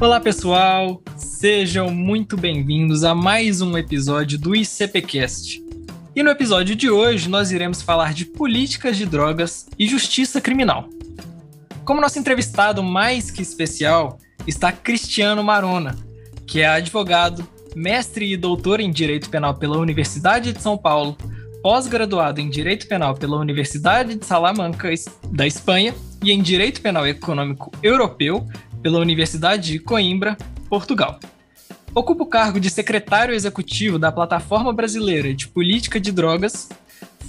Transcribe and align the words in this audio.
Olá, 0.00 0.20
pessoal! 0.20 1.02
Sejam 1.16 1.90
muito 1.90 2.36
bem-vindos 2.36 3.02
a 3.02 3.16
mais 3.16 3.60
um 3.60 3.76
episódio 3.76 4.38
do 4.38 4.54
ICPcast. 4.54 5.60
E 6.14 6.22
no 6.22 6.30
episódio 6.30 6.76
de 6.76 6.88
hoje 6.88 7.28
nós 7.28 7.50
iremos 7.50 7.82
falar 7.82 8.14
de 8.14 8.24
políticas 8.24 8.96
de 8.96 9.04
drogas 9.04 9.66
e 9.76 9.88
justiça 9.88 10.40
criminal. 10.40 10.88
Como 11.84 12.00
nosso 12.00 12.16
entrevistado 12.16 12.80
mais 12.80 13.32
que 13.32 13.42
especial 13.42 14.18
está 14.46 14.70
Cristiano 14.70 15.42
Marona, 15.42 15.96
que 16.46 16.60
é 16.60 16.68
advogado, 16.68 17.44
mestre 17.74 18.32
e 18.32 18.36
doutor 18.36 18.78
em 18.78 18.92
Direito 18.92 19.28
Penal 19.28 19.56
pela 19.56 19.78
Universidade 19.78 20.52
de 20.52 20.62
São 20.62 20.78
Paulo, 20.78 21.18
pós-graduado 21.60 22.40
em 22.40 22.48
Direito 22.48 22.86
Penal 22.86 23.16
pela 23.16 23.36
Universidade 23.36 24.14
de 24.14 24.24
Salamanca, 24.24 24.90
da 25.32 25.44
Espanha, 25.44 25.92
e 26.22 26.32
em 26.32 26.42
Direito 26.42 26.80
Penal 26.80 27.06
Econômico 27.06 27.70
Europeu 27.82 28.46
pela 28.82 28.98
Universidade 28.98 29.72
de 29.72 29.78
Coimbra, 29.78 30.36
Portugal. 30.68 31.18
Ocupa 31.94 32.22
o 32.22 32.26
cargo 32.26 32.60
de 32.60 32.70
secretário 32.70 33.34
executivo 33.34 33.98
da 33.98 34.12
Plataforma 34.12 34.72
Brasileira 34.72 35.34
de 35.34 35.48
Política 35.48 35.98
de 35.98 36.12
Drogas, 36.12 36.68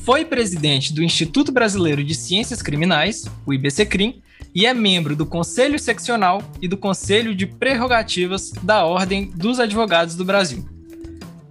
foi 0.04 0.26
presidente 0.26 0.93
do 0.93 1.04
Instituto 1.04 1.52
Brasileiro 1.52 2.04
de 2.04 2.16
Ciências 2.16 2.62
Criminais, 2.62 3.26
o 3.45 3.54
IBCCRIM, 3.54 4.21
e 4.55 4.66
é 4.66 4.73
membro 4.73 5.16
do 5.16 5.26
Conselho 5.26 5.77
Seccional 5.77 6.41
e 6.62 6.67
do 6.67 6.77
Conselho 6.77 7.35
de 7.35 7.45
Prerrogativas 7.45 8.52
da 8.63 8.85
Ordem 8.85 9.29
dos 9.35 9.59
Advogados 9.59 10.16
do 10.16 10.26
Brasil. 10.26 10.68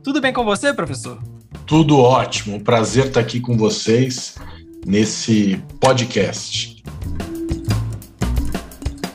Tudo 0.03 0.20
bem 0.20 0.33
com 0.33 0.45
você, 0.45 0.73
professor? 0.73 1.23
Tudo 1.67 1.98
ótimo. 1.98 2.61
Prazer 2.61 3.06
estar 3.06 3.20
aqui 3.20 3.41
com 3.41 3.56
vocês 3.56 4.34
nesse 4.84 5.62
podcast. 5.78 6.83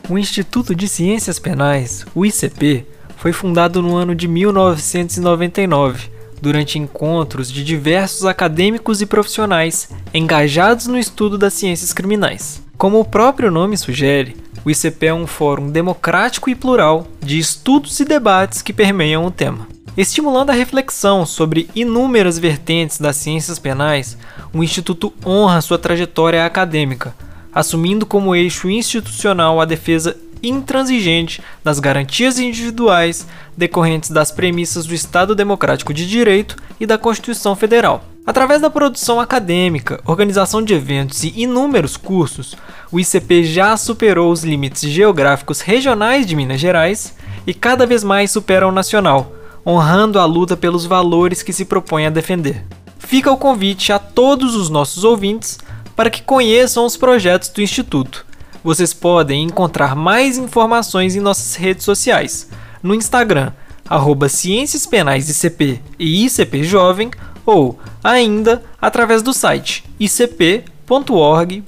O 0.09 0.17
Instituto 0.17 0.75
de 0.75 0.85
Ciências 0.85 1.39
Penais, 1.39 2.05
o 2.13 2.25
ICP, 2.25 2.85
foi 3.15 3.31
fundado 3.31 3.81
no 3.81 3.95
ano 3.95 4.13
de 4.13 4.27
1999, 4.27 6.09
durante 6.41 6.77
encontros 6.77 7.49
de 7.49 7.63
diversos 7.63 8.25
acadêmicos 8.25 9.01
e 9.01 9.05
profissionais 9.05 9.89
engajados 10.13 10.87
no 10.87 10.99
estudo 10.99 11.37
das 11.37 11.53
ciências 11.53 11.93
criminais. 11.93 12.61
Como 12.77 12.99
o 12.99 13.05
próprio 13.05 13.49
nome 13.49 13.77
sugere, 13.77 14.35
o 14.65 14.69
ICP 14.69 15.05
é 15.05 15.13
um 15.13 15.25
fórum 15.25 15.69
democrático 15.69 16.49
e 16.49 16.55
plural 16.55 17.07
de 17.21 17.39
estudos 17.39 17.97
e 18.01 18.03
debates 18.03 18.61
que 18.61 18.73
permeiam 18.73 19.25
o 19.25 19.31
tema. 19.31 19.67
Estimulando 19.95 20.49
a 20.49 20.53
reflexão 20.53 21.25
sobre 21.25 21.69
inúmeras 21.73 22.37
vertentes 22.37 22.99
das 22.99 23.15
ciências 23.15 23.57
penais, 23.57 24.17
o 24.53 24.61
Instituto 24.61 25.13
honra 25.25 25.61
sua 25.61 25.79
trajetória 25.79 26.45
acadêmica, 26.45 27.15
assumindo 27.53 28.05
como 28.05 28.35
eixo 28.35 28.69
institucional 28.69 29.59
a 29.61 29.65
defesa 29.65 30.17
intransigente 30.41 31.41
das 31.63 31.79
garantias 31.79 32.37
individuais 32.37 33.25
decorrentes 33.55 34.09
das 34.09 34.31
premissas 34.31 34.85
do 34.85 34.93
Estado 34.93 35.33
Democrático 35.33 35.93
de 35.93 36.07
Direito 36.07 36.57
e 36.79 36.85
da 36.85 36.97
Constituição 36.97 37.55
Federal. 37.55 38.03
Através 38.25 38.61
da 38.61 38.69
produção 38.69 39.19
acadêmica, 39.19 40.01
organização 40.05 40.63
de 40.63 40.73
eventos 40.73 41.23
e 41.23 41.33
inúmeros 41.41 41.97
cursos, 41.97 42.55
o 42.91 42.99
ICP 42.99 43.43
já 43.43 43.75
superou 43.75 44.31
os 44.31 44.43
limites 44.43 44.89
geográficos 44.89 45.59
regionais 45.59 46.25
de 46.25 46.35
Minas 46.35 46.59
Gerais 46.59 47.15
e 47.45 47.53
cada 47.53 47.85
vez 47.85 48.01
mais 48.01 48.31
supera 48.31 48.67
o 48.67 48.71
nacional, 48.71 49.33
honrando 49.65 50.19
a 50.19 50.25
luta 50.25 50.55
pelos 50.55 50.85
valores 50.85 51.43
que 51.43 51.51
se 51.51 51.65
propõe 51.65 52.05
a 52.05 52.09
defender. 52.09 52.63
Fica 52.97 53.29
o 53.29 53.37
convite 53.37 53.91
a 53.91 53.99
todos 53.99 54.55
os 54.55 54.69
nossos 54.69 55.03
ouvintes 55.03 55.59
para 55.95 56.09
que 56.09 56.21
conheçam 56.21 56.85
os 56.85 56.97
projetos 56.97 57.49
do 57.49 57.61
Instituto. 57.61 58.25
Vocês 58.63 58.93
podem 58.93 59.43
encontrar 59.43 59.95
mais 59.95 60.37
informações 60.37 61.15
em 61.15 61.19
nossas 61.19 61.55
redes 61.55 61.83
sociais, 61.83 62.49
no 62.81 62.95
Instagram, 62.95 63.51
arroba 63.87 64.29
Ciências 64.29 64.85
Penais 64.85 65.29
ICP 65.29 65.81
e 65.99 66.25
ICP 66.25 66.63
Jovem, 66.63 67.11
ou 67.45 67.77
ainda 68.03 68.63
através 68.81 69.21
do 69.21 69.33
site 69.33 69.83
icp.org.br. 69.99 71.63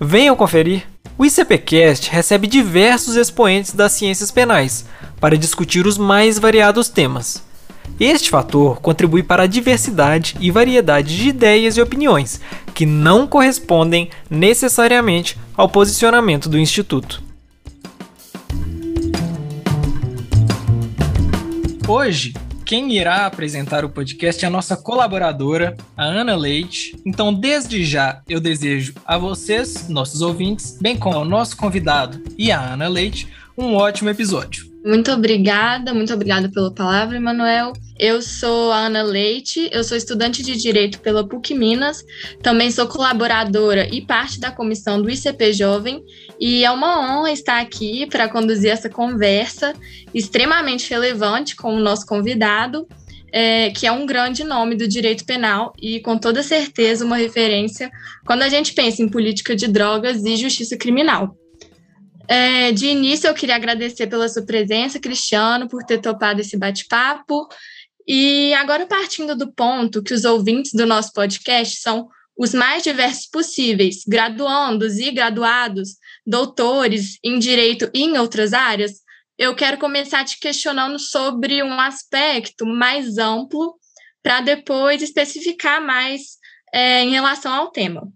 Venham 0.00 0.36
conferir! 0.36 0.86
O 1.18 1.26
ICPcast 1.26 2.10
recebe 2.10 2.46
diversos 2.46 3.16
expoentes 3.16 3.72
das 3.72 3.90
ciências 3.90 4.30
penais 4.30 4.84
para 5.20 5.36
discutir 5.36 5.84
os 5.84 5.98
mais 5.98 6.38
variados 6.38 6.88
temas. 6.88 7.42
Este 7.98 8.30
fator 8.30 8.80
contribui 8.80 9.22
para 9.22 9.42
a 9.42 9.46
diversidade 9.46 10.36
e 10.40 10.50
variedade 10.50 11.16
de 11.16 11.28
ideias 11.28 11.76
e 11.76 11.80
opiniões, 11.80 12.40
que 12.74 12.86
não 12.86 13.26
correspondem 13.26 14.10
necessariamente 14.30 15.36
ao 15.56 15.68
posicionamento 15.68 16.48
do 16.48 16.58
Instituto. 16.58 17.22
Hoje, 21.88 22.34
quem 22.68 22.92
irá 22.92 23.24
apresentar 23.24 23.82
o 23.82 23.88
podcast 23.88 24.44
é 24.44 24.46
a 24.46 24.50
nossa 24.50 24.76
colaboradora, 24.76 25.74
a 25.96 26.04
Ana 26.04 26.36
Leite. 26.36 26.94
Então, 27.06 27.32
desde 27.32 27.82
já, 27.82 28.20
eu 28.28 28.38
desejo 28.38 28.92
a 29.06 29.16
vocês, 29.16 29.88
nossos 29.88 30.20
ouvintes, 30.20 30.76
bem 30.78 30.94
como 30.94 31.16
ao 31.16 31.24
nosso 31.24 31.56
convidado 31.56 32.22
e 32.36 32.52
a 32.52 32.60
Ana 32.60 32.86
Leite, 32.86 33.26
um 33.56 33.74
ótimo 33.74 34.10
episódio. 34.10 34.67
Muito 34.88 35.12
obrigada, 35.12 35.92
muito 35.92 36.14
obrigada 36.14 36.48
pela 36.48 36.72
palavra, 36.72 37.18
Emanuel. 37.18 37.74
Eu 37.98 38.22
sou 38.22 38.72
a 38.72 38.86
Ana 38.86 39.02
Leite, 39.02 39.68
eu 39.70 39.84
sou 39.84 39.94
estudante 39.94 40.42
de 40.42 40.56
Direito 40.56 40.98
pela 41.00 41.28
PUC 41.28 41.52
Minas, 41.52 42.02
também 42.42 42.70
sou 42.70 42.86
colaboradora 42.86 43.86
e 43.94 44.00
parte 44.00 44.40
da 44.40 44.50
comissão 44.50 45.02
do 45.02 45.10
ICP 45.10 45.52
Jovem, 45.52 46.02
e 46.40 46.64
é 46.64 46.70
uma 46.70 47.00
honra 47.00 47.30
estar 47.30 47.60
aqui 47.60 48.06
para 48.06 48.30
conduzir 48.30 48.70
essa 48.70 48.88
conversa 48.88 49.74
extremamente 50.14 50.88
relevante 50.88 51.54
com 51.54 51.74
o 51.74 51.80
nosso 51.80 52.06
convidado, 52.06 52.88
é, 53.30 53.68
que 53.68 53.86
é 53.86 53.92
um 53.92 54.06
grande 54.06 54.42
nome 54.42 54.74
do 54.74 54.88
direito 54.88 55.26
penal 55.26 55.74
e, 55.78 56.00
com 56.00 56.16
toda 56.16 56.42
certeza, 56.42 57.04
uma 57.04 57.18
referência 57.18 57.90
quando 58.24 58.40
a 58.40 58.48
gente 58.48 58.72
pensa 58.72 59.02
em 59.02 59.08
política 59.10 59.54
de 59.54 59.68
drogas 59.68 60.24
e 60.24 60.34
justiça 60.34 60.78
criminal. 60.78 61.36
É, 62.28 62.72
de 62.72 62.86
início, 62.86 63.26
eu 63.26 63.34
queria 63.34 63.56
agradecer 63.56 64.06
pela 64.06 64.28
sua 64.28 64.44
presença, 64.44 65.00
Cristiano, 65.00 65.66
por 65.66 65.82
ter 65.84 65.98
topado 65.98 66.40
esse 66.42 66.58
bate-papo. 66.58 67.48
E 68.06 68.52
agora, 68.54 68.86
partindo 68.86 69.34
do 69.34 69.52
ponto 69.52 70.02
que 70.02 70.12
os 70.12 70.24
ouvintes 70.24 70.72
do 70.74 70.86
nosso 70.86 71.12
podcast 71.12 71.80
são 71.80 72.08
os 72.36 72.54
mais 72.54 72.82
diversos 72.82 73.26
possíveis, 73.26 74.04
graduandos 74.06 74.98
e 74.98 75.10
graduados, 75.10 75.96
doutores 76.26 77.18
em 77.24 77.38
direito 77.38 77.90
e 77.92 78.04
em 78.04 78.18
outras 78.18 78.52
áreas, 78.52 79.00
eu 79.38 79.54
quero 79.54 79.78
começar 79.78 80.24
te 80.24 80.38
questionando 80.38 80.98
sobre 80.98 81.62
um 81.62 81.80
aspecto 81.80 82.66
mais 82.66 83.18
amplo, 83.18 83.76
para 84.22 84.40
depois 84.40 85.00
especificar 85.00 85.80
mais 85.80 86.38
é, 86.72 87.02
em 87.02 87.10
relação 87.10 87.52
ao 87.52 87.70
tema. 87.70 88.06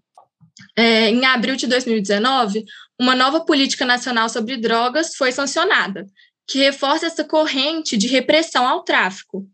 É, 0.77 1.09
em 1.09 1.25
abril 1.25 1.57
de 1.57 1.67
2019, 1.67 2.65
uma 3.03 3.17
nova 3.17 3.45
política 3.45 3.85
nacional 3.85 4.29
sobre 4.29 4.57
drogas 4.57 5.17
foi 5.17 5.33
sancionada, 5.33 6.07
que 6.47 6.61
reforça 6.61 7.07
essa 7.07 7.25
corrente 7.25 7.97
de 7.97 8.07
repressão 8.07 8.65
ao 8.65 8.85
tráfico. 8.85 9.45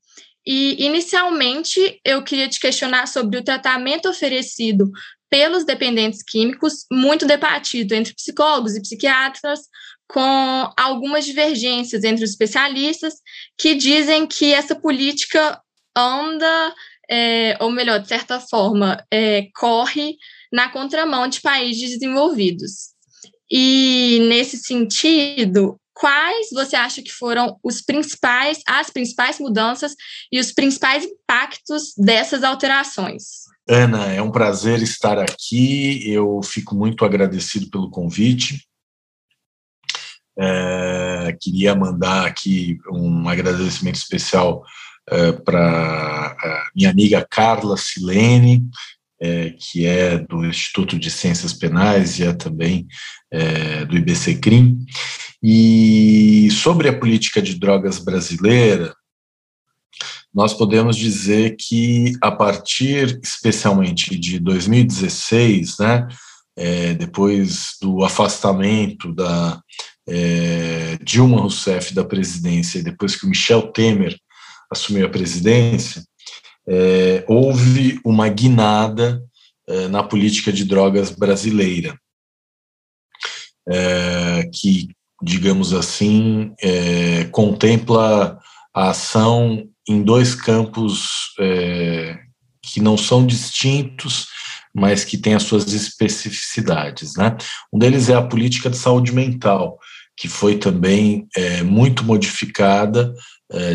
E, 0.47 0.85
inicialmente, 0.85 1.99
eu 2.05 2.23
queria 2.23 2.47
te 2.47 2.61
questionar 2.61 3.09
sobre 3.09 3.39
o 3.39 3.43
tratamento 3.43 4.07
oferecido 4.07 4.91
pelos 5.31 5.65
dependentes 5.65 6.23
químicos, 6.23 6.85
muito 6.93 7.25
debatido 7.25 7.95
entre 7.95 8.13
psicólogos 8.13 8.77
e 8.77 8.83
psiquiatras, 8.83 9.61
com 10.07 10.71
algumas 10.77 11.25
divergências 11.25 12.05
entre 12.05 12.25
os 12.25 12.31
especialistas 12.31 13.15
que 13.57 13.75
dizem 13.75 14.27
que 14.27 14.53
essa 14.53 14.75
política 14.75 15.59
anda, 15.97 16.75
é, 17.11 17.57
ou 17.61 17.71
melhor, 17.71 17.99
de 17.99 18.09
certa 18.09 18.41
forma, 18.41 19.03
é, 19.11 19.49
corre 19.55 20.19
na 20.53 20.69
contramão 20.69 21.27
de 21.29 21.41
países 21.41 21.93
desenvolvidos. 21.93 22.98
E 23.51 24.27
nesse 24.29 24.59
sentido, 24.59 25.79
quais 25.95 26.49
você 26.53 26.77
acha 26.77 27.03
que 27.03 27.13
foram 27.13 27.59
os 27.63 27.81
principais, 27.81 28.61
as 28.67 28.91
principais 28.91 29.39
mudanças 29.39 29.95
e 30.31 30.39
os 30.39 30.53
principais 30.53 31.05
impactos 31.05 31.93
dessas 31.97 32.45
alterações? 32.45 33.49
Ana, 33.69 34.07
é 34.13 34.23
um 34.23 34.31
prazer 34.31 34.81
estar 34.81 35.19
aqui. 35.19 36.09
Eu 36.11 36.41
fico 36.43 36.75
muito 36.75 37.05
agradecido 37.05 37.69
pelo 37.71 37.91
convite. 37.91 38.67
É, 40.39 41.37
queria 41.41 41.75
mandar 41.75 42.27
aqui 42.27 42.79
um 42.93 43.29
agradecimento 43.29 43.97
especial 43.97 44.63
é, 45.11 45.33
para 45.33 46.37
minha 46.75 46.91
amiga 46.91 47.27
Carla 47.29 47.77
Silene, 47.77 48.63
é, 49.21 49.51
que 49.51 49.85
é 49.87 50.19
do 50.19 50.45
Instituto 50.45 50.99
de 50.99 51.11
Ciências 51.11 51.53
Penais 51.53 52.19
e 52.19 52.25
é 52.25 52.33
também 52.33 52.87
é, 53.31 53.85
do 53.85 53.97
IBCCRIM. 53.97 54.79
E 55.43 56.49
sobre 56.51 56.89
a 56.89 56.99
política 56.99 57.41
de 57.41 57.59
drogas 57.59 57.99
brasileira, 57.99 58.95
nós 60.35 60.53
podemos 60.53 60.97
dizer 60.97 61.57
que 61.59 62.13
a 62.21 62.31
partir 62.31 63.19
especialmente 63.23 64.17
de 64.19 64.39
2016, 64.39 65.79
né, 65.79 66.07
é, 66.57 66.95
depois 66.95 67.77
do 67.81 68.05
afastamento 68.05 69.13
da 69.15 69.61
é, 70.09 70.99
Dilma 71.03 71.41
Rousseff 71.41 71.95
da 71.95 72.05
presidência 72.05 72.79
e 72.79 72.83
depois 72.83 73.15
que 73.15 73.27
o 73.27 73.29
Michel 73.29 73.71
Temer 73.73 74.17
assumiu 74.71 75.07
a 75.07 75.11
presidência, 75.11 76.03
é, 76.69 77.25
houve 77.27 77.99
uma 78.05 78.29
guinada 78.29 79.25
é, 79.67 79.89
na 79.89 80.03
política 80.03 80.53
de 80.53 80.65
drogas 80.65 81.11
brasileira, 81.11 81.99
é, 83.69 84.49
que, 84.53 84.89
digamos 85.23 85.73
assim, 85.73 86.53
é, 86.61 87.25
contempla 87.25 88.39
a 88.75 88.91
ação 88.91 89.69
em 89.89 90.03
dois 90.03 90.35
campos 90.35 91.35
é, 91.41 92.19
que 92.63 92.81
não 92.81 92.99
são 92.99 93.27
distintos, 93.27 94.27
mas 94.75 95.05
que 95.05 95.17
têm 95.17 95.35
as 95.35 95.45
suas 95.45 95.73
especificidades. 95.73 97.17
Né? 97.17 97.37
Um 97.73 97.79
deles 97.79 98.11
é 98.11 98.15
a 98.15 98.23
política 98.23 98.69
de 98.69 98.77
saúde 98.77 99.13
mental, 99.13 99.79
que 100.17 100.29
foi 100.29 100.59
também 100.59 101.27
é, 101.35 101.63
muito 101.63 102.05
modificada 102.05 103.15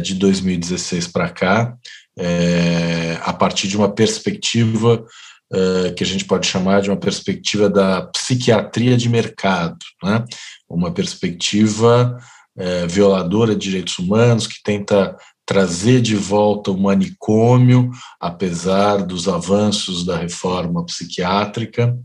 de 0.04 0.13
2016 0.13 1.07
para 1.07 1.31
cá, 1.31 1.75
é, 2.18 3.18
a 3.21 3.33
partir 3.33 3.68
de 3.68 3.77
uma 3.77 3.89
perspectiva 3.92 5.06
é, 5.51 5.92
que 5.92 6.04
a 6.04 6.07
gente 6.07 6.25
pode 6.25 6.48
chamar 6.48 6.81
de 6.81 6.89
uma 6.89 6.98
perspectiva 6.98 7.69
da 7.69 8.01
psiquiatria 8.07 8.98
de 8.98 9.10
mercado, 9.10 9.77
né? 10.04 10.25
uma 10.68 10.92
perspectiva 10.92 12.18
é, 12.57 12.88
violadora 12.88 13.56
de 13.56 13.62
direitos 13.69 13.98
humanos 14.00 14.48
que 14.48 14.62
tenta 14.63 15.15
trazer 15.45 16.01
de 16.01 16.15
volta 16.15 16.71
o 16.71 16.80
manicômio, 16.80 17.92
apesar 18.19 19.04
dos 19.04 19.27
avanços 19.27 20.06
da 20.06 20.18
reforma 20.18 20.86
psiquiátrica, 20.86 21.98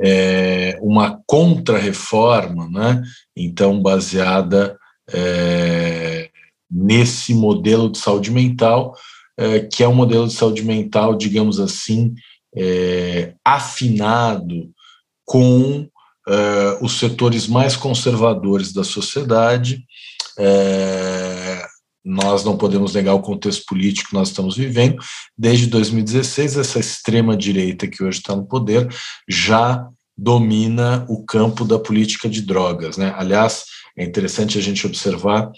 é, 0.00 0.78
uma 0.82 1.20
contra-reforma, 1.26 2.68
né? 2.70 3.02
então 3.36 3.80
baseada 3.80 4.78
é, 5.10 6.30
nesse 6.72 7.34
modelo 7.34 7.90
de 7.90 7.98
saúde 7.98 8.30
mental, 8.30 8.96
é, 9.36 9.60
que 9.60 9.82
é 9.82 9.88
um 9.88 9.94
modelo 9.94 10.26
de 10.26 10.32
saúde 10.32 10.62
mental, 10.62 11.14
digamos 11.14 11.60
assim, 11.60 12.14
é, 12.56 13.34
afinado 13.44 14.70
com 15.24 15.86
é, 16.28 16.78
os 16.80 16.98
setores 16.98 17.46
mais 17.46 17.76
conservadores 17.76 18.72
da 18.72 18.84
sociedade. 18.84 19.84
É, 20.38 21.66
nós 22.04 22.44
não 22.44 22.56
podemos 22.56 22.94
negar 22.94 23.14
o 23.14 23.22
contexto 23.22 23.64
político 23.66 24.10
que 24.10 24.14
nós 24.14 24.28
estamos 24.28 24.56
vivendo. 24.56 24.96
Desde 25.36 25.66
2016, 25.66 26.56
essa 26.56 26.80
extrema-direita 26.80 27.86
que 27.86 28.02
hoje 28.02 28.18
está 28.18 28.34
no 28.34 28.46
poder 28.46 28.88
já 29.28 29.86
domina 30.16 31.06
o 31.08 31.24
campo 31.24 31.64
da 31.64 31.78
política 31.78 32.28
de 32.28 32.42
drogas. 32.42 32.96
Né? 32.96 33.14
Aliás, 33.16 33.64
é 33.96 34.04
interessante 34.04 34.58
a 34.58 34.60
gente 34.60 34.86
observar 34.86 35.50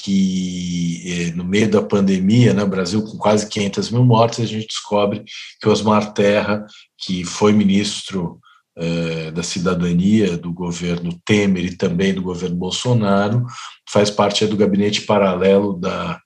que 0.00 1.02
eh, 1.04 1.32
no 1.32 1.44
meio 1.44 1.70
da 1.70 1.82
pandemia, 1.82 2.54
né, 2.54 2.64
Brasil 2.64 3.02
com 3.02 3.18
quase 3.18 3.48
500 3.48 3.90
mil 3.90 4.04
mortes, 4.04 4.40
a 4.40 4.46
gente 4.46 4.68
descobre 4.68 5.24
que 5.60 5.68
Osmar 5.68 6.12
Terra, 6.12 6.64
que 6.96 7.24
foi 7.24 7.52
ministro 7.52 8.40
eh, 8.76 9.30
da 9.32 9.42
cidadania 9.42 10.36
do 10.36 10.52
governo 10.52 11.20
Temer 11.24 11.64
e 11.64 11.76
também 11.76 12.14
do 12.14 12.22
governo 12.22 12.56
Bolsonaro, 12.56 13.44
faz 13.90 14.10
parte 14.10 14.46
do 14.46 14.56
gabinete 14.56 15.02
paralelo 15.02 15.74
da, 15.74 16.20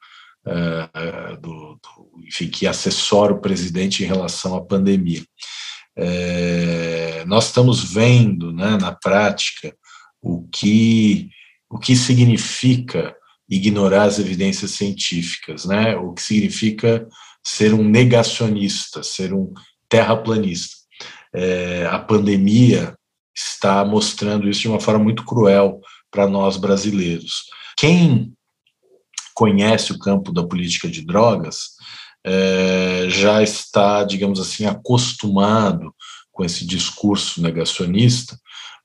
eh, 0.47 1.37
do, 1.41 1.81
do, 1.83 2.27
enfim, 2.27 2.49
que 2.49 2.67
assessora 2.67 3.33
o 3.33 3.41
presidente 3.41 4.05
em 4.05 4.07
relação 4.07 4.55
à 4.55 4.65
pandemia. 4.65 5.25
nós 7.27 7.47
estamos 7.47 7.83
vendo 7.83 8.53
né, 8.53 8.77
na 8.79 8.93
prática 8.93 9.75
o 10.21 10.47
que, 10.53 11.31
o 11.71 11.79
que 11.79 11.97
significa 11.97 13.16
ignorar 13.49 14.05
as 14.05 14.19
evidências 14.19 14.73
científicas, 14.73 15.65
né? 15.65 15.97
O 15.97 16.13
que 16.13 16.23
significa 16.23 17.07
ser 17.45 17.73
um 17.73 17.85
negacionista, 17.85 19.03
ser 19.03 19.33
um 19.33 19.53
terraplanista. 19.89 20.75
É, 21.35 21.87
a 21.87 21.99
pandemia 21.99 22.97
está 23.35 23.85
mostrando 23.85 24.49
isso 24.49 24.63
de 24.63 24.69
uma 24.69 24.81
forma 24.81 25.05
muito 25.05 25.25
cruel 25.25 25.81
para 26.11 26.27
nós 26.27 26.57
brasileiros. 26.57 27.45
Quem 27.77 28.33
conhece 29.35 29.93
o 29.93 29.99
campo 29.99 30.33
da 30.33 30.43
política 30.43 30.89
de 30.89 31.05
drogas 31.05 31.77
é, 32.25 33.07
já 33.09 33.43
está, 33.43 34.03
digamos 34.03 34.41
assim, 34.41 34.65
acostumado 34.65 35.95
com 36.33 36.45
esse 36.45 36.67
discurso 36.67 37.41
negacionista, 37.41 38.37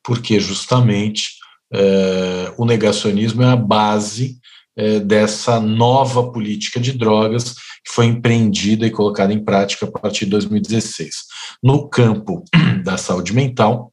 porque 0.03 0.39
justamente 0.39 1.40
é, 1.73 2.53
o 2.57 2.65
negacionismo 2.65 3.43
é 3.43 3.47
a 3.47 3.55
base 3.55 4.37
é, 4.75 4.99
dessa 4.99 5.59
nova 5.59 6.31
política 6.31 6.79
de 6.79 6.93
drogas 6.93 7.53
que 7.83 7.91
foi 7.91 8.05
empreendida 8.05 8.85
e 8.85 8.91
colocada 8.91 9.33
em 9.33 9.43
prática 9.43 9.85
a 9.85 9.91
partir 9.91 10.25
de 10.25 10.31
2016. 10.31 11.15
No 11.63 11.89
campo 11.89 12.43
da 12.83 12.97
saúde 12.97 13.33
mental, 13.33 13.91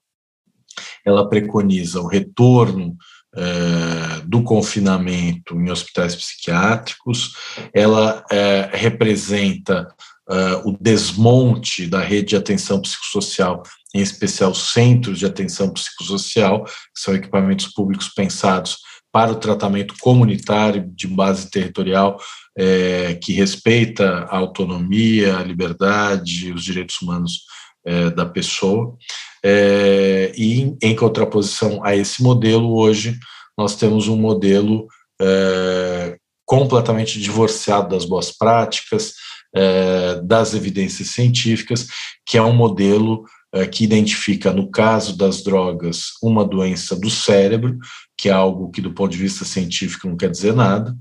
ela 1.05 1.29
preconiza 1.29 2.01
o 2.01 2.07
retorno 2.07 2.97
é, 3.35 4.21
do 4.25 4.43
confinamento 4.43 5.55
em 5.55 5.71
hospitais 5.71 6.15
psiquiátricos, 6.15 7.33
ela 7.73 8.25
representa 8.73 9.87
é, 10.31 10.63
o 10.65 10.77
desmonte 10.79 11.87
da 11.87 12.01
rede 12.01 12.29
de 12.29 12.37
atenção 12.37 12.81
psicossocial, 12.81 13.63
em 13.95 14.01
especial 14.01 14.55
centros 14.55 15.19
de 15.19 15.27
atenção 15.27 15.71
psicossocial, 15.71 16.65
que 16.65 16.73
são 17.01 17.15
equipamentos 17.15 17.69
públicos 17.69 18.09
pensados 18.09 18.77
para 19.11 19.33
o 19.33 19.37
tratamento 19.37 19.95
comunitário 20.01 20.91
de 20.95 21.07
base 21.07 21.51
territorial 21.51 22.21
é, 22.57 23.15
que 23.15 23.33
respeita 23.33 24.27
a 24.29 24.37
autonomia, 24.37 25.39
a 25.39 25.43
liberdade, 25.43 26.53
os 26.53 26.63
direitos 26.63 27.01
humanos 27.01 27.41
é, 27.87 28.11
da 28.11 28.27
pessoa. 28.27 28.97
É, 29.43 30.33
e, 30.37 30.61
em, 30.61 30.79
em 30.83 30.95
contraposição 30.95 31.83
a 31.83 31.97
esse 31.97 32.23
modelo, 32.23 32.77
hoje 32.77 33.19
nós 33.57 33.77
temos 33.77 34.09
um 34.09 34.17
modelo 34.17 34.87
completamente 36.47 37.21
divorciado 37.21 37.89
das 37.89 38.05
boas 38.05 38.31
práticas, 38.31 39.15
é, 39.55 40.21
das 40.23 40.55
evidências 40.55 41.09
científicas, 41.09 41.87
que 42.27 42.37
é 42.37 42.43
um 42.43 42.55
modelo 42.55 43.25
é, 43.53 43.67
que 43.67 43.85
identifica, 43.85 44.53
no 44.53 44.71
caso 44.71 45.17
das 45.17 45.43
drogas, 45.43 46.13
uma 46.23 46.45
doença 46.45 46.95
do 46.95 47.09
cérebro, 47.09 47.79
que 48.17 48.29
é 48.29 48.33
algo 48.33 48.71
que, 48.71 48.81
do 48.81 48.93
ponto 48.93 49.13
de 49.13 49.19
vista 49.19 49.45
científico, 49.45 50.09
não 50.09 50.17
quer 50.17 50.31
dizer 50.31 50.55
nada, 50.55 50.95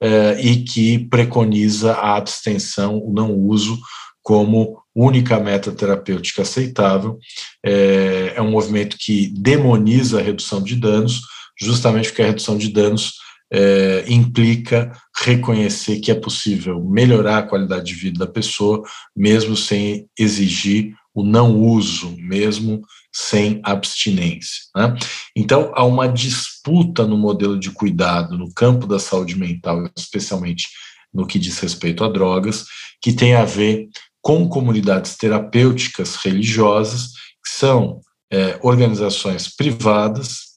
é, 0.00 0.40
e 0.40 0.62
que 0.62 0.98
preconiza 1.08 1.92
a 1.94 2.16
abstenção, 2.16 2.98
o 2.98 3.12
não 3.12 3.34
uso, 3.34 3.78
como 4.22 4.78
única 4.94 5.40
meta 5.40 5.72
terapêutica 5.72 6.42
aceitável. 6.42 7.18
É, 7.64 8.34
é 8.36 8.42
um 8.42 8.50
movimento 8.50 8.96
que 8.98 9.28
demoniza 9.28 10.20
a 10.20 10.22
redução 10.22 10.62
de 10.62 10.76
danos, 10.76 11.22
justamente 11.58 12.10
porque 12.10 12.22
a 12.22 12.26
redução 12.26 12.58
de 12.58 12.68
danos 12.68 13.14
é, 13.52 14.04
implica 14.08 14.92
reconhecer 15.16 16.00
que 16.00 16.10
é 16.10 16.14
possível 16.14 16.82
melhorar 16.84 17.38
a 17.38 17.42
qualidade 17.42 17.86
de 17.86 17.94
vida 17.94 18.26
da 18.26 18.30
pessoa, 18.30 18.82
mesmo 19.16 19.56
sem 19.56 20.06
exigir 20.18 20.94
o 21.14 21.24
não 21.24 21.58
uso, 21.58 22.14
mesmo 22.18 22.82
sem 23.12 23.60
abstinência. 23.64 24.64
Né? 24.76 24.94
Então, 25.34 25.72
há 25.74 25.84
uma 25.84 26.06
disputa 26.06 27.06
no 27.06 27.16
modelo 27.16 27.58
de 27.58 27.70
cuidado 27.70 28.36
no 28.36 28.52
campo 28.52 28.86
da 28.86 28.98
saúde 28.98 29.36
mental, 29.36 29.88
especialmente 29.96 30.66
no 31.12 31.26
que 31.26 31.38
diz 31.38 31.58
respeito 31.58 32.04
a 32.04 32.08
drogas, 32.08 32.64
que 33.00 33.12
tem 33.12 33.34
a 33.34 33.44
ver 33.44 33.88
com 34.20 34.48
comunidades 34.48 35.16
terapêuticas 35.16 36.16
religiosas, 36.16 37.12
que 37.42 37.50
são 37.50 38.00
é, 38.30 38.58
organizações 38.62 39.48
privadas 39.48 40.47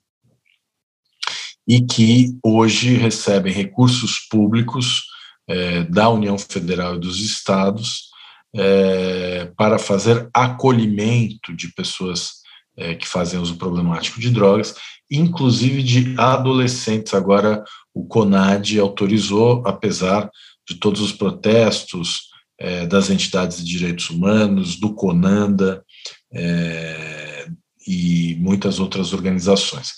e 1.71 1.79
que 1.79 2.37
hoje 2.43 2.97
recebem 2.97 3.53
recursos 3.53 4.19
públicos 4.29 5.03
é, 5.47 5.85
da 5.85 6.09
União 6.09 6.37
Federal 6.37 6.95
e 6.95 6.99
dos 6.99 7.21
estados 7.21 8.09
é, 8.53 9.49
para 9.55 9.79
fazer 9.79 10.29
acolhimento 10.33 11.55
de 11.55 11.69
pessoas 11.69 12.41
é, 12.75 12.93
que 12.93 13.07
fazem 13.07 13.39
uso 13.39 13.55
problemático 13.55 14.19
de 14.19 14.29
drogas, 14.31 14.75
inclusive 15.09 15.81
de 15.81 16.13
adolescentes. 16.17 17.13
Agora, 17.13 17.63
o 17.93 18.05
CONAD 18.05 18.77
autorizou, 18.77 19.63
apesar 19.65 20.29
de 20.67 20.75
todos 20.75 20.99
os 20.99 21.13
protestos 21.13 22.29
das 22.89 23.09
entidades 23.09 23.57
de 23.57 23.65
direitos 23.65 24.11
humanos, 24.11 24.79
do 24.79 24.93
CONANDA 24.93 25.83
é, 26.31 27.30
e 27.87 28.35
muitas 28.39 28.79
outras 28.79 29.13
organizações. 29.13 29.89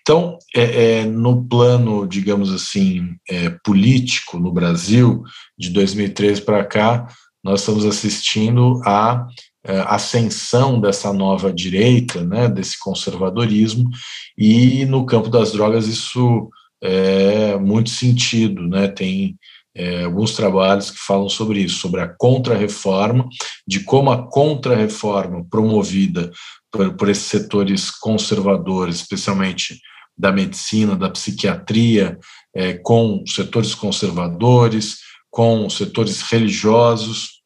Então, 0.00 0.38
é, 0.54 1.00
é, 1.00 1.04
no 1.04 1.44
plano, 1.44 2.06
digamos 2.06 2.52
assim, 2.52 3.14
é, 3.28 3.50
político 3.64 4.38
no 4.38 4.52
Brasil, 4.52 5.22
de 5.58 5.70
2013 5.70 6.42
para 6.42 6.64
cá, 6.64 7.06
nós 7.42 7.60
estamos 7.60 7.84
assistindo 7.84 8.80
a 8.84 9.26
é, 9.64 9.80
ascensão 9.86 10.80
dessa 10.80 11.12
nova 11.12 11.52
direita, 11.52 12.24
né, 12.24 12.48
desse 12.48 12.78
conservadorismo, 12.78 13.88
e 14.36 14.84
no 14.86 15.04
campo 15.04 15.28
das 15.28 15.52
drogas 15.52 15.86
isso 15.86 16.48
é 16.82 17.58
muito 17.58 17.90
sentido, 17.90 18.66
né, 18.66 18.88
tem 18.88 19.36
é, 19.74 20.04
alguns 20.04 20.34
trabalhos 20.34 20.90
que 20.90 20.98
falam 20.98 21.28
sobre 21.28 21.60
isso, 21.60 21.78
sobre 21.78 22.00
a 22.00 22.08
contra-reforma, 22.08 23.28
de 23.66 23.80
como 23.80 24.10
a 24.10 24.28
contra-reforma 24.28 25.44
promovida 25.48 26.30
por, 26.70 26.96
por 26.96 27.08
esses 27.08 27.24
setores 27.24 27.90
conservadores, 27.90 28.96
especialmente 28.96 29.80
da 30.16 30.32
medicina, 30.32 30.96
da 30.96 31.08
psiquiatria, 31.08 32.18
é, 32.54 32.74
com 32.74 33.24
setores 33.26 33.74
conservadores, 33.74 34.98
com 35.30 35.70
setores 35.70 36.20
religiosos, 36.22 37.40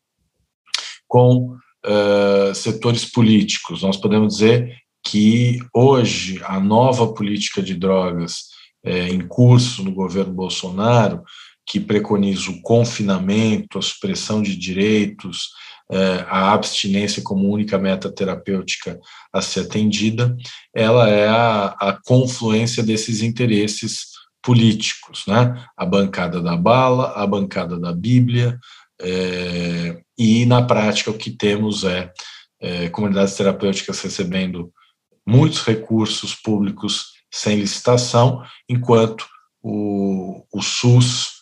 com 1.06 1.56
uh, 1.86 2.54
setores 2.54 3.04
políticos. 3.04 3.82
Nós 3.82 3.96
podemos 3.96 4.34
dizer 4.34 4.74
que 5.06 5.58
hoje 5.72 6.40
a 6.44 6.58
nova 6.58 7.12
política 7.12 7.62
de 7.62 7.74
drogas 7.74 8.54
é, 8.84 9.08
em 9.08 9.26
curso 9.26 9.84
no 9.84 9.92
governo 9.92 10.32
Bolsonaro, 10.32 11.22
que 11.66 11.80
preconiza 11.80 12.50
o 12.50 12.60
confinamento, 12.60 13.78
a 13.78 13.82
supressão 13.82 14.42
de 14.42 14.56
direitos, 14.56 15.50
é, 15.90 16.24
a 16.28 16.52
abstinência 16.52 17.22
como 17.22 17.50
única 17.50 17.78
meta 17.78 18.10
terapêutica 18.10 18.98
a 19.32 19.40
ser 19.40 19.60
atendida, 19.60 20.36
ela 20.74 21.08
é 21.08 21.28
a, 21.28 21.66
a 21.80 21.98
confluência 22.04 22.82
desses 22.82 23.22
interesses 23.22 24.08
políticos, 24.42 25.24
né? 25.26 25.64
A 25.76 25.86
bancada 25.86 26.40
da 26.40 26.56
bala, 26.56 27.12
a 27.16 27.26
bancada 27.26 27.78
da 27.78 27.92
Bíblia, 27.92 28.58
é, 29.00 30.00
e 30.18 30.46
na 30.46 30.62
prática 30.62 31.10
o 31.10 31.18
que 31.18 31.30
temos 31.30 31.84
é, 31.84 32.12
é 32.60 32.88
comunidades 32.90 33.34
terapêuticas 33.34 34.00
recebendo 34.00 34.72
muitos 35.26 35.62
recursos 35.62 36.34
públicos 36.34 37.14
sem 37.30 37.56
licitação, 37.56 38.42
enquanto 38.68 39.26
o, 39.62 40.44
o 40.52 40.62
SUS, 40.62 41.33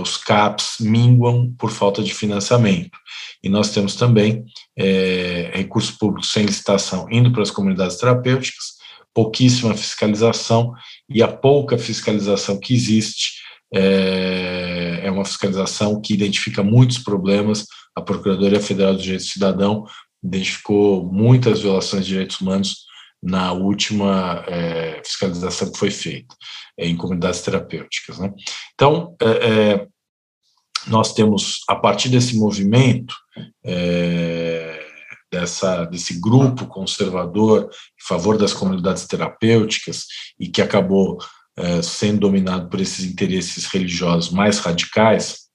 os 0.00 0.16
CAPs 0.16 0.76
minguam 0.80 1.54
por 1.56 1.70
falta 1.70 2.02
de 2.02 2.12
financiamento. 2.12 2.98
E 3.42 3.48
nós 3.48 3.70
temos 3.70 3.94
também 3.94 4.44
é, 4.76 5.52
recursos 5.54 5.92
públicos 5.92 6.32
sem 6.32 6.44
licitação 6.44 7.06
indo 7.10 7.30
para 7.32 7.42
as 7.42 7.50
comunidades 7.50 7.96
terapêuticas, 7.96 8.78
pouquíssima 9.14 9.74
fiscalização, 9.74 10.72
e 11.08 11.22
a 11.22 11.28
pouca 11.28 11.78
fiscalização 11.78 12.58
que 12.58 12.74
existe 12.74 13.38
é, 13.72 15.00
é 15.04 15.10
uma 15.10 15.24
fiscalização 15.24 16.00
que 16.00 16.14
identifica 16.14 16.62
muitos 16.62 16.98
problemas. 16.98 17.64
A 17.96 18.00
Procuradoria 18.00 18.60
Federal 18.60 18.94
do 18.94 19.02
Direito 19.02 19.22
do 19.22 19.28
Cidadão 19.28 19.84
identificou 20.22 21.04
muitas 21.04 21.60
violações 21.60 22.04
de 22.04 22.12
direitos 22.12 22.40
humanos 22.40 22.87
na 23.22 23.52
última 23.52 24.44
é, 24.46 25.02
fiscalização 25.04 25.72
que 25.72 25.78
foi 25.78 25.90
feita 25.90 26.34
é, 26.78 26.86
em 26.86 26.96
comunidades 26.96 27.42
terapêuticas. 27.42 28.18
Né? 28.18 28.32
Então, 28.74 29.16
é, 29.20 29.26
é 29.26 29.86
nós 30.86 31.12
temos, 31.12 31.60
a 31.68 31.74
partir 31.74 32.08
desse 32.08 32.36
movimento, 32.38 33.14
é, 33.64 34.80
dessa, 35.30 35.84
desse 35.84 36.18
grupo 36.20 36.66
conservador 36.66 37.64
em 37.64 38.06
favor 38.06 38.38
das 38.38 38.52
comunidades 38.52 39.06
terapêuticas 39.06 40.06
e 40.38 40.48
que 40.48 40.62
acabou 40.62 41.18
é, 41.56 41.82
sendo 41.82 42.20
dominado 42.20 42.68
por 42.68 42.80
esses 42.80 43.04
interesses 43.04 43.66
religiosos 43.66 44.30
mais 44.30 44.58
radicais, 44.60 45.48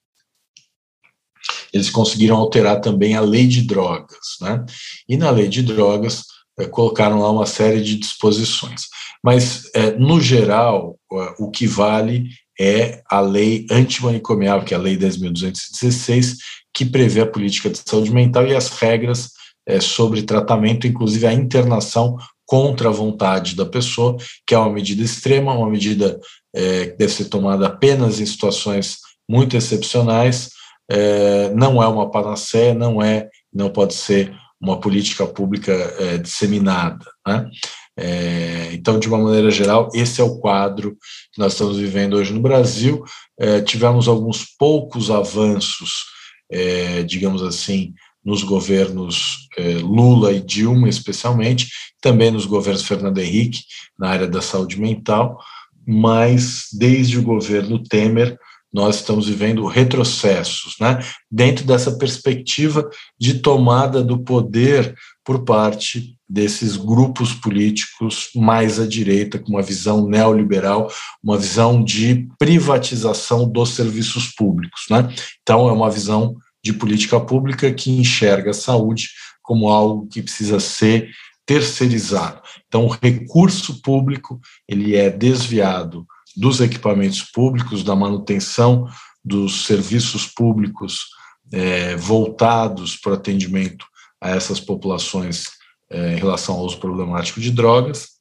eles 1.73 1.89
conseguiram 1.89 2.37
alterar 2.37 2.79
também 2.81 3.15
a 3.15 3.21
lei 3.21 3.47
de 3.47 3.63
drogas. 3.63 4.37
Né? 4.39 4.63
E 5.09 5.17
na 5.17 5.31
lei 5.31 5.47
de 5.47 5.63
drogas, 5.63 6.23
colocaram 6.71 7.19
lá 7.19 7.31
uma 7.31 7.45
série 7.45 7.81
de 7.81 7.97
disposições. 7.97 8.83
Mas, 9.23 9.69
é, 9.73 9.91
no 9.91 10.19
geral, 10.19 10.97
o 11.39 11.49
que 11.49 11.65
vale 11.65 12.29
é 12.59 13.01
a 13.09 13.19
lei 13.19 13.65
antimanicomial, 13.71 14.63
que 14.63 14.73
é 14.73 14.77
a 14.77 14.79
Lei 14.79 14.97
10.216, 14.97 16.35
que 16.73 16.85
prevê 16.85 17.21
a 17.21 17.25
política 17.25 17.69
de 17.69 17.79
saúde 17.83 18.11
mental 18.11 18.45
e 18.45 18.55
as 18.55 18.69
regras 18.69 19.29
é, 19.65 19.79
sobre 19.79 20.23
tratamento, 20.23 20.87
inclusive 20.87 21.25
a 21.25 21.33
internação 21.33 22.17
contra 22.45 22.89
a 22.89 22.91
vontade 22.91 23.55
da 23.55 23.65
pessoa, 23.65 24.17
que 24.45 24.53
é 24.53 24.57
uma 24.57 24.71
medida 24.71 25.01
extrema, 25.01 25.53
uma 25.53 25.69
medida 25.69 26.19
é, 26.53 26.87
que 26.87 26.97
deve 26.97 27.11
ser 27.11 27.25
tomada 27.25 27.67
apenas 27.67 28.19
em 28.19 28.25
situações 28.25 28.97
muito 29.27 29.55
excepcionais, 29.55 30.49
é, 30.89 31.49
não 31.55 31.81
é 31.81 31.87
uma 31.87 32.11
panaceia, 32.11 32.73
não 32.73 33.01
é, 33.01 33.29
não 33.53 33.69
pode 33.69 33.93
ser 33.93 34.35
uma 34.63 34.79
política 34.79 35.27
pública 35.27 35.73
é, 35.99 36.17
disseminada. 36.17 37.05
Né? 37.27 37.49
É, 37.97 38.69
então, 38.71 38.97
de 38.97 39.09
uma 39.09 39.17
maneira 39.17 39.51
geral, 39.51 39.89
esse 39.93 40.21
é 40.21 40.23
o 40.23 40.39
quadro 40.39 40.97
que 41.33 41.39
nós 41.39 41.51
estamos 41.51 41.77
vivendo 41.77 42.13
hoje 42.13 42.33
no 42.33 42.39
Brasil. 42.39 43.03
É, 43.37 43.59
tivemos 43.61 44.07
alguns 44.07 44.45
poucos 44.57 45.11
avanços, 45.11 46.05
é, 46.49 47.03
digamos 47.03 47.43
assim, 47.43 47.93
nos 48.23 48.41
governos 48.41 49.49
é, 49.57 49.79
Lula 49.79 50.31
e 50.31 50.39
Dilma, 50.39 50.87
especialmente, 50.87 51.67
também 52.01 52.31
nos 52.31 52.45
governos 52.45 52.83
Fernando 52.83 53.17
Henrique, 53.17 53.59
na 53.99 54.09
área 54.09 54.27
da 54.27 54.41
saúde 54.41 54.79
mental, 54.79 55.37
mas 55.85 56.67
desde 56.71 57.19
o 57.19 57.23
governo 57.23 57.83
Temer 57.83 58.37
nós 58.73 58.95
estamos 58.95 59.27
vivendo 59.27 59.67
retrocessos, 59.67 60.75
né? 60.79 60.99
dentro 61.29 61.63
dessa 61.63 61.91
perspectiva 61.91 62.89
de 63.19 63.35
tomada 63.35 64.03
do 64.03 64.23
poder 64.23 64.95
por 65.23 65.43
parte 65.43 66.17
desses 66.27 66.75
grupos 66.75 67.33
políticos 67.33 68.29
mais 68.35 68.79
à 68.79 68.87
direita, 68.87 69.37
com 69.37 69.51
uma 69.51 69.61
visão 69.61 70.07
neoliberal, 70.07 70.91
uma 71.23 71.37
visão 71.37 71.83
de 71.83 72.27
privatização 72.39 73.47
dos 73.47 73.69
serviços 73.69 74.29
públicos. 74.29 74.85
Né? 74.89 75.13
Então, 75.43 75.69
é 75.69 75.71
uma 75.71 75.91
visão 75.91 76.35
de 76.63 76.73
política 76.73 77.19
pública 77.19 77.71
que 77.71 77.91
enxerga 77.91 78.49
a 78.49 78.55
saúde 78.55 79.09
como 79.43 79.69
algo 79.69 80.07
que 80.07 80.21
precisa 80.21 80.59
ser 80.59 81.11
terceirizado. 81.45 82.41
Então, 82.67 82.85
o 82.85 82.97
recurso 83.01 83.81
público 83.81 84.39
ele 84.67 84.95
é 84.95 85.09
desviado 85.09 86.07
dos 86.35 86.59
equipamentos 86.61 87.21
públicos, 87.21 87.83
da 87.83 87.95
manutenção 87.95 88.87
dos 89.23 89.65
serviços 89.65 90.25
públicos 90.25 91.07
é, 91.51 91.95
voltados 91.95 92.95
para 92.95 93.11
o 93.11 93.15
atendimento 93.15 93.85
a 94.19 94.31
essas 94.31 94.59
populações 94.59 95.51
é, 95.89 96.13
em 96.13 96.17
relação 96.17 96.55
ao 96.55 96.65
uso 96.65 96.79
problemático 96.79 97.39
de 97.39 97.51
drogas, 97.51 98.13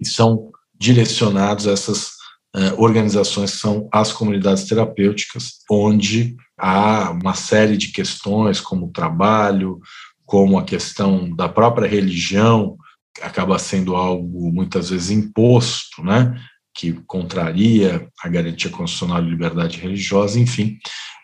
e 0.00 0.06
são 0.06 0.50
direcionados 0.74 1.66
a 1.68 1.72
essas 1.72 2.12
é, 2.54 2.72
organizações 2.78 3.52
que 3.52 3.58
são 3.58 3.88
as 3.92 4.12
comunidades 4.12 4.64
terapêuticas, 4.64 5.60
onde 5.70 6.36
há 6.58 7.10
uma 7.10 7.34
série 7.34 7.76
de 7.76 7.88
questões, 7.88 8.60
como 8.60 8.86
o 8.86 8.92
trabalho, 8.92 9.78
como 10.24 10.58
a 10.58 10.64
questão 10.64 11.34
da 11.34 11.48
própria 11.48 11.88
religião, 11.88 12.76
acaba 13.20 13.58
sendo 13.58 13.94
algo 13.94 14.50
muitas 14.52 14.90
vezes 14.90 15.10
imposto, 15.10 16.02
né? 16.02 16.40
Que 16.74 16.92
contraria 17.06 18.08
a 18.22 18.28
garantia 18.28 18.70
constitucional 18.70 19.22
de 19.22 19.30
liberdade 19.30 19.78
religiosa, 19.78 20.38
enfim. 20.38 20.78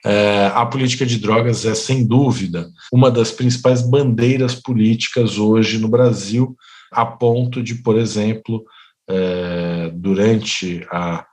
É, 0.04 0.46
a 0.54 0.64
política 0.66 1.04
de 1.06 1.18
drogas 1.18 1.64
é, 1.64 1.74
sem 1.74 2.06
dúvida, 2.06 2.68
uma 2.92 3.10
das 3.10 3.30
principais 3.30 3.82
bandeiras 3.82 4.54
políticas 4.54 5.38
hoje 5.38 5.78
no 5.78 5.88
Brasil, 5.88 6.56
a 6.92 7.04
ponto 7.04 7.62
de, 7.62 7.76
por 7.76 7.98
exemplo, 7.98 8.64
é, 9.08 9.90
durante 9.94 10.86
a 10.90 11.24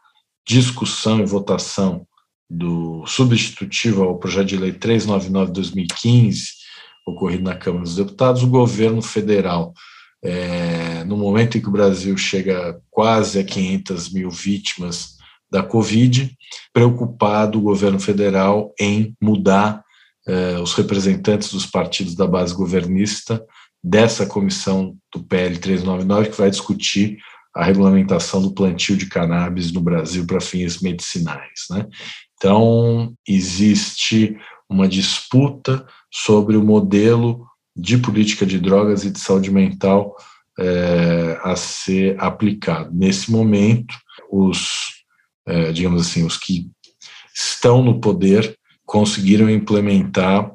discussão 0.47 1.19
e 1.19 1.25
votação 1.25 2.07
do 2.49 3.05
substitutivo 3.05 4.03
ao 4.03 4.19
projeto 4.19 4.47
de 4.47 4.57
lei 4.57 4.71
399-2015, 4.71 6.63
ocorrido 7.05 7.43
na 7.43 7.55
Câmara 7.55 7.83
dos 7.83 7.95
Deputados, 7.95 8.43
o 8.43 8.47
governo 8.47 9.01
federal 9.01 9.73
é, 10.23 11.03
no 11.03 11.17
momento 11.17 11.57
em 11.57 11.61
que 11.61 11.67
o 11.67 11.71
Brasil 11.71 12.15
chega 12.17 12.79
quase 12.89 13.39
a 13.39 13.43
500 13.43 14.13
mil 14.13 14.29
vítimas 14.29 15.17
da 15.51 15.61
Covid, 15.61 16.31
preocupado 16.71 17.59
o 17.59 17.61
governo 17.61 17.99
federal 17.99 18.73
em 18.79 19.15
mudar 19.21 19.83
é, 20.25 20.57
os 20.59 20.73
representantes 20.73 21.51
dos 21.51 21.65
partidos 21.65 22.15
da 22.15 22.25
base 22.25 22.55
governista 22.55 23.43
dessa 23.83 24.25
comissão 24.25 24.95
do 25.13 25.21
PL 25.21 25.57
399 25.57 26.29
que 26.29 26.37
vai 26.37 26.49
discutir 26.49 27.17
a 27.53 27.63
regulamentação 27.63 28.41
do 28.41 28.53
plantio 28.53 28.95
de 28.95 29.05
cannabis 29.07 29.71
no 29.71 29.81
Brasil 29.81 30.25
para 30.25 30.41
fins 30.41 30.79
medicinais. 30.81 31.65
Né? 31.69 31.85
Então, 32.35 33.13
existe 33.27 34.37
uma 34.67 34.87
disputa 34.87 35.85
sobre 36.11 36.57
o 36.57 36.63
modelo 36.63 37.45
de 37.75 37.97
política 37.97 38.45
de 38.45 38.59
drogas 38.59 39.03
e 39.03 39.09
de 39.09 39.19
saúde 39.19 39.51
mental 39.51 40.15
é, 40.59 41.39
a 41.43 41.55
ser 41.55 42.15
aplicado. 42.19 42.91
Nesse 42.93 43.31
momento, 43.31 43.95
os, 44.31 45.03
é, 45.45 45.71
digamos 45.71 46.01
assim, 46.01 46.25
os 46.25 46.37
que 46.37 46.69
estão 47.33 47.83
no 47.83 47.99
poder 47.99 48.55
conseguiram 48.85 49.49
implementar 49.49 50.51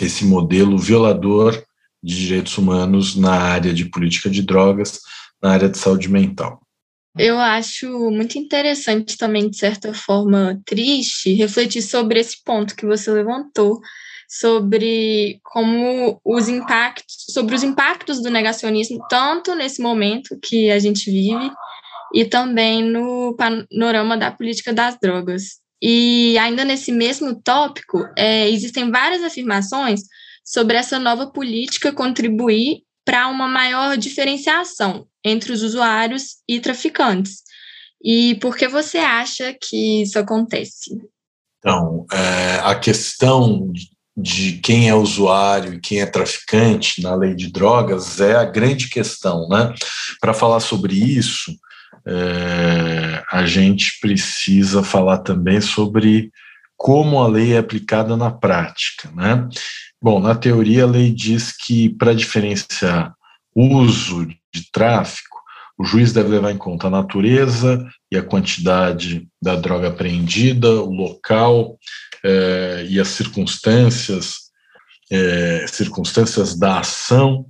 esse 0.00 0.24
modelo 0.24 0.78
violador 0.78 1.60
de 2.02 2.16
direitos 2.16 2.56
humanos 2.56 3.16
na 3.16 3.32
área 3.32 3.72
de 3.72 3.84
política 3.84 4.30
de 4.30 4.42
drogas, 4.42 5.00
na 5.42 5.50
área 5.50 5.68
de 5.68 5.78
saúde 5.78 6.08
mental. 6.08 6.60
Eu 7.18 7.38
acho 7.38 8.10
muito 8.10 8.38
interessante 8.38 9.18
também, 9.18 9.50
de 9.50 9.56
certa 9.56 9.92
forma 9.92 10.60
triste, 10.64 11.34
refletir 11.34 11.82
sobre 11.82 12.18
esse 12.18 12.42
ponto 12.42 12.74
que 12.74 12.86
você 12.86 13.10
levantou, 13.10 13.80
sobre 14.38 15.38
como 15.42 16.18
os 16.24 16.48
impactos, 16.48 17.26
sobre 17.28 17.54
os 17.54 17.62
impactos 17.62 18.22
do 18.22 18.30
negacionismo, 18.30 18.98
tanto 19.10 19.54
nesse 19.54 19.82
momento 19.82 20.38
que 20.42 20.70
a 20.70 20.78
gente 20.78 21.10
vive, 21.10 21.50
e 22.14 22.24
também 22.24 22.82
no 22.82 23.36
panorama 23.36 24.16
da 24.16 24.30
política 24.30 24.72
das 24.72 24.96
drogas. 24.98 25.60
E 25.82 26.38
ainda 26.38 26.64
nesse 26.64 26.90
mesmo 26.90 27.34
tópico, 27.42 28.06
é, 28.16 28.48
existem 28.48 28.90
várias 28.90 29.22
afirmações 29.22 30.00
sobre 30.42 30.78
essa 30.78 30.98
nova 30.98 31.30
política 31.30 31.92
contribuir 31.92 32.84
para 33.04 33.28
uma 33.28 33.46
maior 33.46 33.98
diferenciação 33.98 35.06
entre 35.22 35.52
os 35.52 35.62
usuários 35.62 36.36
e 36.48 36.58
traficantes. 36.58 37.42
E 38.02 38.36
por 38.36 38.56
que 38.56 38.66
você 38.66 38.98
acha 38.98 39.54
que 39.60 40.02
isso 40.02 40.18
acontece? 40.18 40.90
Então, 41.58 42.06
é, 42.10 42.60
a 42.62 42.74
questão 42.74 43.70
de 44.16 44.58
quem 44.58 44.88
é 44.88 44.94
usuário 44.94 45.74
e 45.74 45.80
quem 45.80 46.00
é 46.00 46.06
traficante 46.06 47.02
na 47.02 47.14
lei 47.14 47.34
de 47.34 47.50
drogas 47.50 48.20
é 48.20 48.36
a 48.36 48.44
grande 48.44 48.88
questão, 48.88 49.48
né? 49.48 49.72
Para 50.20 50.34
falar 50.34 50.60
sobre 50.60 50.94
isso, 50.94 51.52
é, 52.06 53.22
a 53.30 53.46
gente 53.46 53.98
precisa 54.00 54.82
falar 54.82 55.18
também 55.18 55.60
sobre 55.60 56.30
como 56.76 57.20
a 57.20 57.28
lei 57.28 57.54
é 57.54 57.58
aplicada 57.58 58.16
na 58.16 58.30
prática, 58.30 59.10
né? 59.14 59.48
Bom, 60.00 60.20
na 60.20 60.34
teoria 60.34 60.82
a 60.82 60.88
lei 60.88 61.12
diz 61.12 61.52
que 61.56 61.88
para 61.90 62.12
diferenciar 62.12 63.14
uso 63.54 64.26
de 64.52 64.70
tráfico, 64.72 65.38
o 65.78 65.84
juiz 65.84 66.12
deve 66.12 66.28
levar 66.28 66.50
em 66.50 66.58
conta 66.58 66.88
a 66.88 66.90
natureza 66.90 67.86
e 68.10 68.16
a 68.16 68.22
quantidade 68.22 69.26
da 69.40 69.54
droga 69.54 69.88
apreendida, 69.88 70.68
o 70.82 70.92
local 70.92 71.78
eh, 72.24 72.86
e 72.88 73.00
as 73.00 73.08
circunstâncias, 73.08 74.34
eh, 75.10 75.64
circunstâncias 75.68 76.58
da 76.58 76.80
ação, 76.80 77.46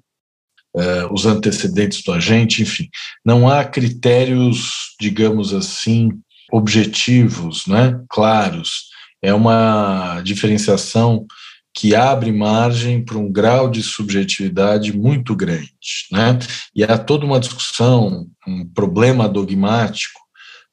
eh, 0.76 1.06
os 1.10 1.26
antecedentes 1.26 2.02
do 2.02 2.12
agente, 2.12 2.62
enfim. 2.62 2.88
Não 3.24 3.48
há 3.48 3.64
critérios, 3.64 4.94
digamos 5.00 5.52
assim, 5.52 6.10
objetivos, 6.50 7.66
né, 7.66 8.00
claros. 8.08 8.90
É 9.22 9.32
uma 9.32 10.20
diferenciação 10.22 11.26
que 11.74 11.94
abre 11.94 12.30
margem 12.30 13.02
para 13.02 13.16
um 13.16 13.30
grau 13.30 13.70
de 13.70 13.82
subjetividade 13.82 14.96
muito 14.96 15.34
grande. 15.34 15.72
Né? 16.10 16.38
E 16.74 16.84
há 16.84 16.98
toda 16.98 17.24
uma 17.24 17.40
discussão, 17.40 18.26
um 18.46 18.66
problema 18.68 19.28
dogmático 19.28 20.20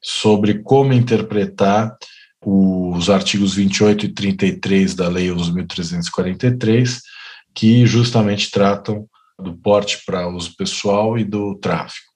sobre 0.02 0.62
como 0.62 0.92
interpretar 0.92 1.96
os 2.44 3.10
artigos 3.10 3.54
28 3.54 4.06
e 4.06 4.08
33 4.08 4.94
da 4.94 5.08
Lei 5.08 5.28
11.343, 5.28 7.00
que 7.54 7.84
justamente 7.86 8.50
tratam 8.50 9.06
do 9.38 9.56
porte 9.56 10.02
para 10.06 10.28
uso 10.28 10.54
pessoal 10.56 11.18
e 11.18 11.24
do 11.24 11.54
tráfico. 11.56 12.10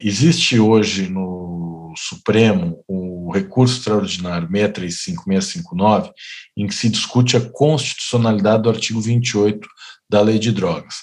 Existe 0.00 0.58
hoje 0.60 1.08
no 1.08 1.92
Supremo 1.96 2.84
o 2.86 3.32
recurso 3.32 3.78
extraordinário 3.78 4.48
635-659, 4.48 6.12
em 6.56 6.66
que 6.66 6.74
se 6.74 6.88
discute 6.88 7.36
a 7.36 7.50
constitucionalidade 7.50 8.62
do 8.62 8.70
artigo 8.70 9.00
28 9.00 9.68
da 10.08 10.20
Lei 10.20 10.38
de 10.38 10.52
Drogas. 10.52 10.94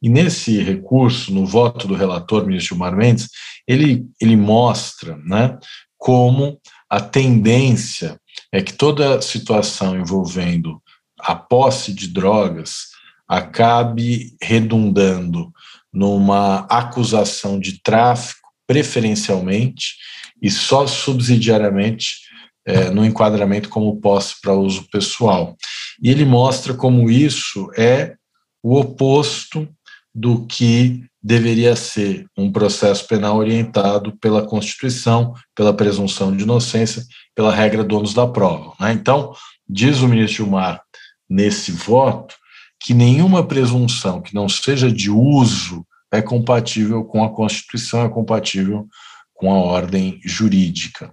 E 0.00 0.08
nesse 0.08 0.62
recurso, 0.62 1.32
no 1.32 1.44
voto 1.44 1.86
do 1.86 1.94
relator, 1.94 2.46
ministro 2.46 2.74
Gilmar 2.74 2.96
Mendes, 2.96 3.28
ele, 3.66 4.06
ele 4.20 4.36
mostra 4.36 5.16
né, 5.18 5.58
como 5.98 6.58
a 6.88 7.00
tendência 7.00 8.18
é 8.52 8.62
que 8.62 8.72
toda 8.72 9.20
situação 9.20 9.98
envolvendo 9.98 10.80
a 11.18 11.34
posse 11.34 11.92
de 11.92 12.08
drogas 12.08 12.88
acabe 13.26 14.34
redundando 14.40 15.52
numa 15.92 16.60
acusação 16.60 17.58
de 17.58 17.82
tráfico, 17.82 18.48
preferencialmente, 18.66 19.96
e 20.40 20.50
só 20.50 20.86
subsidiariamente 20.86 22.28
é, 22.64 22.90
no 22.90 23.04
enquadramento 23.04 23.68
como 23.68 24.00
posse 24.00 24.40
para 24.40 24.54
uso 24.54 24.88
pessoal. 24.90 25.56
E 26.02 26.10
ele 26.10 26.24
mostra 26.24 26.74
como 26.74 27.10
isso 27.10 27.70
é 27.76 28.14
o 28.62 28.78
oposto 28.78 29.68
do 30.14 30.46
que 30.46 31.04
deveria 31.22 31.74
ser 31.74 32.26
um 32.36 32.50
processo 32.50 33.06
penal 33.06 33.36
orientado 33.36 34.16
pela 34.18 34.46
Constituição, 34.46 35.34
pela 35.54 35.74
presunção 35.74 36.34
de 36.34 36.44
inocência, 36.44 37.04
pela 37.34 37.54
regra 37.54 37.82
donos 37.82 38.14
da 38.14 38.26
prova. 38.26 38.72
Né? 38.80 38.92
Então, 38.92 39.32
diz 39.68 40.00
o 40.00 40.08
ministro 40.08 40.44
Gilmar 40.44 40.80
nesse 41.28 41.72
voto 41.72 42.34
que 42.80 42.94
nenhuma 42.94 43.46
presunção 43.46 44.22
que 44.22 44.34
não 44.34 44.48
seja 44.48 44.90
de 44.90 45.10
uso 45.10 45.84
é 46.12 46.22
compatível 46.22 47.04
com 47.04 47.24
a 47.24 47.30
Constituição, 47.30 48.02
é 48.02 48.08
compatível 48.08 48.86
com 49.34 49.52
a 49.52 49.58
ordem 49.58 50.20
jurídica. 50.24 51.12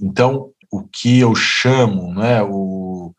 Então, 0.00 0.50
o 0.70 0.82
que 0.82 1.18
eu 1.18 1.34
chamo, 1.34 2.12
né, 2.14 2.42
o 2.42 3.14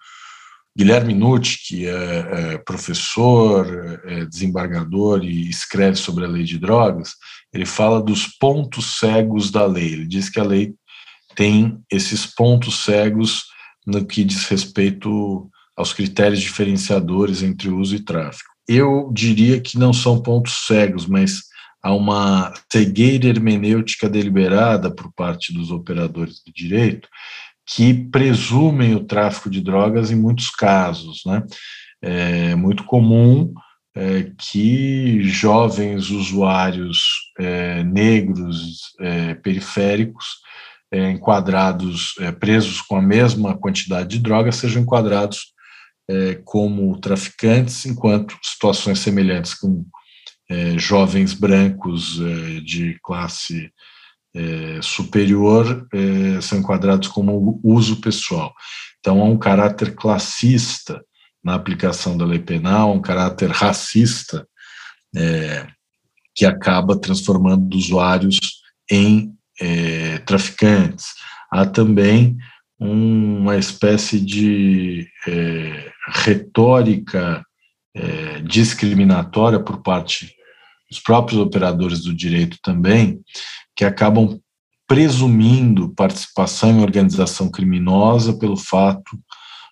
Guilherme 0.80 1.14
Nutti, 1.14 1.60
que 1.68 1.86
é, 1.86 2.54
é 2.54 2.58
professor, 2.60 4.02
é 4.06 4.24
desembargador 4.24 5.26
e 5.26 5.50
escreve 5.50 5.98
sobre 5.98 6.24
a 6.24 6.28
lei 6.30 6.46
de 6.46 6.58
drogas, 6.58 7.16
ele 7.54 7.66
fala 7.66 8.02
dos 8.02 8.28
pontos 8.40 8.98
cegos 8.98 9.52
da 9.52 9.66
lei. 9.66 9.92
Ele 9.92 10.08
diz 10.08 10.30
que 10.30 10.40
a 10.40 10.44
lei 10.44 10.74
tem 11.36 11.78
esses 11.92 12.26
pontos 12.26 12.82
cegos 12.84 13.44
no 13.86 14.06
que 14.06 14.24
diz 14.24 14.46
respeito 14.46 15.50
aos 15.76 15.92
critérios 15.92 16.40
diferenciadores 16.40 17.44
entre 17.44 17.68
uso 17.68 17.98
e 17.98 18.00
tráfico. 18.00 18.50
Eu 18.66 19.12
diria 19.14 19.60
que 19.60 19.78
não 19.78 19.92
são 19.92 20.22
pontos 20.22 20.66
cegos, 20.66 21.06
mas 21.06 21.42
há 21.84 21.94
uma 21.94 22.54
cegueira 22.72 23.28
hermenêutica 23.28 24.08
deliberada 24.08 24.90
por 24.90 25.12
parte 25.14 25.52
dos 25.54 25.72
operadores 25.72 26.42
de 26.46 26.54
direito 26.54 27.10
que 27.76 27.94
presumem 27.94 28.96
o 28.96 29.04
tráfico 29.04 29.50
de 29.50 29.62
drogas 29.62 30.10
em 30.10 30.16
muitos 30.16 30.50
casos. 30.50 31.22
Né? 31.26 31.44
É 32.02 32.56
muito 32.56 32.84
comum 32.84 33.54
é, 33.96 34.32
que 34.38 35.22
jovens 35.24 36.10
usuários 36.10 37.02
é, 37.38 37.84
negros 37.84 38.94
é, 39.00 39.36
periféricos 39.36 40.26
é, 40.92 41.12
enquadrados, 41.12 42.16
é, 42.20 42.32
presos 42.32 42.82
com 42.82 42.96
a 42.96 43.02
mesma 43.02 43.56
quantidade 43.56 44.10
de 44.10 44.20
drogas, 44.20 44.56
sejam 44.56 44.82
enquadrados 44.82 45.54
é, 46.10 46.40
como 46.44 47.00
traficantes, 47.00 47.86
enquanto 47.86 48.38
situações 48.42 49.00
semelhantes 49.00 49.54
com 49.54 49.86
jovens 50.78 51.36
brancos 51.36 52.20
de 52.66 52.98
classe 53.04 53.72
é, 54.36 54.80
superior 54.82 55.88
é, 55.94 56.42
são 56.42 56.60
enquadrados 56.60 57.08
como 57.08 57.60
uso 57.64 58.00
pessoal. 58.02 58.54
Então, 59.00 59.22
há 59.22 59.26
um 59.26 59.38
caráter 59.38 59.96
classista 59.96 61.04
na 61.44 61.56
aplicação 61.56 62.18
da 62.18 62.26
lei 62.26 62.40
penal, 62.40 62.94
um 62.94 63.02
caráter 63.02 63.50
racista 63.50 64.48
é, 65.16 65.68
que 66.36 66.46
acaba 66.46 67.00
transformando 67.00 67.76
usuários 67.76 68.40
em 68.92 69.36
traficantes. 70.26 71.08
Há 71.52 71.66
também 71.66 72.38
uma 72.80 73.58
espécie 73.58 74.20
de 74.22 75.08
é, 75.28 75.92
retórica 76.08 77.44
é, 77.94 78.40
discriminatória 78.42 79.60
por 79.60 79.84
parte 79.84 80.34
dos 80.90 81.00
próprios 81.00 81.40
operadores 81.40 82.02
do 82.02 82.16
direito 82.16 82.58
também, 82.64 83.20
que 83.80 83.86
acabam 83.86 84.38
presumindo 84.86 85.94
participação 85.96 86.70
em 86.70 86.82
organização 86.82 87.50
criminosa 87.50 88.38
pelo 88.38 88.58
fato 88.58 89.18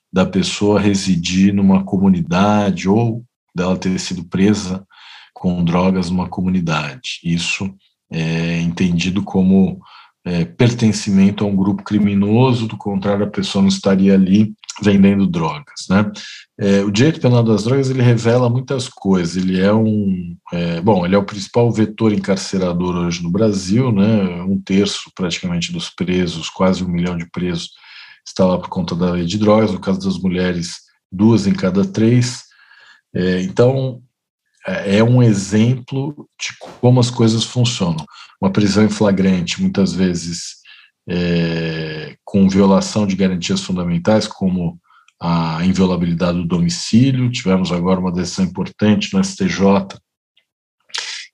da 0.10 0.26
pessoa 0.26 0.80
residir 0.80 1.54
numa 1.54 1.84
comunidade 1.84 2.88
ou 2.88 3.26
dela 3.54 3.76
ter 3.76 4.00
sido 4.00 4.24
presa 4.24 4.88
com 5.34 5.62
drogas 5.62 6.10
numa 6.10 6.30
comunidade. 6.30 7.20
Isso 7.22 7.70
é 8.10 8.62
entendido 8.62 9.22
como 9.22 9.78
é, 10.24 10.46
pertencimento 10.46 11.43
a 11.43 11.48
um 11.48 11.56
grupo 11.58 11.84
criminoso, 11.84 12.65
do 12.65 12.78
contrário, 12.78 13.26
a 13.26 13.30
pessoa 13.30 13.62
não 13.62 13.67
estaria 13.67 14.13
ali 14.13 14.54
vendendo 14.82 15.28
drogas. 15.28 15.88
Né? 15.90 16.12
É, 16.60 16.84
o 16.84 16.92
direito 16.92 17.20
penal 17.20 17.44
das 17.44 17.63
drogas 17.63 17.90
ele 17.90 18.02
revela 18.02 18.50
muitas 18.50 18.88
coisas. 18.88 19.36
Ele 19.36 19.60
é 19.60 19.74
um, 19.74 20.36
é, 20.54 20.82
bom, 20.82 21.06
ele 21.06 21.16
é 21.16 21.18
o 21.18 21.26
principal 21.26 21.72
vetor 21.72 22.13
encarcerador 22.13 22.96
hoje 22.96 23.24
no 23.24 23.32
Brasil, 23.32 23.92
né? 23.92 24.42
Um 24.44 24.60
terço 24.60 25.12
praticamente 25.16 25.72
dos 25.72 25.90
presos, 25.90 26.50
quase 26.50 26.84
um 26.84 26.90
milhão 26.90 27.18
de 27.18 27.30
presos, 27.30 27.72
está 28.26 28.46
lá 28.46 28.58
por 28.58 28.70
conta 28.70 28.96
da 28.96 29.12
lei 29.12 29.26
de 29.26 29.38
drogas. 29.38 29.72
No 29.72 29.80
caso 29.80 30.00
das 30.00 30.18
mulheres, 30.18 30.78
duas 31.12 31.48
em 31.48 31.54
cada 31.54 31.86
três. 31.86 32.44
É, 33.16 33.42
então, 33.42 34.02
é, 34.68 34.98
é 34.98 35.04
um 35.04 35.24
exemplo 35.24 36.28
de 36.40 36.50
como 36.60 37.00
as 37.00 37.10
coisas 37.10 37.44
funcionam. 37.44 38.06
Uma 38.40 38.52
prisão 38.52 38.84
em 38.84 38.90
flagrante, 38.90 39.62
muitas 39.62 39.94
vezes 39.94 40.58
é, 41.10 41.96
com 42.28 42.50
violação 42.50 43.08
de 43.08 43.16
garantias 43.16 43.62
fundamentais, 43.62 44.28
como 44.28 44.78
a 45.18 45.66
inviolabilidade 45.66 46.38
do 46.38 46.46
domicílio. 46.46 47.32
Tivemos 47.32 47.72
agora 47.72 48.02
uma 48.02 48.12
decisão 48.12 48.44
importante 48.44 49.13
no 49.13 49.24
STJ 49.24 49.98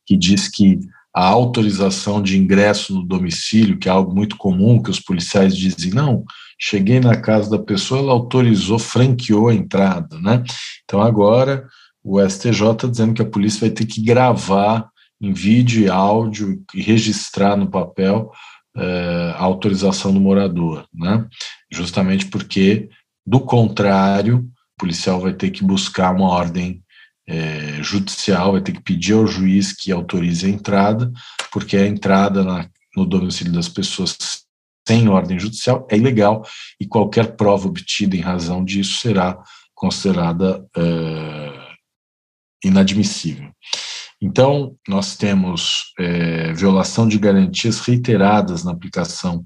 que 0.05 0.15
diz 0.15 0.47
que 0.47 0.79
a 1.11 1.25
autorização 1.25 2.21
de 2.21 2.37
ingresso 2.37 2.93
no 2.93 3.03
domicílio, 3.03 3.79
que 3.79 3.89
é 3.89 3.91
algo 3.91 4.13
muito 4.13 4.37
comum, 4.37 4.81
que 4.83 4.91
os 4.91 4.99
policiais 4.99 5.57
dizem, 5.57 5.91
não, 5.91 6.23
cheguei 6.59 6.99
na 6.99 7.19
casa 7.19 7.49
da 7.49 7.59
pessoa, 7.59 7.99
ela 7.99 8.11
autorizou, 8.11 8.77
franqueou 8.77 9.49
a 9.49 9.55
entrada, 9.55 10.19
né? 10.19 10.43
Então 10.83 11.01
agora 11.01 11.67
o 12.03 12.21
STJ 12.21 12.71
está 12.71 12.87
dizendo 12.87 13.15
que 13.15 13.21
a 13.23 13.29
polícia 13.29 13.61
vai 13.61 13.71
ter 13.71 13.87
que 13.87 13.99
gravar 13.99 14.87
em 15.19 15.33
vídeo 15.33 15.85
e 15.85 15.89
áudio 15.89 16.61
e 16.75 16.83
registrar 16.83 17.57
no 17.57 17.71
papel 17.71 18.29
eh, 18.75 19.33
a 19.35 19.43
autorização 19.43 20.13
do 20.13 20.19
morador, 20.19 20.87
né? 20.93 21.27
Justamente 21.71 22.25
porque, 22.27 22.89
do 23.25 23.39
contrário, 23.39 24.39
o 24.39 24.79
policial 24.79 25.19
vai 25.19 25.33
ter 25.33 25.51
que 25.51 25.63
buscar 25.63 26.13
uma 26.13 26.29
ordem 26.29 26.83
é, 27.27 27.81
judicial, 27.81 28.53
vai 28.53 28.61
ter 28.61 28.73
que 28.73 28.81
pedir 28.81 29.13
ao 29.13 29.27
juiz 29.27 29.73
que 29.73 29.91
autorize 29.91 30.45
a 30.45 30.49
entrada, 30.49 31.11
porque 31.51 31.77
a 31.77 31.87
entrada 31.87 32.43
na, 32.43 32.69
no 32.95 33.05
domicílio 33.05 33.53
das 33.53 33.69
pessoas 33.69 34.43
sem 34.87 35.07
ordem 35.07 35.39
judicial 35.39 35.87
é 35.89 35.97
ilegal 35.97 36.45
e 36.79 36.85
qualquer 36.85 37.35
prova 37.35 37.67
obtida 37.67 38.17
em 38.17 38.21
razão 38.21 38.63
disso 38.63 38.99
será 38.99 39.41
considerada 39.73 40.65
é, 40.75 41.73
inadmissível. 42.65 43.49
Então, 44.23 44.77
nós 44.87 45.17
temos 45.17 45.91
é, 45.99 46.53
violação 46.53 47.05
de 47.05 47.19
garantias 47.19 47.81
reiteradas 47.81 48.63
na 48.63 48.71
aplicação 48.71 49.43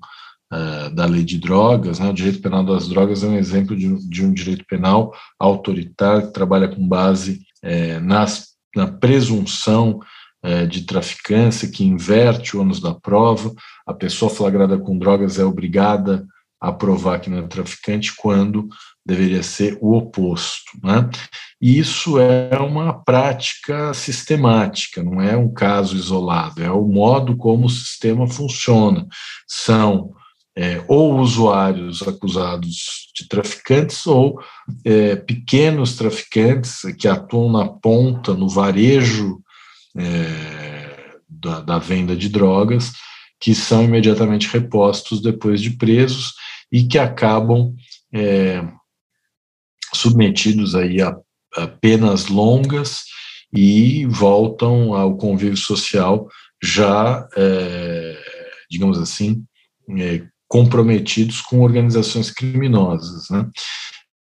é, 0.54 0.92
da 0.92 1.04
lei 1.08 1.24
de 1.24 1.40
drogas. 1.40 1.98
Né? 1.98 2.08
O 2.08 2.14
direito 2.14 2.44
penal 2.44 2.64
das 2.64 2.88
drogas 2.88 3.24
é 3.24 3.28
um 3.28 3.36
exemplo 3.36 3.76
de, 3.76 4.08
de 4.08 4.24
um 4.24 4.32
direito 4.32 4.64
penal 4.70 5.12
autoritário 5.40 6.28
que 6.28 6.34
trabalha 6.34 6.68
com 6.68 6.88
base 6.88 7.42
é, 7.64 8.00
nas, 8.00 8.50
na 8.76 8.86
presunção 8.86 10.00
é, 10.44 10.68
de 10.68 10.84
traficância, 10.84 11.72
que 11.72 11.84
inverte 11.84 12.56
o 12.56 12.62
ônus 12.62 12.80
da 12.80 12.94
prova. 12.94 13.52
A 13.84 13.96
pessoa 13.96 14.30
flagrada 14.30 14.78
com 14.78 15.00
drogas 15.00 15.40
é 15.40 15.44
obrigada 15.44 16.24
a 16.60 16.72
provar 16.72 17.20
que 17.20 17.30
não 17.30 17.40
é 17.40 17.48
traficante 17.48 18.16
quando 18.16 18.68
deveria 19.06 19.44
ser 19.44 19.78
o 19.80 19.96
oposto. 19.96 20.72
Né? 20.84 21.10
E 21.62 21.80
isso 21.80 22.20
é 22.20 22.58
uma 22.60 22.94
prática 23.04 23.94
sistemática, 23.94 25.04
não 25.04 25.22
é 25.22 25.38
um 25.38 25.52
caso 25.52 25.96
isolado, 25.96 26.64
é 26.64 26.72
o 26.72 26.86
modo 26.86 27.38
como 27.38 27.68
o 27.68 27.70
sistema 27.70 28.28
funciona. 28.28 29.08
São 29.48 30.14
é, 30.58 30.84
ou 30.88 31.20
usuários 31.20 32.02
acusados 32.02 33.12
de 33.16 33.28
traficantes 33.28 34.08
ou 34.08 34.42
é, 34.84 35.16
pequenos 35.16 35.96
traficantes 35.96 36.82
que 36.98 37.08
atuam 37.08 37.52
na 37.52 37.68
ponta, 37.68 38.34
no 38.34 38.50
varejo 38.50 39.40
é, 39.96 41.16
da, 41.30 41.62
da 41.62 41.78
venda 41.78 42.16
de 42.16 42.28
drogas, 42.28 42.92
que 43.40 43.54
são 43.54 43.84
imediatamente 43.84 44.48
repostos 44.48 45.22
depois 45.22 45.62
de 45.62 45.72
presos 45.72 46.34
e 46.72 46.84
que 46.84 46.98
acabam 46.98 47.76
é, 48.14 48.64
submetidos 49.94 50.76
aí 50.76 51.02
a, 51.02 51.16
a 51.56 51.68
penas 51.68 52.28
longas 52.28 53.04
e 53.54 54.06
voltam 54.06 54.94
ao 54.94 55.16
convívio 55.16 55.58
social 55.58 56.28
já, 56.62 57.28
é, 57.36 58.18
digamos 58.70 58.98
assim, 58.98 59.44
é, 59.98 60.26
comprometidos 60.48 61.42
com 61.42 61.62
organizações 61.62 62.32
criminosas. 62.32 63.30
Né? 63.30 63.50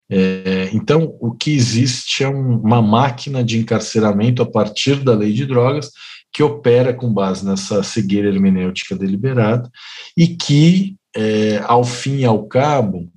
É, 0.09 0.69
então, 0.73 1.15
o 1.19 1.33
que 1.33 1.51
existe 1.51 2.23
é 2.23 2.29
um, 2.29 2.57
uma 2.59 2.81
máquina 2.81 3.43
de 3.43 3.57
encarceramento 3.57 4.41
a 4.41 4.49
partir 4.49 5.03
da 5.03 5.13
lei 5.13 5.33
de 5.33 5.45
drogas 5.45 5.91
que 6.33 6.41
opera 6.41 6.93
com 6.93 7.13
base 7.13 7.45
nessa 7.45 7.83
cegueira 7.83 8.29
hermenêutica 8.29 8.95
deliberada 8.95 9.69
e 10.17 10.27
que, 10.27 10.95
é, 11.15 11.61
ao 11.65 11.83
fim 11.83 12.19
e 12.19 12.25
ao 12.25 12.47
cabo, 12.47 13.09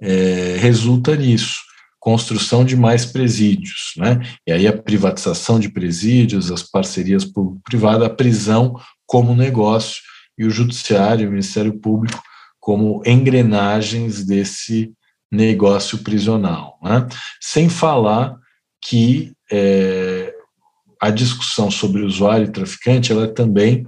é, 0.00 0.56
resulta 0.58 1.16
nisso 1.16 1.56
construção 2.02 2.64
de 2.64 2.74
mais 2.74 3.06
presídios, 3.06 3.92
né? 3.96 4.20
E 4.44 4.50
aí 4.50 4.66
a 4.66 4.76
privatização 4.76 5.60
de 5.60 5.68
presídios, 5.68 6.50
as 6.50 6.64
parcerias 6.64 7.24
público-privada, 7.24 8.06
a 8.06 8.10
prisão 8.10 8.74
como 9.06 9.36
negócio 9.36 10.02
e 10.36 10.44
o 10.44 10.50
judiciário, 10.50 11.28
o 11.28 11.30
Ministério 11.30 11.78
Público 11.78 12.20
como 12.58 13.02
engrenagens 13.06 14.24
desse 14.24 14.92
negócio 15.30 15.98
prisional, 15.98 16.76
né? 16.82 17.06
Sem 17.40 17.68
falar 17.68 18.36
que 18.84 19.32
é, 19.50 20.11
a 21.02 21.10
discussão 21.10 21.68
sobre 21.68 22.02
usuário 22.02 22.46
e 22.46 22.52
traficante 22.52 23.10
ela 23.10 23.24
é 23.24 23.26
também 23.26 23.84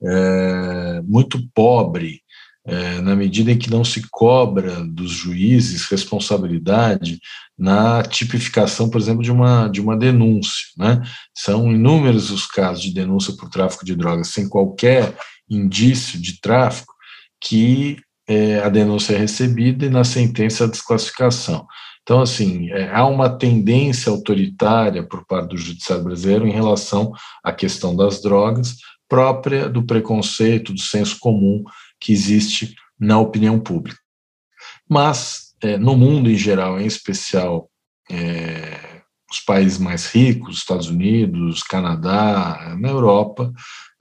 é, 0.00 1.02
muito 1.02 1.44
pobre 1.52 2.22
é, 2.64 3.00
na 3.00 3.16
medida 3.16 3.50
em 3.50 3.58
que 3.58 3.68
não 3.68 3.82
se 3.82 4.08
cobra 4.12 4.84
dos 4.84 5.10
juízes 5.10 5.86
responsabilidade 5.86 7.18
na 7.58 8.00
tipificação, 8.04 8.88
por 8.88 9.00
exemplo, 9.00 9.24
de 9.24 9.32
uma, 9.32 9.66
de 9.66 9.80
uma 9.80 9.96
denúncia. 9.96 10.68
Né? 10.78 11.02
São 11.36 11.72
inúmeros 11.72 12.30
os 12.30 12.46
casos 12.46 12.84
de 12.84 12.94
denúncia 12.94 13.34
por 13.36 13.50
tráfico 13.50 13.84
de 13.84 13.96
drogas 13.96 14.28
sem 14.28 14.48
qualquer 14.48 15.16
indício 15.48 16.20
de 16.20 16.40
tráfico 16.40 16.94
que 17.42 17.96
é, 18.28 18.60
a 18.60 18.68
denúncia 18.68 19.14
é 19.14 19.18
recebida 19.18 19.84
e 19.84 19.90
na 19.90 20.04
sentença 20.04 20.62
a 20.62 20.68
desclassificação. 20.68 21.66
Então, 22.10 22.22
assim, 22.22 22.68
é, 22.72 22.92
há 22.92 23.06
uma 23.06 23.30
tendência 23.30 24.10
autoritária 24.10 25.00
por 25.00 25.24
parte 25.24 25.50
do 25.50 25.56
judiciário 25.56 26.02
brasileiro 26.02 26.44
em 26.44 26.50
relação 26.50 27.12
à 27.40 27.52
questão 27.52 27.94
das 27.94 28.20
drogas, 28.20 28.78
própria 29.08 29.68
do 29.68 29.86
preconceito, 29.86 30.72
do 30.72 30.80
senso 30.80 31.20
comum 31.20 31.62
que 32.00 32.12
existe 32.12 32.74
na 32.98 33.20
opinião 33.20 33.60
pública. 33.60 33.96
Mas, 34.88 35.54
é, 35.62 35.78
no 35.78 35.96
mundo 35.96 36.28
em 36.28 36.34
geral, 36.34 36.80
em 36.80 36.86
especial 36.86 37.70
é, 38.10 39.02
os 39.30 39.38
países 39.38 39.78
mais 39.78 40.06
ricos, 40.06 40.58
Estados 40.58 40.88
Unidos, 40.88 41.62
Canadá, 41.62 42.76
na 42.76 42.88
Europa, 42.88 43.52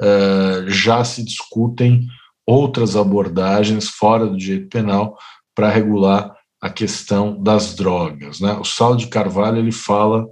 é, 0.01 0.65
já 0.67 1.05
se 1.05 1.23
discutem 1.23 2.07
outras 2.43 2.95
abordagens 2.95 3.87
fora 3.87 4.25
do 4.25 4.35
direito 4.35 4.67
penal 4.67 5.15
para 5.53 5.69
regular 5.69 6.38
a 6.61 6.69
questão 6.69 7.41
das 7.41 7.75
drogas. 7.75 8.39
Né? 8.39 8.53
O 8.53 8.63
Saulo 8.63 8.97
de 8.97 9.07
Carvalho 9.07 9.57
ele 9.57 9.71
fala 9.71 10.27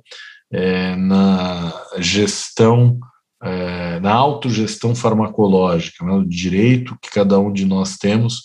é, 0.51 0.95
na 0.95 1.73
gestão 1.97 2.99
é, 3.41 3.99
na 3.99 4.13
autogestão 4.13 4.95
farmacológica, 4.95 6.03
né, 6.03 6.11
o 6.11 6.27
direito 6.27 6.97
que 7.01 7.11
cada 7.11 7.37
um 7.39 7.51
de 7.51 7.65
nós 7.65 7.97
temos 7.97 8.41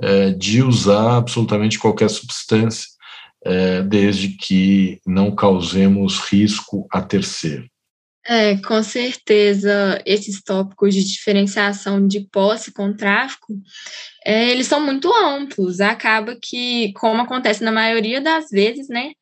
é, 0.00 0.30
de 0.30 0.62
usar 0.62 1.18
absolutamente 1.18 1.78
qualquer 1.78 2.08
substância, 2.08 2.88
é, 3.44 3.82
desde 3.82 4.28
que 4.28 4.98
não 5.06 5.34
causemos 5.34 6.18
risco 6.20 6.86
a 6.90 7.02
terceiro. 7.02 7.69
É, 8.32 8.56
com 8.58 8.80
certeza, 8.80 10.00
esses 10.06 10.40
tópicos 10.40 10.94
de 10.94 11.02
diferenciação 11.02 12.06
de 12.06 12.20
posse 12.20 12.70
com 12.70 12.94
tráfico, 12.94 13.52
é, 14.24 14.50
eles 14.50 14.68
são 14.68 14.80
muito 14.80 15.12
amplos. 15.12 15.80
Acaba 15.80 16.38
que, 16.40 16.92
como 16.92 17.22
acontece 17.22 17.64
na 17.64 17.72
maioria 17.72 18.20
das 18.20 18.48
vezes, 18.48 18.88
né, 18.88 19.14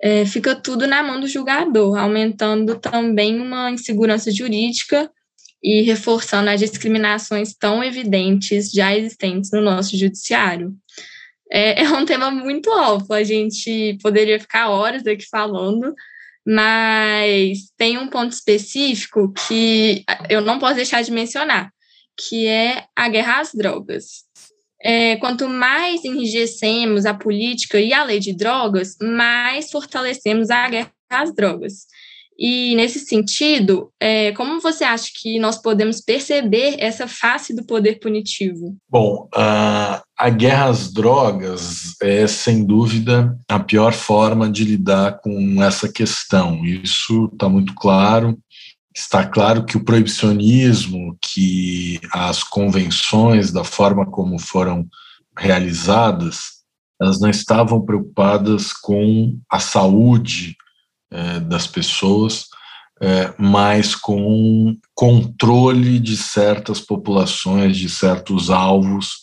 é, 0.00 0.24
fica 0.24 0.54
tudo 0.54 0.86
na 0.86 1.02
mão 1.02 1.20
do 1.20 1.26
julgador, 1.28 1.98
aumentando 1.98 2.78
também 2.78 3.38
uma 3.38 3.70
insegurança 3.70 4.30
jurídica 4.30 5.10
e 5.62 5.82
reforçando 5.82 6.48
as 6.48 6.58
discriminações 6.58 7.54
tão 7.54 7.84
evidentes 7.84 8.70
já 8.70 8.96
existentes 8.96 9.50
no 9.52 9.60
nosso 9.60 9.98
judiciário. 9.98 10.74
É, 11.52 11.82
é 11.84 11.90
um 11.90 12.06
tema 12.06 12.30
muito 12.30 12.72
amplo, 12.72 13.14
a 13.14 13.22
gente 13.22 13.98
poderia 14.02 14.40
ficar 14.40 14.70
horas 14.70 15.06
aqui 15.06 15.26
falando, 15.28 15.94
mas 16.46 17.70
tem 17.76 17.98
um 17.98 18.08
ponto 18.08 18.32
específico 18.32 19.32
que 19.32 20.04
eu 20.28 20.40
não 20.40 20.58
posso 20.58 20.76
deixar 20.76 21.02
de 21.02 21.10
mencionar, 21.10 21.70
que 22.16 22.46
é 22.46 22.84
a 22.94 23.08
guerra 23.08 23.40
às 23.40 23.52
drogas 23.52 24.26
é, 24.86 25.16
quanto 25.16 25.48
mais 25.48 26.04
enrijecemos 26.04 27.06
a 27.06 27.14
política 27.14 27.80
e 27.80 27.92
a 27.92 28.04
lei 28.04 28.20
de 28.20 28.32
drogas, 28.32 28.96
mais 29.02 29.70
fortalecemos 29.70 30.50
a 30.50 30.68
guerra 30.68 30.92
às 31.10 31.34
drogas. 31.34 31.86
E, 32.38 32.74
nesse 32.76 33.00
sentido, 33.00 33.90
é, 33.98 34.32
como 34.32 34.60
você 34.60 34.84
acha 34.84 35.10
que 35.14 35.38
nós 35.38 35.56
podemos 35.56 36.00
perceber 36.00 36.76
essa 36.78 37.08
face 37.08 37.54
do 37.54 37.64
poder 37.64 37.98
punitivo? 37.98 38.76
Bom, 38.88 39.26
a, 39.34 40.02
a 40.18 40.28
guerra 40.28 40.66
às 40.66 40.92
drogas 40.92 41.94
é, 42.02 42.26
sem 42.26 42.64
dúvida, 42.64 43.36
a 43.48 43.58
pior 43.58 43.92
forma 43.92 44.50
de 44.50 44.64
lidar 44.64 45.20
com 45.20 45.62
essa 45.62 45.90
questão. 45.90 46.64
Isso 46.64 47.30
está 47.32 47.48
muito 47.48 47.74
claro. 47.74 48.38
Está 48.94 49.26
claro 49.26 49.64
que 49.64 49.76
o 49.76 49.84
proibicionismo, 49.84 51.16
que 51.22 52.00
as 52.12 52.42
convenções, 52.42 53.50
da 53.50 53.64
forma 53.64 54.06
como 54.06 54.38
foram 54.38 54.86
realizadas, 55.38 56.56
elas 57.00 57.20
não 57.20 57.28
estavam 57.28 57.84
preocupadas 57.84 58.72
com 58.72 59.38
a 59.50 59.58
saúde 59.58 60.56
é, 61.10 61.40
das 61.40 61.66
pessoas, 61.66 62.46
é, 63.00 63.32
mas 63.38 63.94
com 63.94 64.76
controle 64.94 65.98
de 65.98 66.16
certas 66.16 66.80
populações, 66.80 67.76
de 67.76 67.88
certos 67.88 68.50
alvos, 68.50 69.18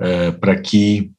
é, 0.00 0.30
para 0.32 0.60
que 0.60 1.10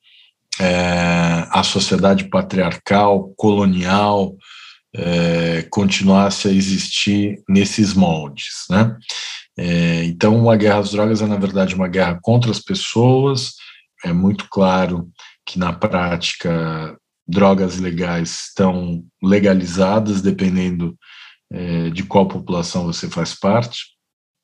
é, 0.60 1.48
a 1.50 1.64
sociedade 1.64 2.26
patriarcal, 2.26 3.34
colonial, 3.36 4.36
é, 4.96 5.64
continuasse 5.72 6.48
a 6.48 6.52
existir 6.52 7.42
nesses 7.50 7.94
moldes. 7.94 8.66
Né? 8.70 8.96
É, 9.58 10.04
então, 10.06 10.50
a 10.50 10.56
guerra 10.56 10.80
às 10.80 10.92
drogas 10.92 11.22
é, 11.22 11.26
na 11.26 11.38
verdade, 11.38 11.76
uma 11.76 11.88
guerra 11.88 12.20
contra 12.22 12.52
as 12.52 12.60
pessoas, 12.60 13.54
é 14.06 14.12
muito 14.12 14.48
claro 14.50 15.10
que 15.46 15.58
na 15.58 15.74
prática 15.74 16.98
drogas 17.28 17.78
legais 17.78 18.48
estão 18.48 19.04
legalizadas, 19.22 20.22
dependendo 20.22 20.98
é, 21.52 21.90
de 21.90 22.04
qual 22.04 22.28
população 22.28 22.86
você 22.86 23.10
faz 23.10 23.34
parte. 23.34 23.94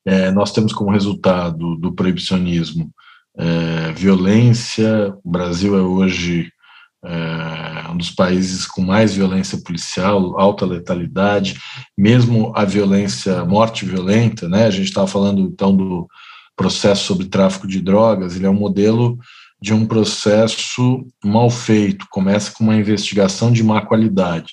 É, 0.06 0.30
nós 0.30 0.52
temos 0.52 0.72
como 0.72 0.90
resultado 0.90 1.76
do 1.76 1.92
proibicionismo 1.92 2.90
é, 3.36 3.92
violência. 3.92 5.14
O 5.22 5.30
Brasil 5.30 5.76
é 5.76 5.82
hoje 5.82 6.50
um 7.90 7.96
dos 7.96 8.10
países 8.10 8.66
com 8.66 8.82
mais 8.82 9.14
violência 9.14 9.58
policial, 9.64 10.38
alta 10.38 10.66
letalidade, 10.66 11.58
mesmo 11.96 12.52
a 12.54 12.62
violência, 12.64 13.42
morte 13.44 13.86
violenta, 13.86 14.46
né? 14.48 14.66
A 14.66 14.70
gente 14.70 14.88
estava 14.88 15.06
falando 15.06 15.40
então 15.40 15.74
do 15.74 16.06
processo 16.54 17.04
sobre 17.04 17.24
tráfico 17.24 17.66
de 17.66 17.80
drogas, 17.80 18.36
ele 18.36 18.44
é 18.44 18.50
um 18.50 18.54
modelo 18.54 19.18
de 19.60 19.74
um 19.74 19.86
processo 19.86 21.06
mal 21.24 21.50
feito, 21.50 22.06
começa 22.10 22.52
com 22.52 22.64
uma 22.64 22.76
investigação 22.76 23.52
de 23.52 23.62
má 23.62 23.84
qualidade. 23.84 24.52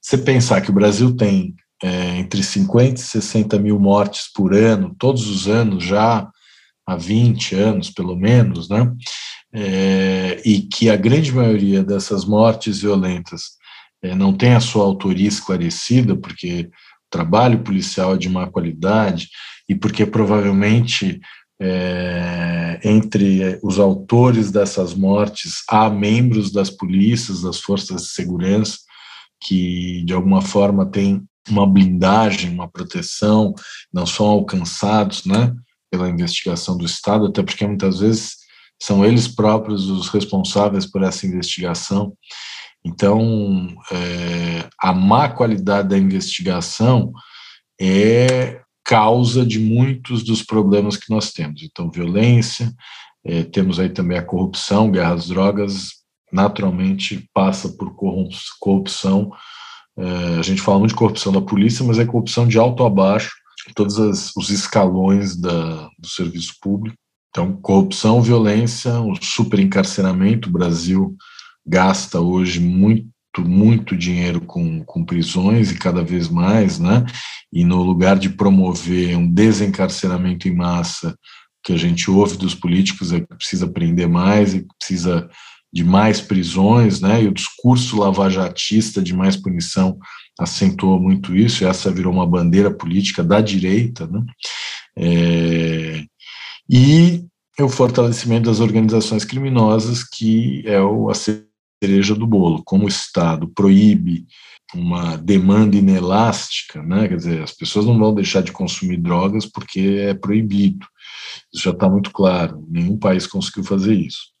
Você 0.00 0.18
pensar 0.18 0.60
que 0.60 0.70
o 0.70 0.74
Brasil 0.74 1.16
tem 1.16 1.54
é, 1.82 2.18
entre 2.18 2.42
50 2.42 3.00
e 3.00 3.04
60 3.04 3.58
mil 3.58 3.78
mortes 3.78 4.30
por 4.32 4.54
ano, 4.54 4.94
todos 4.98 5.28
os 5.28 5.48
anos, 5.48 5.82
já 5.82 6.28
há 6.86 6.96
20 6.96 7.54
anos 7.54 7.90
pelo 7.90 8.16
menos, 8.16 8.68
né? 8.68 8.92
É, 9.52 10.42
e 10.44 10.62
que 10.62 10.90
a 10.90 10.96
grande 10.96 11.32
maioria 11.32 11.82
dessas 11.82 12.24
mortes 12.24 12.80
violentas 12.80 13.42
é, 14.02 14.14
não 14.14 14.32
tem 14.32 14.54
a 14.54 14.60
sua 14.60 14.84
autoria 14.84 15.28
esclarecida, 15.28 16.16
porque 16.16 16.68
o 16.70 17.10
trabalho 17.10 17.60
policial 17.60 18.14
é 18.14 18.18
de 18.18 18.28
má 18.28 18.46
qualidade 18.48 19.28
e 19.68 19.74
porque 19.74 20.04
provavelmente 20.04 21.20
é, 21.60 22.80
entre 22.84 23.58
os 23.62 23.78
autores 23.78 24.50
dessas 24.50 24.94
mortes, 24.94 25.62
há 25.68 25.88
membros 25.88 26.50
das 26.52 26.70
polícias, 26.70 27.42
das 27.42 27.60
forças 27.60 28.02
de 28.02 28.08
segurança, 28.08 28.78
que 29.40 30.02
de 30.04 30.12
alguma 30.12 30.42
forma 30.42 30.86
têm 30.86 31.22
uma 31.48 31.66
blindagem, 31.66 32.50
uma 32.50 32.68
proteção, 32.68 33.54
não 33.92 34.06
são 34.06 34.26
alcançados 34.26 35.24
né, 35.24 35.54
pela 35.90 36.08
investigação 36.08 36.76
do 36.76 36.84
Estado, 36.84 37.26
até 37.26 37.42
porque 37.42 37.66
muitas 37.66 38.00
vezes 38.00 38.36
são 38.82 39.04
eles 39.04 39.28
próprios 39.28 39.88
os 39.88 40.08
responsáveis 40.08 40.86
por 40.86 41.02
essa 41.02 41.26
investigação. 41.26 42.16
Então, 42.84 43.68
é, 43.90 44.68
a 44.80 44.92
má 44.92 45.28
qualidade 45.28 45.88
da 45.88 45.98
investigação 45.98 47.12
é 47.80 48.60
causa 48.84 49.46
de 49.46 49.58
muitos 49.58 50.22
dos 50.22 50.42
problemas 50.42 50.96
que 50.96 51.10
nós 51.10 51.32
temos. 51.32 51.62
Então, 51.62 51.90
violência, 51.90 52.72
é, 53.24 53.42
temos 53.42 53.80
aí 53.80 53.88
também 53.88 54.18
a 54.18 54.22
corrupção, 54.22 54.90
guerra 54.90 55.14
às 55.14 55.28
drogas, 55.28 55.88
naturalmente 56.30 57.28
passa 57.32 57.68
por 57.70 57.96
corrupção. 58.60 59.32
É, 59.96 60.38
a 60.38 60.42
gente 60.42 60.60
fala 60.60 60.78
muito 60.78 60.90
de 60.90 60.96
corrupção 60.96 61.32
da 61.32 61.40
polícia, 61.40 61.84
mas 61.84 61.98
é 61.98 62.04
corrupção 62.04 62.46
de 62.46 62.58
alto 62.58 62.84
a 62.84 62.90
baixo, 62.90 63.32
todos 63.74 63.98
as, 63.98 64.36
os 64.36 64.50
escalões 64.50 65.36
da, 65.36 65.88
do 65.98 66.06
serviço 66.06 66.54
público. 66.60 66.96
Então, 67.30 67.56
corrupção, 67.56 68.20
violência, 68.20 69.00
o 69.00 69.16
superencarceramento. 69.20 70.48
O 70.48 70.52
Brasil 70.52 71.16
gasta 71.66 72.20
hoje 72.20 72.60
muito 72.60 73.13
muito 73.42 73.96
dinheiro 73.96 74.40
com, 74.40 74.84
com 74.84 75.04
prisões 75.04 75.70
e 75.70 75.78
cada 75.78 76.02
vez 76.02 76.28
mais, 76.28 76.78
né? 76.78 77.04
E 77.52 77.64
no 77.64 77.82
lugar 77.82 78.18
de 78.18 78.30
promover 78.30 79.16
um 79.16 79.30
desencarceramento 79.30 80.48
em 80.48 80.54
massa, 80.54 81.16
que 81.62 81.72
a 81.72 81.76
gente 81.76 82.10
ouve 82.10 82.36
dos 82.36 82.54
políticos 82.54 83.12
é 83.12 83.20
que 83.20 83.34
precisa 83.34 83.66
prender 83.66 84.08
mais 84.08 84.54
e 84.54 84.66
precisa 84.78 85.28
de 85.72 85.82
mais 85.82 86.20
prisões, 86.20 87.00
né? 87.00 87.22
E 87.22 87.28
o 87.28 87.34
discurso 87.34 87.98
lavajatista 87.98 89.02
de 89.02 89.12
mais 89.12 89.36
punição 89.36 89.98
acentuou 90.38 91.00
muito 91.00 91.34
isso, 91.34 91.64
e 91.64 91.66
essa 91.66 91.90
virou 91.90 92.12
uma 92.12 92.26
bandeira 92.26 92.70
política 92.70 93.24
da 93.24 93.40
direita, 93.40 94.06
né? 94.06 94.22
É, 94.96 96.04
e 96.70 97.24
o 97.58 97.68
fortalecimento 97.68 98.48
das 98.50 98.60
organizações 98.60 99.24
criminosas, 99.24 100.04
que 100.04 100.62
é 100.66 100.80
o 100.80 101.10
cereja 101.84 102.14
do 102.14 102.26
bolo. 102.26 102.62
Como 102.64 102.84
o 102.84 102.88
Estado 102.88 103.48
proíbe 103.48 104.26
uma 104.74 105.16
demanda 105.16 105.76
inelástica, 105.76 106.82
né? 106.82 107.06
quer 107.06 107.16
dizer, 107.16 107.42
as 107.42 107.52
pessoas 107.52 107.86
não 107.86 107.98
vão 107.98 108.14
deixar 108.14 108.42
de 108.42 108.52
consumir 108.52 108.96
drogas 108.96 109.46
porque 109.46 109.80
é 110.00 110.14
proibido. 110.14 110.86
Isso 111.52 111.64
já 111.64 111.70
está 111.70 111.88
muito 111.88 112.10
claro, 112.10 112.66
nenhum 112.68 112.96
país 112.96 113.26
conseguiu 113.26 113.64
fazer 113.64 113.94
isso. 113.94 114.32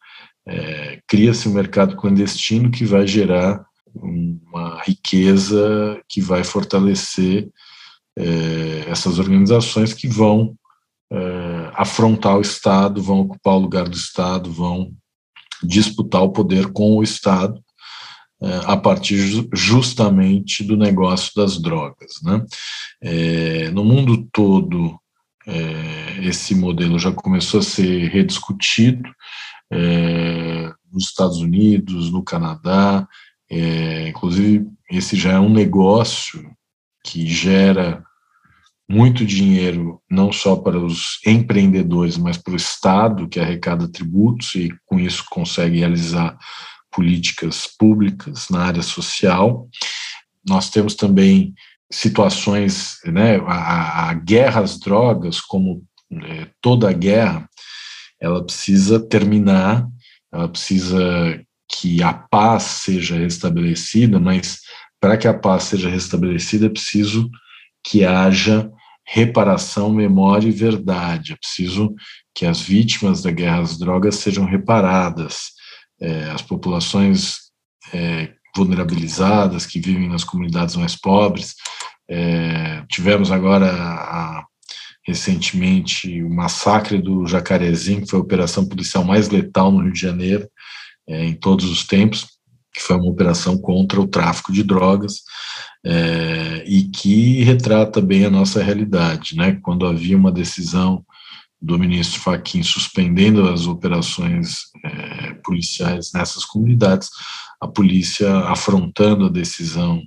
É, 0.46 1.00
Cria-se 1.06 1.48
um 1.48 1.52
mercado 1.52 1.96
clandestino 1.96 2.70
que 2.70 2.84
vai 2.84 3.06
gerar 3.06 3.64
uma 3.94 4.82
riqueza 4.82 6.00
que 6.08 6.20
vai 6.20 6.42
fortalecer 6.42 7.48
é, 8.18 8.84
essas 8.88 9.18
organizações 9.18 9.92
que 9.92 10.08
vão 10.08 10.56
é, 11.12 11.70
afrontar 11.74 12.36
o 12.36 12.40
Estado, 12.40 13.02
vão 13.02 13.20
ocupar 13.20 13.54
o 13.54 13.60
lugar 13.60 13.88
do 13.88 13.96
Estado, 13.96 14.50
vão 14.50 14.92
disputar 15.62 16.22
o 16.22 16.32
poder 16.32 16.72
com 16.72 16.96
o 16.96 17.02
Estado 17.02 17.62
é, 18.42 18.60
a 18.64 18.76
partir 18.76 19.48
justamente 19.54 20.62
do 20.62 20.76
negócio 20.76 21.32
das 21.34 21.58
drogas. 21.58 22.20
Né? 22.22 22.44
É, 23.02 23.70
no 23.70 23.84
mundo 23.84 24.28
todo, 24.32 24.98
é, 25.46 26.18
esse 26.26 26.54
modelo 26.54 26.98
já 26.98 27.12
começou 27.12 27.60
a 27.60 27.62
ser 27.62 28.08
rediscutido, 28.08 29.08
é, 29.72 30.70
nos 30.92 31.04
Estados 31.06 31.38
Unidos, 31.38 32.10
no 32.10 32.22
Canadá, 32.22 33.08
inclusive 34.08 34.66
esse 34.90 35.16
já 35.16 35.32
é 35.32 35.40
um 35.40 35.48
negócio 35.48 36.50
que 37.04 37.26
gera 37.26 38.04
muito 38.88 39.24
dinheiro, 39.24 40.00
não 40.10 40.30
só 40.30 40.56
para 40.56 40.78
os 40.78 41.18
empreendedores, 41.26 42.16
mas 42.18 42.36
para 42.36 42.52
o 42.52 42.56
Estado, 42.56 43.28
que 43.28 43.40
arrecada 43.40 43.88
tributos 43.88 44.54
e 44.54 44.68
com 44.84 45.00
isso 45.00 45.24
consegue 45.30 45.78
realizar 45.78 46.36
políticas 46.92 47.66
públicas 47.66 48.48
na 48.50 48.64
área 48.64 48.82
social. 48.82 49.68
Nós 50.46 50.70
temos 50.70 50.94
também 50.94 51.54
situações, 51.90 52.98
né, 53.06 53.36
a, 53.46 54.10
a 54.10 54.14
guerra 54.14 54.60
às 54.60 54.78
drogas, 54.78 55.40
como 55.40 55.82
é, 56.12 56.48
toda 56.60 56.92
guerra, 56.92 57.48
ela 58.20 58.44
precisa 58.44 59.00
terminar, 59.00 59.86
ela 60.32 60.48
precisa 60.48 61.42
que 61.68 62.02
a 62.02 62.12
paz 62.12 62.62
seja 62.62 63.16
restabelecida, 63.16 64.20
mas 64.20 64.60
para 65.00 65.16
que 65.16 65.26
a 65.26 65.34
paz 65.34 65.64
seja 65.64 65.88
restabelecida 65.88 66.66
é 66.66 66.70
preciso 66.70 67.30
que 67.84 68.04
haja 68.04 68.70
reparação, 69.06 69.92
memória 69.92 70.48
e 70.48 70.52
verdade. 70.52 71.32
É 71.32 71.36
preciso 71.36 71.94
que 72.34 72.46
as 72.46 72.60
vítimas 72.60 73.22
da 73.22 73.30
guerra 73.30 73.60
às 73.60 73.78
drogas 73.78 74.16
sejam 74.16 74.44
reparadas, 74.44 75.52
é, 76.00 76.30
as 76.30 76.42
populações 76.42 77.36
é, 77.92 78.32
vulnerabilizadas 78.56 79.66
que 79.66 79.80
vivem 79.80 80.08
nas 80.08 80.24
comunidades 80.24 80.76
mais 80.76 80.96
pobres. 80.96 81.54
É, 82.08 82.82
tivemos 82.88 83.30
agora 83.30 83.70
a, 83.70 84.44
recentemente 85.06 86.22
o 86.22 86.30
massacre 86.30 87.00
do 87.00 87.26
Jacarezinho, 87.26 88.02
que 88.02 88.10
foi 88.10 88.18
a 88.18 88.22
operação 88.22 88.66
policial 88.66 89.04
mais 89.04 89.28
letal 89.28 89.70
no 89.70 89.82
Rio 89.82 89.92
de 89.92 90.00
Janeiro 90.00 90.48
é, 91.06 91.24
em 91.24 91.34
todos 91.34 91.66
os 91.66 91.86
tempos. 91.86 92.33
Que 92.74 92.82
foi 92.82 92.96
uma 92.96 93.10
operação 93.10 93.56
contra 93.56 94.00
o 94.00 94.06
tráfico 94.06 94.52
de 94.52 94.64
drogas 94.64 95.22
é, 95.86 96.64
e 96.66 96.84
que 96.84 97.42
retrata 97.44 98.00
bem 98.00 98.24
a 98.24 98.30
nossa 98.30 98.62
realidade, 98.62 99.36
né? 99.36 99.58
Quando 99.62 99.86
havia 99.86 100.16
uma 100.16 100.32
decisão 100.32 101.04
do 101.62 101.78
ministro 101.78 102.20
Fachin 102.20 102.62
suspendendo 102.62 103.48
as 103.48 103.66
operações 103.66 104.64
é, 104.84 105.34
policiais 105.44 106.10
nessas 106.12 106.44
comunidades, 106.44 107.08
a 107.60 107.68
polícia 107.68 108.30
afrontando 108.40 109.26
a 109.26 109.30
decisão 109.30 110.02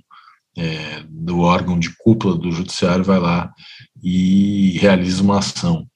é, 0.56 1.02
do 1.08 1.40
órgão 1.40 1.78
de 1.78 1.90
cúpula 1.98 2.36
do 2.36 2.52
judiciário 2.52 3.04
vai 3.04 3.18
lá 3.18 3.50
e 4.02 4.78
realiza 4.78 5.22
uma 5.22 5.38
ação. 5.38 5.86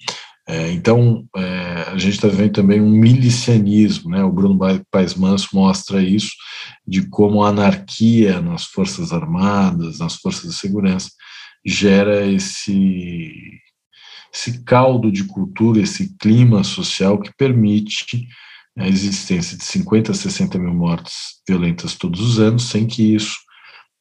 É, 0.48 0.72
então, 0.72 1.24
é, 1.36 1.84
a 1.88 1.98
gente 1.98 2.14
está 2.14 2.26
vendo 2.26 2.52
também 2.52 2.80
um 2.80 2.90
milicianismo, 2.90 4.10
né? 4.10 4.24
O 4.24 4.32
Bruno 4.32 4.58
Paes 4.90 5.14
Manso 5.14 5.48
mostra 5.52 6.02
isso, 6.02 6.32
de 6.86 7.08
como 7.08 7.42
a 7.42 7.48
anarquia 7.48 8.40
nas 8.40 8.64
Forças 8.64 9.12
Armadas, 9.12 9.98
nas 9.98 10.16
Forças 10.16 10.50
de 10.50 10.56
Segurança, 10.56 11.10
gera 11.64 12.26
esse, 12.26 13.32
esse 14.34 14.64
caldo 14.64 15.12
de 15.12 15.24
cultura, 15.24 15.80
esse 15.80 16.16
clima 16.18 16.64
social 16.64 17.20
que 17.20 17.32
permite 17.36 18.26
a 18.76 18.88
existência 18.88 19.56
de 19.56 19.64
50 19.64 20.12
a 20.12 20.14
60 20.14 20.58
mil 20.58 20.74
mortes 20.74 21.40
violentas 21.48 21.94
todos 21.94 22.20
os 22.20 22.40
anos, 22.40 22.64
sem 22.64 22.86
que 22.86 23.14
isso 23.14 23.36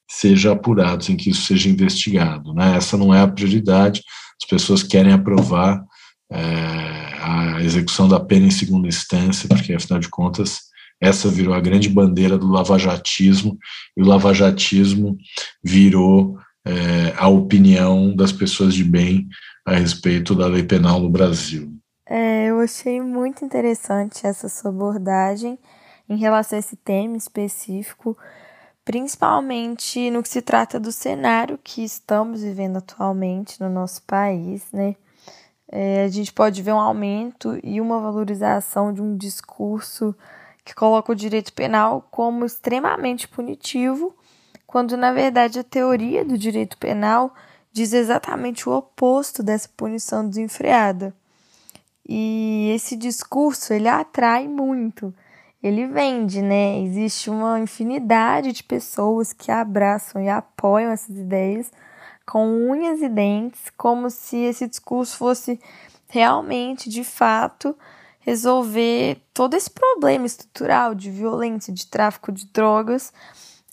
seja 0.10 0.54
apurado, 0.54 1.04
sem 1.04 1.16
que 1.16 1.30
isso 1.30 1.44
seja 1.44 1.70
investigado. 1.70 2.54
Né? 2.54 2.76
Essa 2.76 2.98
não 2.98 3.14
é 3.14 3.22
a 3.22 3.28
prioridade, 3.28 4.02
as 4.42 4.48
pessoas 4.48 4.82
querem 4.82 5.14
aprovar 5.14 5.82
a 6.32 7.62
execução 7.62 8.08
da 8.08 8.20
pena 8.20 8.48
em 8.48 8.52
segunda 8.52 8.88
instância, 8.88 9.48
porque 9.48 9.74
afinal 9.74 10.00
de 10.00 10.10
contas 10.10 10.72
essa 11.02 11.30
virou 11.30 11.54
a 11.54 11.60
grande 11.60 11.90
bandeira 11.90 12.38
do 12.38 12.48
lavajatismo 12.48 13.58
e 13.98 14.04
o 14.04 14.06
lavajatismo 14.06 15.18
virou 15.64 16.38
é, 16.64 17.14
a 17.18 17.28
opinião 17.28 18.16
das 18.16 18.32
pessoas 18.32 18.76
de 18.76 18.84
bem 18.84 19.28
a 19.66 19.76
respeito 19.76 20.36
da 20.36 20.46
lei 20.46 20.64
penal 20.64 21.00
no 21.00 21.10
Brasil. 21.10 21.74
É, 22.08 22.46
eu 22.46 22.60
achei 22.60 23.02
muito 23.02 23.44
interessante 23.44 24.28
essa 24.28 24.48
sua 24.48 24.70
abordagem 24.70 25.58
em 26.08 26.18
relação 26.18 26.58
a 26.58 26.60
esse 26.60 26.76
tema 26.76 27.18
específico, 27.18 28.16
principalmente 28.86 30.12
no 30.12 30.22
que 30.22 30.30
se 30.30 30.42
trata 30.42 30.80
do 30.80 30.92
cenário 30.92 31.60
que 31.64 31.84
estamos 31.84 32.44
vivendo 32.44 32.78
atualmente 32.78 33.60
no 33.60 33.70
nosso 33.70 34.04
país, 34.04 34.66
né? 34.72 34.96
É, 35.72 36.04
a 36.04 36.10
gente 36.10 36.34
pode 36.34 36.62
ver 36.62 36.74
um 36.74 36.80
aumento 36.80 37.58
e 37.64 37.80
uma 37.80 38.02
valorização 38.02 38.94
de 38.94 39.02
um 39.02 39.16
discurso 39.16 40.14
que 40.66 40.76
coloca 40.76 41.14
o 41.14 41.16
direito 41.16 41.54
penal 41.54 42.06
como 42.12 42.46
extremamente 42.46 43.28
punitivo, 43.28 44.14
quando 44.68 44.98
na 44.98 45.14
verdade 45.14 45.60
a 45.60 45.64
teoria 45.64 46.26
do 46.26 46.38
direito 46.38 46.78
penal 46.78 47.34
diz 47.72 47.94
exatamente 47.94 48.68
o 48.68 48.74
oposto 48.74 49.42
dessa 49.42 49.70
punição 49.76 50.28
desenfreada. 50.28 51.16
E 52.08 52.72
esse 52.76 52.98
discurso 52.98 53.74
ele 53.74 53.88
atrai 53.88 54.50
muito, 54.50 55.14
ele 55.64 55.88
vende, 55.88 56.42
né? 56.42 56.82
Existe 56.82 57.30
uma 57.30 57.60
infinidade 57.60 58.52
de 58.52 58.64
pessoas 58.64 59.32
que 59.32 59.50
abraçam 59.50 60.22
e 60.22 60.28
apoiam 60.28 60.92
essas 60.92 61.16
ideias 61.16 61.72
com 62.32 62.48
unhas 62.48 63.02
e 63.02 63.10
dentes, 63.10 63.62
como 63.76 64.10
se 64.10 64.38
esse 64.38 64.66
discurso 64.66 65.18
fosse 65.18 65.60
realmente, 66.08 66.90
de 66.90 67.04
fato, 67.04 67.78
resolver 68.22 69.22
todo 69.34 69.54
esse 69.54 69.70
problema 69.70 70.26
estrutural 70.26 70.96
de 70.96 71.12
violência, 71.12 71.74
de 71.74 71.86
tráfico 71.86 72.32
de 72.32 72.46
drogas, 72.46 73.12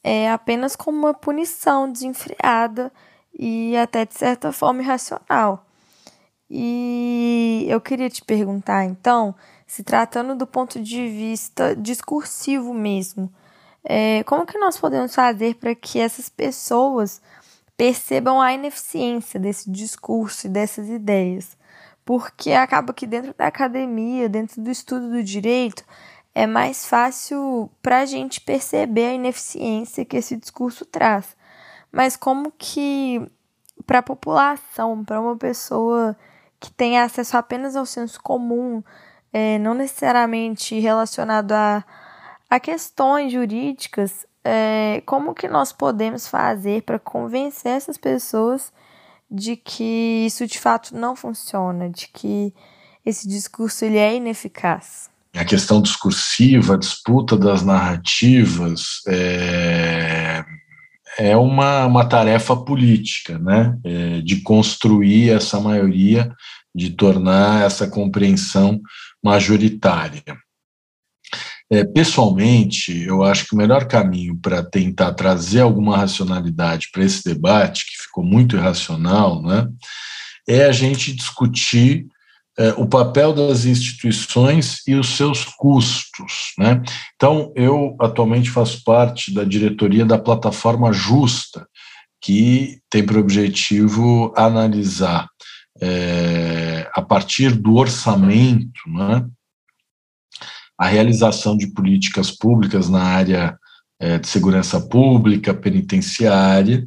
é 0.02 0.28
apenas 0.28 0.74
como 0.74 0.98
uma 0.98 1.14
punição 1.14 1.88
desenfreada 1.88 2.92
e 3.32 3.76
até 3.76 4.04
de 4.04 4.14
certa 4.14 4.50
forma 4.50 4.82
irracional. 4.82 5.64
E 6.50 7.64
eu 7.68 7.80
queria 7.80 8.10
te 8.10 8.24
perguntar, 8.24 8.84
então, 8.84 9.36
se 9.68 9.84
tratando 9.84 10.34
do 10.34 10.48
ponto 10.48 10.82
de 10.82 11.08
vista 11.08 11.76
discursivo 11.76 12.74
mesmo, 12.74 13.32
é, 13.84 14.24
como 14.24 14.44
que 14.44 14.58
nós 14.58 14.76
podemos 14.76 15.14
fazer 15.14 15.54
para 15.54 15.76
que 15.76 16.00
essas 16.00 16.28
pessoas 16.28 17.22
percebam 17.78 18.40
a 18.40 18.52
ineficiência 18.52 19.38
desse 19.38 19.70
discurso 19.70 20.48
e 20.48 20.50
dessas 20.50 20.88
ideias. 20.88 21.56
Porque 22.04 22.50
acaba 22.52 22.92
que 22.92 23.06
dentro 23.06 23.32
da 23.38 23.46
academia, 23.46 24.28
dentro 24.28 24.60
do 24.60 24.68
estudo 24.68 25.08
do 25.10 25.22
direito, 25.22 25.84
é 26.34 26.44
mais 26.46 26.84
fácil 26.84 27.70
para 27.80 28.00
a 28.00 28.04
gente 28.04 28.40
perceber 28.40 29.06
a 29.06 29.14
ineficiência 29.14 30.04
que 30.04 30.16
esse 30.16 30.36
discurso 30.36 30.84
traz. 30.84 31.36
Mas 31.92 32.16
como 32.16 32.52
que 32.58 33.30
para 33.86 34.00
a 34.00 34.02
população, 34.02 35.04
para 35.04 35.20
uma 35.20 35.36
pessoa 35.36 36.16
que 36.58 36.72
tem 36.72 36.98
acesso 36.98 37.36
apenas 37.36 37.76
ao 37.76 37.86
senso 37.86 38.20
comum, 38.20 38.82
é, 39.32 39.56
não 39.58 39.74
necessariamente 39.74 40.78
relacionado 40.80 41.52
a, 41.52 41.84
a 42.50 42.58
questões 42.58 43.32
jurídicas, 43.32 44.26
é, 44.50 45.02
como 45.04 45.34
que 45.34 45.46
nós 45.46 45.72
podemos 45.72 46.26
fazer 46.26 46.82
para 46.82 46.98
convencer 46.98 47.72
essas 47.72 47.98
pessoas 47.98 48.72
de 49.30 49.56
que 49.56 50.24
isso 50.24 50.46
de 50.46 50.58
fato 50.58 50.96
não 50.96 51.14
funciona, 51.14 51.90
de 51.90 52.08
que 52.08 52.54
esse 53.04 53.28
discurso 53.28 53.84
ele 53.84 53.98
é 53.98 54.16
ineficaz? 54.16 55.11
A 55.37 55.44
questão 55.44 55.82
discursiva, 55.82 56.74
a 56.74 56.78
disputa 56.78 57.37
das 57.37 57.62
narrativas 57.62 59.02
é, 59.06 60.42
é 61.18 61.37
uma, 61.37 61.84
uma 61.84 62.08
tarefa 62.08 62.56
política, 62.56 63.38
né? 63.38 63.78
É, 63.84 64.20
de 64.22 64.40
construir 64.40 65.28
essa 65.28 65.61
maioria, 65.61 66.32
de 66.74 66.88
tornar 66.90 67.66
essa 67.66 67.87
compreensão 67.87 68.80
majoritária. 69.22 70.22
É, 71.70 71.85
pessoalmente, 71.85 73.02
eu 73.02 73.22
acho 73.22 73.46
que 73.46 73.54
o 73.54 73.59
melhor 73.59 73.87
caminho 73.87 74.37
para 74.37 74.62
tentar 74.62 75.12
trazer 75.12 75.61
alguma 75.61 75.98
racionalidade 75.98 76.88
para 76.90 77.04
esse 77.04 77.22
debate, 77.22 77.85
que 77.85 78.02
ficou 78.04 78.24
muito 78.24 78.57
irracional, 78.57 79.42
né, 79.42 79.68
é 80.48 80.64
a 80.64 80.72
gente 80.72 81.14
discutir 81.14 82.07
é, 82.59 82.70
o 82.70 82.87
papel 82.87 83.35
das 83.35 83.66
instituições 83.66 84.81
e 84.87 84.94
os 84.94 85.11
seus 85.11 85.44
custos. 85.44 86.52
Né? 86.59 86.83
Então, 87.14 87.52
eu 87.54 87.94
atualmente 88.00 88.50
faço 88.50 88.83
parte 88.83 89.33
da 89.33 89.44
diretoria 89.44 90.04
da 90.04 90.18
plataforma 90.18 90.92
Justa, 90.92 91.68
que 92.20 92.81
tem 92.90 93.04
por 93.04 93.18
objetivo 93.18 94.33
analisar, 94.37 95.28
é, 95.81 96.90
a 96.94 97.00
partir 97.02 97.54
do 97.54 97.76
orçamento, 97.76 98.81
né, 98.88 99.24
a 100.78 100.86
realização 100.86 101.56
de 101.56 101.66
políticas 101.68 102.30
públicas 102.30 102.88
na 102.88 103.02
área 103.02 103.58
é, 104.00 104.18
de 104.18 104.28
segurança 104.28 104.80
pública, 104.80 105.52
penitenciária, 105.52 106.86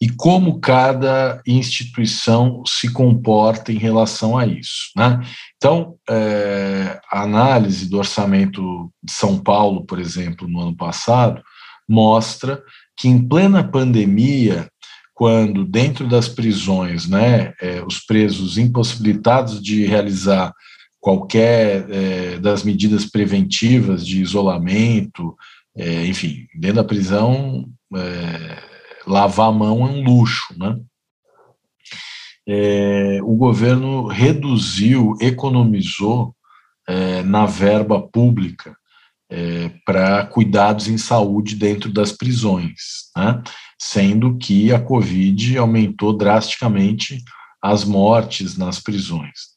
e 0.00 0.08
como 0.10 0.60
cada 0.60 1.40
instituição 1.46 2.62
se 2.66 2.92
comporta 2.92 3.72
em 3.72 3.78
relação 3.78 4.36
a 4.36 4.46
isso. 4.46 4.90
Né? 4.96 5.20
Então, 5.56 5.96
é, 6.08 7.00
a 7.10 7.22
análise 7.22 7.88
do 7.88 7.98
orçamento 7.98 8.92
de 9.02 9.12
São 9.12 9.38
Paulo, 9.38 9.84
por 9.84 9.98
exemplo, 9.98 10.48
no 10.48 10.60
ano 10.60 10.76
passado, 10.76 11.42
mostra 11.88 12.62
que 12.96 13.08
em 13.08 13.26
plena 13.26 13.64
pandemia, 13.64 14.68
quando 15.14 15.64
dentro 15.64 16.06
das 16.06 16.28
prisões, 16.28 17.06
né, 17.06 17.52
é, 17.60 17.82
os 17.82 18.00
presos 18.00 18.56
impossibilitados 18.56 19.62
de 19.62 19.84
realizar 19.84 20.52
qualquer 21.00 21.90
é, 21.90 22.38
das 22.38 22.62
medidas 22.62 23.06
preventivas 23.06 24.06
de 24.06 24.20
isolamento, 24.20 25.36
é, 25.76 26.06
enfim, 26.06 26.46
dentro 26.54 26.76
da 26.76 26.84
prisão, 26.84 27.68
é, 27.96 28.62
lavar 29.06 29.48
a 29.48 29.52
mão 29.52 29.86
é 29.86 29.90
um 29.90 30.02
luxo, 30.02 30.54
né? 30.58 30.78
É, 32.46 33.20
o 33.22 33.36
governo 33.36 34.06
reduziu, 34.06 35.16
economizou 35.20 36.34
é, 36.88 37.22
na 37.22 37.46
verba 37.46 38.00
pública 38.00 38.76
é, 39.30 39.70
para 39.84 40.26
cuidados 40.26 40.88
em 40.88 40.98
saúde 40.98 41.54
dentro 41.54 41.92
das 41.92 42.10
prisões, 42.10 43.10
né? 43.16 43.40
sendo 43.78 44.36
que 44.36 44.72
a 44.72 44.80
Covid 44.80 45.56
aumentou 45.56 46.16
drasticamente 46.16 47.22
as 47.62 47.84
mortes 47.84 48.56
nas 48.56 48.80
prisões. 48.80 49.50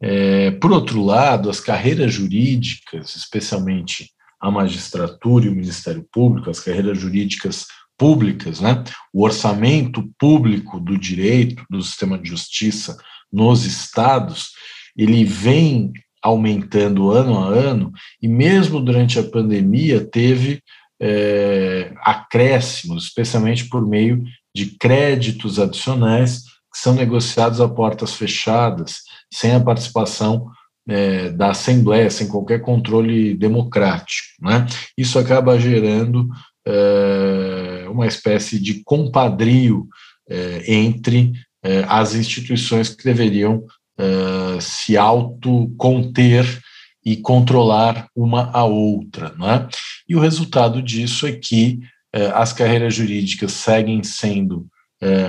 É, 0.00 0.50
por 0.52 0.72
outro 0.72 1.02
lado, 1.02 1.48
as 1.48 1.60
carreiras 1.60 2.12
jurídicas, 2.12 3.16
especialmente 3.16 4.10
a 4.40 4.50
magistratura 4.50 5.46
e 5.46 5.48
o 5.48 5.54
Ministério 5.54 6.06
Público, 6.12 6.50
as 6.50 6.60
carreiras 6.60 6.98
jurídicas 6.98 7.66
públicas, 7.98 8.60
né, 8.60 8.84
o 9.12 9.24
orçamento 9.24 10.06
público 10.18 10.78
do 10.78 10.98
direito, 10.98 11.64
do 11.70 11.82
sistema 11.82 12.18
de 12.18 12.28
justiça 12.28 12.96
nos 13.32 13.64
estados, 13.64 14.50
ele 14.96 15.24
vem 15.24 15.92
aumentando 16.22 17.10
ano 17.10 17.38
a 17.38 17.48
ano, 17.48 17.92
e 18.20 18.28
mesmo 18.28 18.80
durante 18.80 19.18
a 19.18 19.22
pandemia 19.22 20.04
teve 20.04 20.60
é, 21.00 21.94
acréscimos, 22.00 23.04
especialmente 23.04 23.68
por 23.68 23.86
meio 23.86 24.22
de 24.54 24.76
créditos 24.78 25.58
adicionais 25.58 26.42
que 26.72 26.78
são 26.78 26.94
negociados 26.94 27.60
a 27.60 27.68
portas 27.68 28.14
fechadas, 28.14 29.00
sem 29.32 29.54
a 29.54 29.60
participação 29.60 30.46
é, 30.88 31.30
da 31.30 31.50
Assembleia, 31.50 32.10
sem 32.10 32.28
qualquer 32.28 32.60
controle 32.60 33.34
democrático. 33.34 34.28
Né? 34.40 34.66
Isso 34.96 35.18
acaba 35.18 35.58
gerando 35.58 36.28
é, 36.66 37.86
uma 37.88 38.06
espécie 38.06 38.58
de 38.58 38.82
compadrio 38.84 39.86
é, 40.28 40.72
entre 40.72 41.32
é, 41.62 41.84
as 41.88 42.14
instituições 42.14 42.88
que 42.88 43.04
deveriam 43.04 43.64
é, 43.98 44.60
se 44.60 44.96
autoconter 44.96 46.60
e 47.04 47.16
controlar 47.16 48.08
uma 48.14 48.50
a 48.52 48.64
outra. 48.64 49.32
Né? 49.38 49.68
E 50.08 50.16
o 50.16 50.20
resultado 50.20 50.82
disso 50.82 51.26
é 51.26 51.32
que 51.32 51.80
é, 52.12 52.26
as 52.26 52.52
carreiras 52.52 52.94
jurídicas 52.94 53.52
seguem 53.52 54.02
sendo 54.02 54.66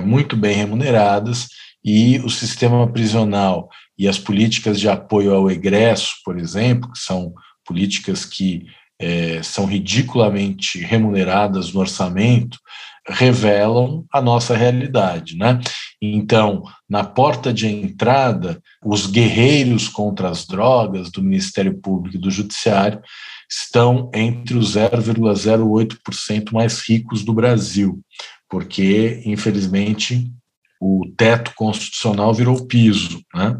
muito 0.06 0.38
bem 0.38 0.56
remuneradas 0.56 1.50
e 1.84 2.20
o 2.20 2.30
sistema 2.30 2.90
prisional 2.90 3.68
e 3.98 4.08
as 4.08 4.20
políticas 4.20 4.80
de 4.80 4.88
apoio 4.88 5.34
ao 5.34 5.50
egresso, 5.50 6.16
por 6.24 6.38
exemplo, 6.38 6.92
que 6.92 7.00
são 7.00 7.34
políticas 7.66 8.26
que 8.26 8.66
é, 9.00 9.42
são 9.44 9.66
ridiculamente 9.66 10.80
remuneradas 10.80 11.72
no 11.72 11.80
orçamento, 11.80 12.58
revelam 13.08 14.06
a 14.12 14.22
nossa 14.22 14.56
realidade, 14.56 15.38
né? 15.38 15.60
Então, 16.02 16.64
na 16.90 17.04
porta 17.04 17.54
de 17.54 17.68
entrada, 17.68 18.62
os 18.86 19.08
guerreiros 19.08 19.88
contra 19.88 20.30
as 20.30 20.46
drogas 20.46 21.10
do 21.10 21.24
Ministério 21.24 21.78
Público 21.80 22.18
e 22.18 22.20
do 22.20 22.30
Judiciário 22.30 23.02
estão 23.50 24.12
entre 24.14 24.58
os 24.58 24.76
0,08% 24.76 26.52
mais 26.52 26.80
ricos 26.88 27.24
do 27.24 27.34
Brasil, 27.34 28.02
porque, 28.50 29.22
infelizmente, 29.26 30.32
o 30.80 31.06
teto 31.18 31.52
constitucional 31.56 32.34
virou 32.34 32.68
piso, 32.68 33.22
né? 33.34 33.60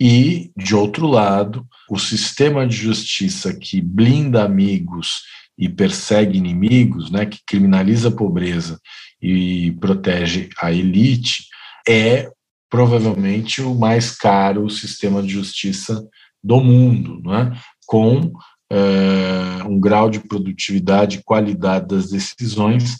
E, 0.00 0.50
de 0.56 0.74
outro 0.74 1.06
lado, 1.06 1.66
o 1.88 1.98
sistema 1.98 2.66
de 2.66 2.74
justiça 2.74 3.52
que 3.52 3.82
blinda 3.82 4.42
amigos 4.42 5.20
e 5.58 5.68
persegue 5.68 6.38
inimigos, 6.38 7.10
né, 7.10 7.26
que 7.26 7.38
criminaliza 7.46 8.08
a 8.08 8.12
pobreza 8.12 8.80
e 9.20 9.72
protege 9.72 10.48
a 10.58 10.72
elite, 10.72 11.44
é 11.86 12.30
provavelmente 12.70 13.60
o 13.60 13.74
mais 13.74 14.10
caro 14.10 14.70
sistema 14.70 15.22
de 15.22 15.28
justiça 15.28 16.02
do 16.42 16.60
mundo, 16.60 17.20
né, 17.22 17.52
com 17.86 18.32
é, 18.72 19.62
um 19.64 19.78
grau 19.78 20.08
de 20.08 20.20
produtividade 20.20 21.18
e 21.18 21.22
qualidade 21.22 21.88
das 21.88 22.08
decisões 22.08 22.96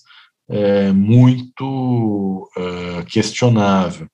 é, 0.51 0.93
muito 0.93 2.51
é, 2.57 3.05
questionável. 3.05 4.09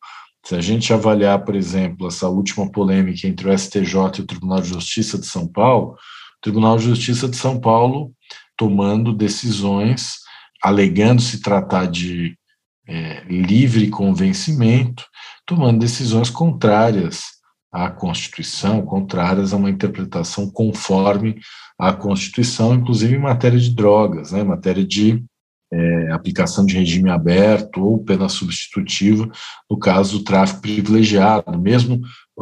Se 0.45 0.55
a 0.55 0.61
gente 0.61 0.93
avaliar, 0.93 1.45
por 1.45 1.57
exemplo, 1.57 2.07
essa 2.07 2.28
última 2.28 2.70
polêmica 2.70 3.26
entre 3.26 3.49
o 3.49 3.59
STJ 3.59 4.18
e 4.18 4.20
o 4.20 4.26
Tribunal 4.26 4.61
de 4.61 4.68
Justiça 4.68 5.18
de 5.18 5.26
São 5.26 5.49
Paulo, 5.49 5.93
o 5.93 6.41
Tribunal 6.43 6.76
de 6.76 6.84
Justiça 6.84 7.28
de 7.28 7.37
São 7.37 7.59
Paulo 7.59 8.12
tomando 8.57 9.12
decisões, 9.12 10.18
alegando 10.62 11.20
se 11.20 11.41
tratar 11.41 11.87
de 11.87 12.39
é, 12.87 13.24
livre 13.24 13.89
convencimento, 13.89 15.05
tomando 15.45 15.80
decisões 15.80 16.30
contrárias 16.30 17.24
à 17.72 17.91
Constituição, 17.91 18.82
contrárias 18.82 19.53
a 19.53 19.57
uma 19.57 19.70
interpretação 19.70 20.49
conforme 20.49 21.37
à 21.78 21.93
Constituição, 21.93 22.74
inclusive 22.74 23.16
em 23.16 23.20
matéria 23.20 23.59
de 23.59 23.74
drogas, 23.74 24.32
né, 24.32 24.41
em 24.41 24.45
matéria 24.45 24.87
de 24.87 25.24
é, 25.72 26.12
aplicação 26.12 26.64
de 26.64 26.76
regime 26.76 27.10
aberto 27.10 27.82
ou 27.82 28.04
pena 28.04 28.28
substitutiva, 28.28 29.30
no 29.70 29.78
caso 29.78 30.18
do 30.18 30.24
tráfico 30.24 30.62
privilegiado, 30.62 31.58
mesmo 31.58 32.00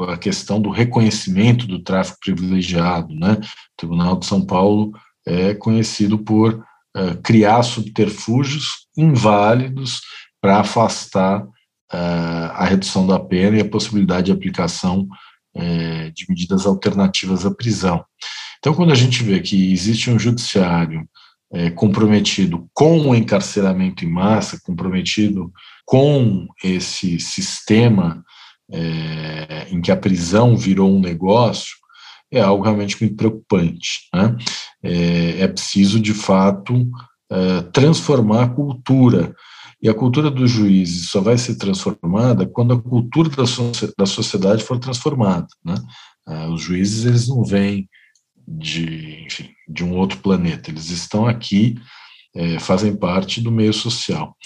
a 0.09 0.17
questão 0.17 0.61
do 0.61 0.71
reconhecimento 0.71 1.67
do 1.67 1.79
tráfico 1.79 2.19
privilegiado. 2.21 3.15
Né? 3.15 3.33
O 3.33 3.77
Tribunal 3.77 4.19
de 4.19 4.27
São 4.27 4.45
Paulo 4.45 4.93
é 5.27 5.55
conhecido 5.55 6.19
por 6.19 6.63
é, 6.97 7.15
criar 7.23 7.63
subterfúgios 7.63 8.87
inválidos 8.97 10.01
para 10.41 10.61
afastar 10.61 11.47
é, 11.93 11.97
a 11.97 12.65
redução 12.65 13.07
da 13.07 13.19
pena 13.19 13.57
e 13.57 13.61
a 13.61 13.69
possibilidade 13.69 14.27
de 14.27 14.33
aplicação 14.33 15.09
é, 15.55 16.11
de 16.11 16.27
medidas 16.29 16.67
alternativas 16.67 17.47
à 17.47 17.51
prisão. 17.55 18.05
Então, 18.59 18.75
quando 18.75 18.93
a 18.93 18.97
gente 18.97 19.23
vê 19.23 19.41
que 19.41 19.73
existe 19.73 20.11
um 20.11 20.19
judiciário 20.19 21.09
é, 21.55 21.71
comprometido 21.71 22.69
com 22.75 23.09
o 23.09 23.15
encarceramento 23.15 24.05
em 24.05 24.11
massa, 24.11 24.61
comprometido 24.63 25.53
com 25.87 26.49
esse 26.63 27.21
sistema 27.21 28.25
é, 28.71 29.69
em 29.71 29.81
que 29.81 29.93
a 29.93 29.97
prisão 29.97 30.57
virou 30.57 30.91
um 30.91 31.01
negócio, 31.01 31.77
é 32.33 32.41
algo 32.41 32.65
realmente 32.65 33.01
muito 33.01 33.17
preocupante. 33.17 34.09
Né? 34.13 34.37
É, 34.83 35.43
é, 35.43 35.49
preciso, 35.49 36.01
de 36.01 36.13
fato, 36.13 36.91
é, 37.31 37.63
transformar 37.73 38.45
a 38.45 38.49
cultura. 38.49 39.35
E 39.81 39.89
a 39.89 39.95
cultura 39.95 40.31
dos 40.31 40.51
juízes 40.51 41.11
só 41.11 41.21
vai 41.21 41.37
ser 41.39 41.57
transformada 41.57 42.47
quando 42.47 42.75
a 42.75 42.81
cultura 42.81 43.29
da, 43.29 43.47
so 43.47 43.71
da 43.97 44.07
sociedade 44.07 44.65
for 44.65 44.79
transformada. 44.79 45.47
Né? 45.65 45.75
É, 46.27 46.47
os 46.49 46.63
juízes 46.63 47.05
eles 47.05 47.29
não 47.29 47.45
vêm 47.45 47.89
de, 48.47 49.25
enfim, 49.25 49.51
de 49.69 49.85
um 49.85 49.97
outro 49.97 50.19
planeta. 50.19 50.71
Eles 50.71 50.91
estão 50.91 51.27
aqui, 51.27 51.77
é, 52.35 52.59
fazem 52.59 52.95
parte 52.97 53.41
do 53.41 53.51
meio 53.51 53.73
social. 53.73 54.37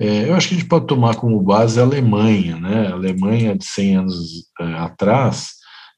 É, 0.00 0.28
eu 0.28 0.34
acho 0.34 0.48
que 0.48 0.54
a 0.54 0.58
gente 0.58 0.68
pode 0.68 0.86
tomar 0.86 1.16
como 1.16 1.40
base 1.42 1.78
a 1.78 1.82
Alemanha, 1.82 2.58
né? 2.58 2.88
A 2.88 2.92
Alemanha 2.92 3.56
de 3.56 3.64
100 3.64 3.96
anos 3.96 4.16
é, 4.60 4.64
atrás, 4.74 5.52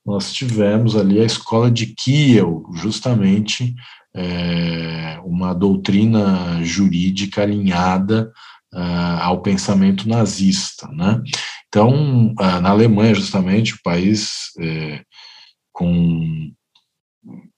nós 0.05 0.33
tivemos 0.33 0.97
ali 0.97 1.21
a 1.21 1.25
escola 1.25 1.71
de 1.71 1.87
Kiel, 1.87 2.65
justamente 2.75 3.75
é, 4.15 5.19
uma 5.25 5.55
doutrina 5.55 6.63
jurídica 6.63 7.43
alinhada 7.43 8.31
uh, 8.75 9.21
ao 9.21 9.41
pensamento 9.41 10.09
nazista, 10.09 10.89
né? 10.89 11.23
Então, 11.69 12.33
na 12.63 12.71
Alemanha, 12.71 13.15
justamente, 13.15 13.75
o 13.75 13.79
país 13.83 14.53
é, 14.61 15.03
com 15.73 16.53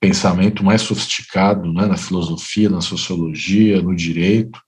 pensamento 0.01 0.65
mais 0.65 0.83
sofisticado 0.83 1.73
né, 1.73 1.87
na 1.87 1.97
filosofia, 1.97 2.69
na 2.69 2.81
sociologia, 2.81 3.83
no 3.83 3.95
direito, 3.95 4.61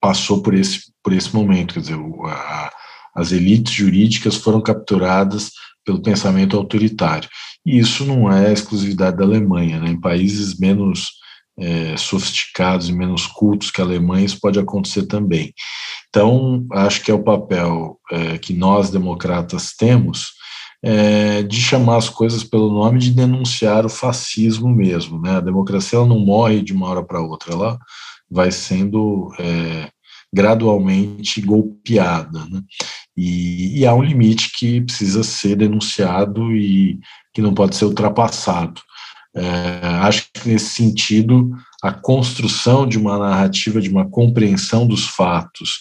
passou 0.00 0.42
por 0.42 0.54
esse, 0.54 0.92
por 1.02 1.12
esse 1.12 1.34
momento. 1.34 1.74
Quer 1.74 1.80
dizer, 1.80 1.98
a, 2.26 2.72
as 3.14 3.32
elites 3.32 3.72
jurídicas 3.72 4.36
foram 4.36 4.60
capturadas 4.60 5.50
pelo 5.84 6.02
pensamento 6.02 6.56
autoritário. 6.56 7.28
E 7.64 7.78
isso 7.78 8.04
não 8.04 8.30
é 8.30 8.52
exclusividade 8.52 9.16
da 9.16 9.24
Alemanha. 9.24 9.80
Né? 9.80 9.90
Em 9.90 10.00
países 10.00 10.58
menos 10.58 11.08
é, 11.58 11.96
sofisticados 11.96 12.88
e 12.88 12.92
menos 12.92 13.26
cultos 13.26 13.70
que 13.70 13.80
a 13.80 13.84
Alemanha, 13.84 14.26
isso 14.26 14.38
pode 14.40 14.58
acontecer 14.58 15.06
também. 15.06 15.54
Então, 16.08 16.66
acho 16.72 17.02
que 17.02 17.10
é 17.10 17.14
o 17.14 17.22
papel 17.22 17.98
é, 18.10 18.38
que 18.38 18.52
nós, 18.52 18.90
democratas, 18.90 19.74
temos 19.76 20.35
é, 20.82 21.42
de 21.42 21.60
chamar 21.60 21.96
as 21.96 22.08
coisas 22.08 22.44
pelo 22.44 22.70
nome, 22.70 22.98
de 22.98 23.10
denunciar 23.10 23.84
o 23.84 23.90
fascismo 23.90 24.68
mesmo. 24.68 25.20
Né? 25.20 25.36
A 25.36 25.40
democracia 25.40 25.98
ela 25.98 26.06
não 26.06 26.18
morre 26.18 26.62
de 26.62 26.72
uma 26.72 26.88
hora 26.88 27.02
para 27.02 27.20
outra, 27.20 27.52
ela 27.52 27.78
vai 28.30 28.50
sendo 28.50 29.32
é, 29.38 29.88
gradualmente 30.32 31.40
golpeada. 31.40 32.44
Né? 32.46 32.60
E, 33.16 33.80
e, 33.80 33.86
há 33.86 33.94
um 33.94 34.02
limite 34.02 34.52
que 34.56 34.80
precisa 34.80 35.22
ser 35.22 35.56
denunciado 35.56 36.54
e 36.54 36.98
que 37.32 37.40
não 37.40 37.54
pode 37.54 37.76
ser 37.76 37.86
ultrapassado. 37.86 38.80
É, 39.34 39.80
acho 40.02 40.28
que 40.32 40.48
nesse 40.48 40.70
sentido, 40.70 41.50
a 41.86 41.92
construção 41.92 42.86
de 42.86 42.98
uma 42.98 43.16
narrativa, 43.16 43.80
de 43.80 43.88
uma 43.88 44.08
compreensão 44.08 44.86
dos 44.86 45.06
fatos 45.06 45.78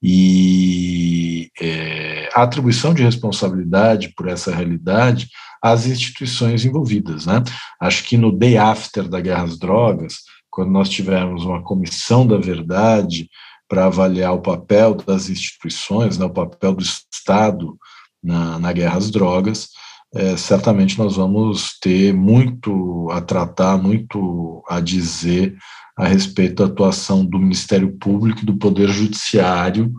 e 0.00 1.50
é, 1.60 2.28
a 2.32 2.42
atribuição 2.42 2.94
de 2.94 3.02
responsabilidade 3.02 4.12
por 4.16 4.28
essa 4.28 4.54
realidade 4.54 5.28
às 5.60 5.86
instituições 5.86 6.64
envolvidas. 6.64 7.26
Né? 7.26 7.42
Acho 7.80 8.04
que 8.04 8.16
no 8.16 8.30
day 8.30 8.56
after 8.56 9.08
da 9.08 9.20
guerra 9.20 9.42
às 9.42 9.58
drogas, 9.58 10.18
quando 10.48 10.70
nós 10.70 10.88
tivermos 10.88 11.44
uma 11.44 11.62
comissão 11.62 12.24
da 12.24 12.36
verdade 12.36 13.28
para 13.68 13.86
avaliar 13.86 14.32
o 14.34 14.40
papel 14.40 14.94
das 14.94 15.28
instituições, 15.28 16.16
né, 16.16 16.24
o 16.24 16.30
papel 16.30 16.74
do 16.74 16.82
Estado 16.82 17.76
na, 18.22 18.58
na 18.58 18.72
guerra 18.72 18.96
às 18.96 19.10
drogas, 19.10 19.70
é, 20.14 20.36
certamente 20.36 20.98
nós 20.98 21.16
vamos 21.16 21.78
ter 21.78 22.14
muito 22.14 23.08
a 23.10 23.20
tratar, 23.20 23.76
muito 23.76 24.62
a 24.68 24.80
dizer 24.80 25.56
a 25.96 26.06
respeito 26.06 26.62
da 26.62 26.66
atuação 26.66 27.24
do 27.24 27.38
Ministério 27.38 27.96
Público 27.98 28.40
e 28.42 28.46
do 28.46 28.56
Poder 28.56 28.88
Judiciário 28.88 29.92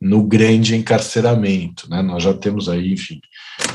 no 0.00 0.22
grande 0.22 0.76
encarceramento. 0.76 1.88
Né? 1.88 2.02
Nós 2.02 2.22
já 2.22 2.34
temos 2.34 2.68
aí, 2.68 2.92
enfim, 2.92 3.20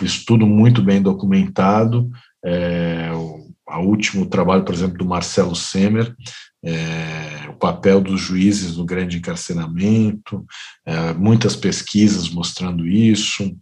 isso 0.02 0.24
tudo 0.26 0.46
muito 0.46 0.82
bem 0.82 1.02
documentado. 1.02 2.10
É, 2.46 3.12
o, 3.14 3.52
o 3.68 3.80
último 3.80 4.26
trabalho, 4.28 4.64
por 4.64 4.76
exemplo, 4.76 4.98
do 4.98 5.06
Marcelo 5.06 5.56
Semer, 5.56 6.16
é, 6.64 7.50
o 7.50 7.54
papel 7.54 8.00
dos 8.00 8.22
juízes 8.22 8.78
no 8.78 8.86
grande 8.86 9.18
encarceramento, 9.18 10.46
é, 10.86 11.14
muitas 11.14 11.56
pesquisas 11.56 12.30
mostrando 12.30 12.88
isso. 12.88 13.56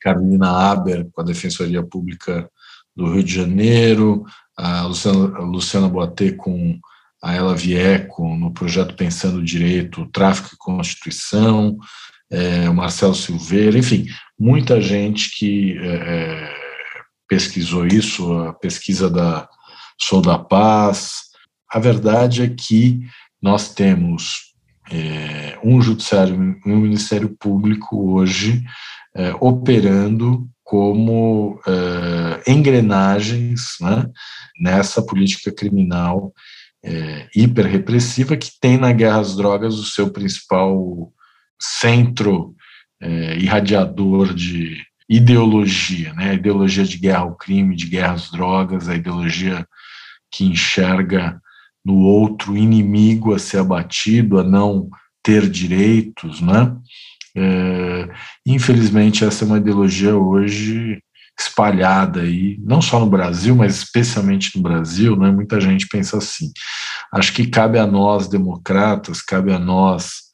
Carolina 0.00 0.48
Aber, 0.48 1.08
com 1.12 1.20
a 1.20 1.24
Defensoria 1.24 1.82
Pública 1.82 2.48
do 2.94 3.12
Rio 3.12 3.24
de 3.24 3.34
Janeiro, 3.34 4.24
a 4.56 4.82
Luciana, 4.82 5.38
a 5.38 5.40
Luciana 5.40 5.88
Boatê 5.88 6.32
com 6.32 6.78
a 7.22 7.32
Ela 7.34 7.56
Vieco 7.56 8.36
no 8.36 8.52
projeto 8.52 8.94
Pensando 8.94 9.42
Direito, 9.42 10.06
Tráfico 10.12 10.50
e 10.52 10.58
Constituição, 10.58 11.78
é, 12.30 12.68
o 12.68 12.74
Marcelo 12.74 13.14
Silveira, 13.14 13.78
enfim, 13.78 14.06
muita 14.38 14.80
gente 14.80 15.30
que 15.36 15.76
é, 15.78 15.94
é, 15.94 16.54
pesquisou 17.28 17.86
isso, 17.86 18.32
a 18.40 18.52
pesquisa 18.52 19.08
da 19.08 19.48
Sou 20.00 20.20
da 20.20 20.38
Paz. 20.38 21.24
A 21.70 21.78
verdade 21.78 22.42
é 22.42 22.48
que 22.48 23.00
nós 23.40 23.72
temos 23.72 24.54
é, 24.90 25.58
um 25.62 25.80
judiciário 25.80 26.34
e 26.64 26.70
um 26.70 26.76
Ministério 26.76 27.34
Público 27.38 28.12
hoje 28.12 28.62
é, 29.16 29.34
operando 29.40 30.48
como 30.62 31.60
é, 31.66 32.50
engrenagens 32.50 33.76
né, 33.80 34.10
nessa 34.60 35.02
política 35.02 35.52
criminal 35.52 36.32
é, 36.82 37.28
hiperrepressiva 37.34 38.36
que 38.36 38.50
tem 38.60 38.76
na 38.76 38.92
guerra 38.92 39.20
às 39.20 39.36
drogas 39.36 39.74
o 39.74 39.84
seu 39.84 40.10
principal 40.10 41.12
centro 41.58 42.54
é, 43.00 43.38
irradiador 43.38 44.34
de 44.34 44.82
ideologia, 45.08 46.12
né? 46.14 46.30
A 46.30 46.34
ideologia 46.34 46.84
de 46.84 46.98
guerra 46.98 47.20
ao 47.20 47.36
crime, 47.36 47.76
de 47.76 47.86
guerra 47.86 48.14
às 48.14 48.30
drogas, 48.30 48.88
a 48.88 48.94
ideologia 48.94 49.66
que 50.30 50.44
enxerga 50.44 51.40
no 51.84 51.98
outro 51.98 52.56
inimigo 52.56 53.34
a 53.34 53.38
ser 53.38 53.58
abatido, 53.58 54.38
a 54.38 54.42
não 54.42 54.88
ter 55.22 55.48
direitos, 55.48 56.40
né? 56.40 56.74
É, 57.36 58.08
infelizmente 58.46 59.24
essa 59.24 59.44
é 59.44 59.46
uma 59.46 59.58
ideologia 59.58 60.16
hoje 60.16 61.02
espalhada 61.38 62.20
aí, 62.20 62.56
não 62.62 62.80
só 62.80 63.00
no 63.00 63.10
Brasil, 63.10 63.56
mas 63.56 63.76
especialmente 63.76 64.56
no 64.56 64.62
Brasil, 64.62 65.16
né? 65.16 65.32
Muita 65.32 65.60
gente 65.60 65.88
pensa 65.88 66.18
assim. 66.18 66.52
Acho 67.12 67.32
que 67.32 67.46
cabe 67.46 67.78
a 67.78 67.86
nós 67.86 68.28
democratas, 68.28 69.20
cabe 69.20 69.52
a 69.52 69.58
nós 69.58 70.24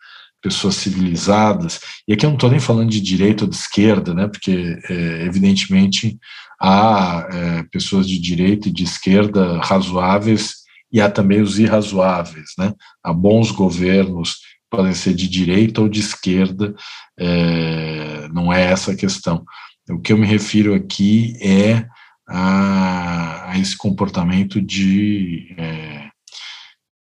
pessoas 0.43 0.77
civilizadas, 0.77 1.81
e 2.09 2.15
aqui 2.15 2.25
eu 2.25 2.31
não 2.31 2.37
estou 2.37 2.51
nem 2.51 2.61
falando 2.61 2.91
de 2.91 3.01
direita 3.01 3.45
ou 3.45 3.51
de 3.51 3.57
esquerda, 3.57 4.15
né, 4.15 4.27
porque 4.27 4.79
é, 4.89 5.27
evidentemente 5.27 6.19
há 6.61 7.29
é, 7.31 7.63
pessoas 7.65 8.09
de 8.09 8.19
direita 8.19 8.69
e 8.69 8.73
de 8.73 8.85
esquerda 8.85 9.61
razoáveis 9.61 10.55
e 10.93 11.01
há 11.01 11.11
também 11.11 11.43
os 11.43 11.59
irrazoáveis, 11.59 12.53
né, 12.59 12.73
há 13.05 13.13
bons 13.13 13.51
governos 13.51 14.37
podem 14.71 14.95
ser 14.95 15.15
de 15.15 15.29
direita 15.29 15.81
ou 15.81 15.89
de 15.89 16.01
esquerda, 16.01 16.75
é, 17.19 18.29
não 18.29 18.53
é 18.53 18.63
essa 18.63 18.93
a 18.93 18.97
questão. 18.97 19.45
O 19.91 19.99
que 19.99 20.13
eu 20.13 20.19
me 20.19 20.27
refiro 20.27 20.75
aqui 20.75 21.35
é 21.43 21.87
a, 22.29 23.51
a 23.51 23.59
esse 23.59 23.77
comportamento 23.77 24.63
de 24.63 25.55
é, 25.59 26.09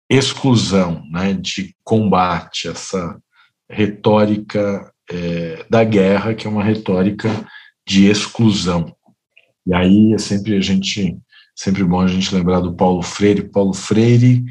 exclusão, 0.10 1.04
né, 1.10 1.34
de 1.34 1.76
combate, 1.84 2.68
essa 2.68 3.18
retórica 3.70 4.92
é, 5.10 5.66
da 5.70 5.84
guerra, 5.84 6.34
que 6.34 6.48
é 6.48 6.50
uma 6.50 6.64
retórica 6.64 7.30
de 7.88 8.06
exclusão. 8.06 8.96
E 9.66 9.74
aí 9.74 10.14
é 10.14 10.18
sempre 10.18 10.58
a 10.58 10.62
gente, 10.62 11.18
sempre 11.56 11.84
bom 11.84 12.02
a 12.02 12.08
gente 12.08 12.34
lembrar 12.34 12.60
do 12.60 12.76
Paulo 12.76 13.02
Freire. 13.02 13.50
Paulo 13.50 13.74
Freire, 13.74 14.44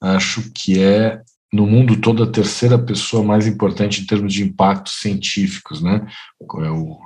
acho 0.00 0.50
que 0.52 0.82
é 0.82 1.20
no 1.52 1.66
mundo 1.66 2.00
todo 2.00 2.22
a 2.22 2.30
terceira 2.30 2.78
pessoa 2.78 3.22
mais 3.22 3.46
importante 3.46 4.00
em 4.00 4.06
termos 4.06 4.32
de 4.32 4.44
impactos 4.44 5.00
científicos, 5.00 5.80
né? 5.80 6.06
É 6.40 6.70
o, 6.70 6.98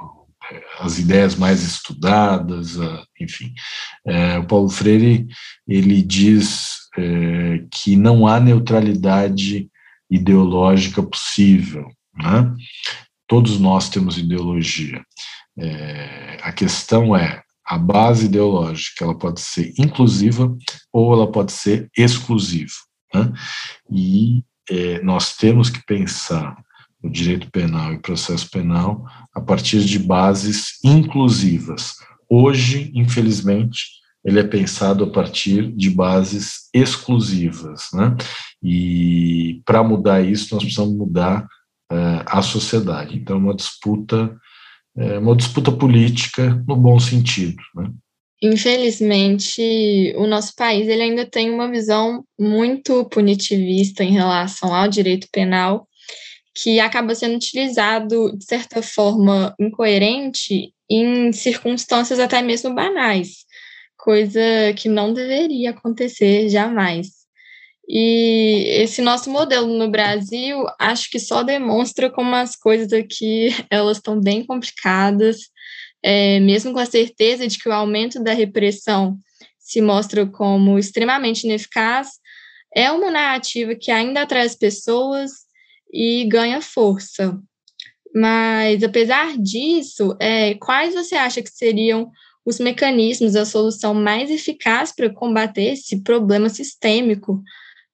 as 0.79 0.99
ideias 0.99 1.37
mais 1.37 1.63
estudadas, 1.63 2.77
enfim. 3.21 3.53
É, 4.07 4.39
o 4.39 4.47
Paulo 4.47 4.69
Freire 4.69 5.27
ele 5.69 6.03
diz 6.03 6.79
é, 6.97 7.65
que 7.71 7.97
não 7.97 8.27
há 8.27 8.41
neutralidade 8.41 9.69
ideológica 10.11 11.03
possível. 11.03 11.87
Né? 12.15 12.53
Todos 13.29 13.61
nós 13.61 13.89
temos 13.89 14.19
ideologia. 14.19 15.03
É, 15.59 16.39
a 16.43 16.53
questão 16.53 17.15
é 17.15 17.43
a 17.65 17.79
base 17.79 18.27
ideológica, 18.27 19.05
ela 19.05 19.17
pode 19.17 19.41
ser 19.41 19.73
inclusiva 19.79 20.57
ou 20.93 21.13
ela 21.13 21.31
pode 21.31 21.53
ser 21.53 21.89
exclusiva. 21.97 22.73
Né? 23.15 23.33
E 23.91 24.45
é, 24.71 25.03
nós 25.03 25.37
temos 25.37 25.69
que 25.71 25.85
pensar 25.85 26.57
o 27.03 27.09
direito 27.09 27.51
penal 27.51 27.93
e 27.93 27.99
processo 27.99 28.49
penal 28.51 29.05
a 29.35 29.41
partir 29.41 29.81
de 29.85 29.99
bases 29.99 30.79
inclusivas. 30.85 31.95
Hoje, 32.29 32.93
infelizmente, 32.95 34.01
ele 34.25 34.39
é 34.39 34.45
pensado 34.45 35.05
a 35.05 35.11
partir 35.11 35.73
de 35.73 35.91
bases 35.91 36.69
exclusivas, 36.75 37.89
né? 37.95 38.15
E 38.63 39.63
para 39.65 39.83
mudar 39.83 40.21
isso, 40.21 40.55
nós 40.55 40.63
precisamos 40.63 40.95
mudar 40.95 41.45
uh, 41.91 42.23
a 42.27 42.43
sociedade. 42.43 43.17
Então, 43.17 43.39
uma 43.39 43.55
disputa, 43.55 44.37
uh, 44.95 45.19
uma 45.19 45.35
disputa 45.35 45.73
política 45.73 46.63
no 46.69 46.77
bom 46.77 47.01
sentido, 47.01 47.63
né? 47.75 47.91
Infelizmente, 48.43 50.15
o 50.17 50.27
nosso 50.27 50.55
país 50.55 50.89
ele 50.89 51.03
ainda 51.03 51.27
tem 51.27 51.51
uma 51.51 51.71
visão 51.71 52.25
muito 52.39 53.05
punitivista 53.07 54.03
em 54.03 54.13
relação 54.13 54.75
ao 54.75 54.89
direito 54.89 55.29
penal, 55.31 55.87
que 56.55 56.81
acaba 56.81 57.15
sendo 57.15 57.37
utilizado 57.37 58.37
de 58.37 58.45
certa 58.45 58.83
forma 58.83 59.55
incoerente 59.61 60.73
em 60.91 61.33
circunstâncias 61.33 62.19
até 62.19 62.43
mesmo 62.43 62.75
banais 62.75 63.45
coisa 64.03 64.41
que 64.77 64.89
não 64.89 65.13
deveria 65.13 65.71
acontecer 65.71 66.49
jamais. 66.49 67.09
E 67.89 68.83
esse 68.83 69.03
nosso 69.03 69.31
modelo 69.31 69.67
no 69.67 69.91
Brasil, 69.91 70.65
acho 70.79 71.11
que 71.11 71.19
só 71.19 71.43
demonstra 71.43 72.09
como 72.09 72.35
as 72.35 72.55
coisas 72.57 72.93
aqui 72.93 73.49
elas 73.71 73.99
estão 73.99 74.21
bem 74.21 74.45
complicadas, 74.45 75.39
é, 76.03 76.41
mesmo 76.41 76.73
com 76.73 76.79
a 76.79 76.87
certeza 76.87 77.47
de 77.47 77.59
que 77.59 77.69
o 77.69 77.73
aumento 77.73 78.23
da 78.23 78.33
repressão 78.33 79.19
se 79.59 79.81
mostra 79.81 80.27
como 80.27 80.79
extremamente 80.79 81.45
ineficaz, 81.45 82.09
é 82.75 82.91
uma 82.91 83.11
narrativa 83.11 83.75
que 83.75 83.91
ainda 83.91 84.23
atrai 84.23 84.43
as 84.43 84.55
pessoas 84.55 85.31
e 85.93 86.25
ganha 86.25 86.61
força. 86.61 87.39
Mas, 88.15 88.83
apesar 88.83 89.37
disso, 89.39 90.17
é, 90.19 90.55
quais 90.55 90.95
você 90.95 91.15
acha 91.15 91.43
que 91.43 91.51
seriam 91.51 92.11
os 92.45 92.59
mecanismos, 92.59 93.37
a 93.37 93.45
solução 93.45 93.95
mais 93.95 94.31
eficaz 94.31 94.93
para 94.93 95.11
combater 95.11 95.75
esse 95.75 96.03
problema 96.03 96.49
sistêmico 96.49 97.43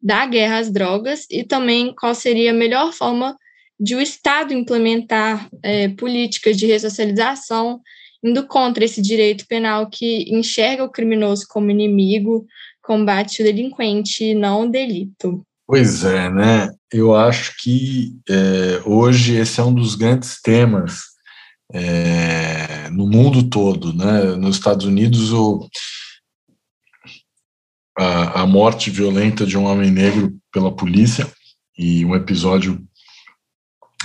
da 0.00 0.24
guerra 0.24 0.58
às 0.58 0.70
drogas 0.70 1.26
e 1.30 1.42
também 1.42 1.94
qual 1.94 2.14
seria 2.14 2.52
a 2.52 2.54
melhor 2.54 2.92
forma 2.92 3.36
de 3.78 3.94
o 3.94 4.00
Estado 4.00 4.54
implementar 4.54 5.48
é, 5.62 5.88
políticas 5.88 6.56
de 6.56 6.66
ressocialização, 6.66 7.80
indo 8.24 8.46
contra 8.46 8.84
esse 8.84 9.02
direito 9.02 9.46
penal 9.46 9.88
que 9.88 10.24
enxerga 10.34 10.84
o 10.84 10.90
criminoso 10.90 11.46
como 11.48 11.70
inimigo, 11.70 12.46
combate 12.82 13.42
o 13.42 13.44
delinquente, 13.44 14.34
não 14.34 14.62
o 14.62 14.70
delito. 14.70 15.42
Pois 15.66 16.04
é, 16.04 16.30
né? 16.30 16.70
Eu 16.92 17.14
acho 17.14 17.54
que 17.58 18.12
é, 18.28 18.80
hoje 18.84 19.34
esse 19.34 19.60
é 19.60 19.64
um 19.64 19.74
dos 19.74 19.96
grandes 19.96 20.40
temas 20.40 21.00
é, 21.72 22.88
no 22.90 23.06
mundo 23.06 23.50
todo, 23.50 23.92
né? 23.92 24.36
Nos 24.36 24.56
Estados 24.56 24.86
Unidos, 24.86 25.32
o, 25.32 25.68
a, 27.98 28.42
a, 28.42 28.46
morte 28.46 28.90
violenta 28.90 29.44
de 29.44 29.58
um 29.58 29.64
homem 29.64 29.90
negro 29.90 30.36
pela 30.52 30.74
polícia 30.74 31.26
e 31.76 32.04
um 32.04 32.14
episódio 32.14 32.80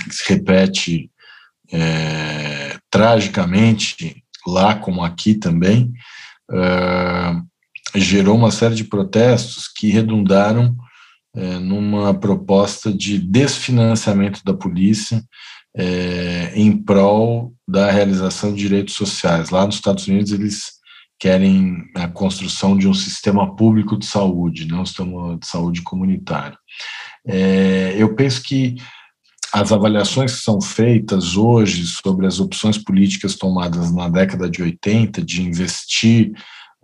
que 0.08 0.14
se 0.14 0.28
repete 0.28 1.10
é, 1.72 2.76
tragicamente 2.90 4.22
lá 4.46 4.74
como 4.74 5.04
aqui 5.04 5.34
também 5.34 5.92
é, 6.50 7.98
gerou 7.98 8.36
uma 8.36 8.50
série 8.50 8.74
de 8.74 8.84
protestos 8.84 9.68
que 9.68 9.88
redundaram 9.88 10.76
é, 11.34 11.58
numa 11.58 12.12
proposta 12.12 12.92
de 12.92 13.18
desfinanciamento 13.18 14.42
da 14.44 14.52
polícia 14.52 15.22
é, 15.74 16.52
em 16.54 16.76
prol 16.76 17.54
da 17.66 17.90
realização 17.90 18.52
de 18.52 18.58
direitos 18.58 18.94
sociais. 18.94 19.50
Lá 19.50 19.64
nos 19.64 19.76
Estados 19.76 20.06
Unidos, 20.06 20.32
eles 20.32 20.72
querem 21.18 21.84
a 21.94 22.08
construção 22.08 22.76
de 22.76 22.86
um 22.86 22.92
sistema 22.92 23.54
público 23.54 23.96
de 23.96 24.04
saúde, 24.04 24.66
não 24.66 24.82
um 24.82 24.86
sistema 24.86 25.38
de 25.38 25.46
saúde 25.46 25.80
comunitário. 25.80 26.58
É, 27.26 27.94
eu 27.96 28.14
penso 28.14 28.42
que 28.42 28.76
as 29.52 29.70
avaliações 29.70 30.32
que 30.32 30.42
são 30.42 30.60
feitas 30.60 31.36
hoje 31.36 31.86
sobre 31.86 32.26
as 32.26 32.40
opções 32.40 32.78
políticas 32.78 33.36
tomadas 33.36 33.92
na 33.92 34.08
década 34.08 34.48
de 34.48 34.62
80 34.62 35.22
de 35.22 35.42
investir 35.42 36.32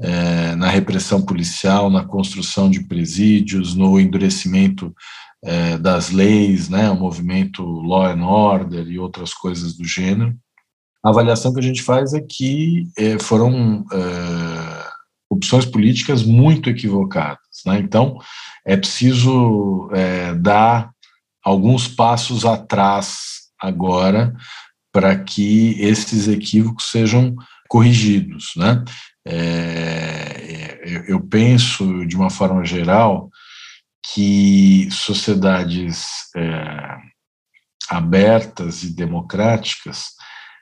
é, 0.00 0.54
na 0.54 0.68
repressão 0.68 1.22
policial, 1.22 1.88
na 1.88 2.04
construção 2.04 2.70
de 2.70 2.80
presídios, 2.84 3.74
no 3.74 3.98
endurecimento 3.98 4.94
é, 5.42 5.78
das 5.78 6.10
leis, 6.10 6.68
né, 6.68 6.90
o 6.90 6.96
movimento 6.96 7.64
Law 7.64 8.06
and 8.06 8.24
Order 8.24 8.86
e 8.86 8.98
outras 8.98 9.32
coisas 9.32 9.74
do 9.74 9.84
gênero. 9.84 10.36
A 11.02 11.08
avaliação 11.08 11.52
que 11.54 11.60
a 11.60 11.62
gente 11.62 11.82
faz 11.82 12.12
é 12.12 12.20
que 12.20 12.86
é, 12.98 13.18
foram 13.18 13.84
é, 13.92 14.88
opções 15.30 15.64
políticas 15.64 16.22
muito 16.22 16.68
equivocadas. 16.68 17.38
Né? 17.64 17.78
Então, 17.78 18.18
é 18.66 18.76
preciso 18.76 19.88
é, 19.92 20.34
dar 20.34 20.90
alguns 21.48 21.88
passos 21.88 22.44
atrás 22.44 23.48
agora 23.58 24.34
para 24.92 25.18
que 25.18 25.80
esses 25.80 26.28
equívocos 26.28 26.90
sejam 26.90 27.34
corrigidos. 27.68 28.52
Né? 28.56 28.84
É, 29.26 31.04
eu 31.08 31.20
penso, 31.20 32.04
de 32.06 32.16
uma 32.16 32.30
forma 32.30 32.64
geral, 32.64 33.30
que 34.12 34.88
sociedades 34.90 36.06
é, 36.36 36.96
abertas 37.90 38.82
e 38.82 38.94
democráticas 38.94 40.16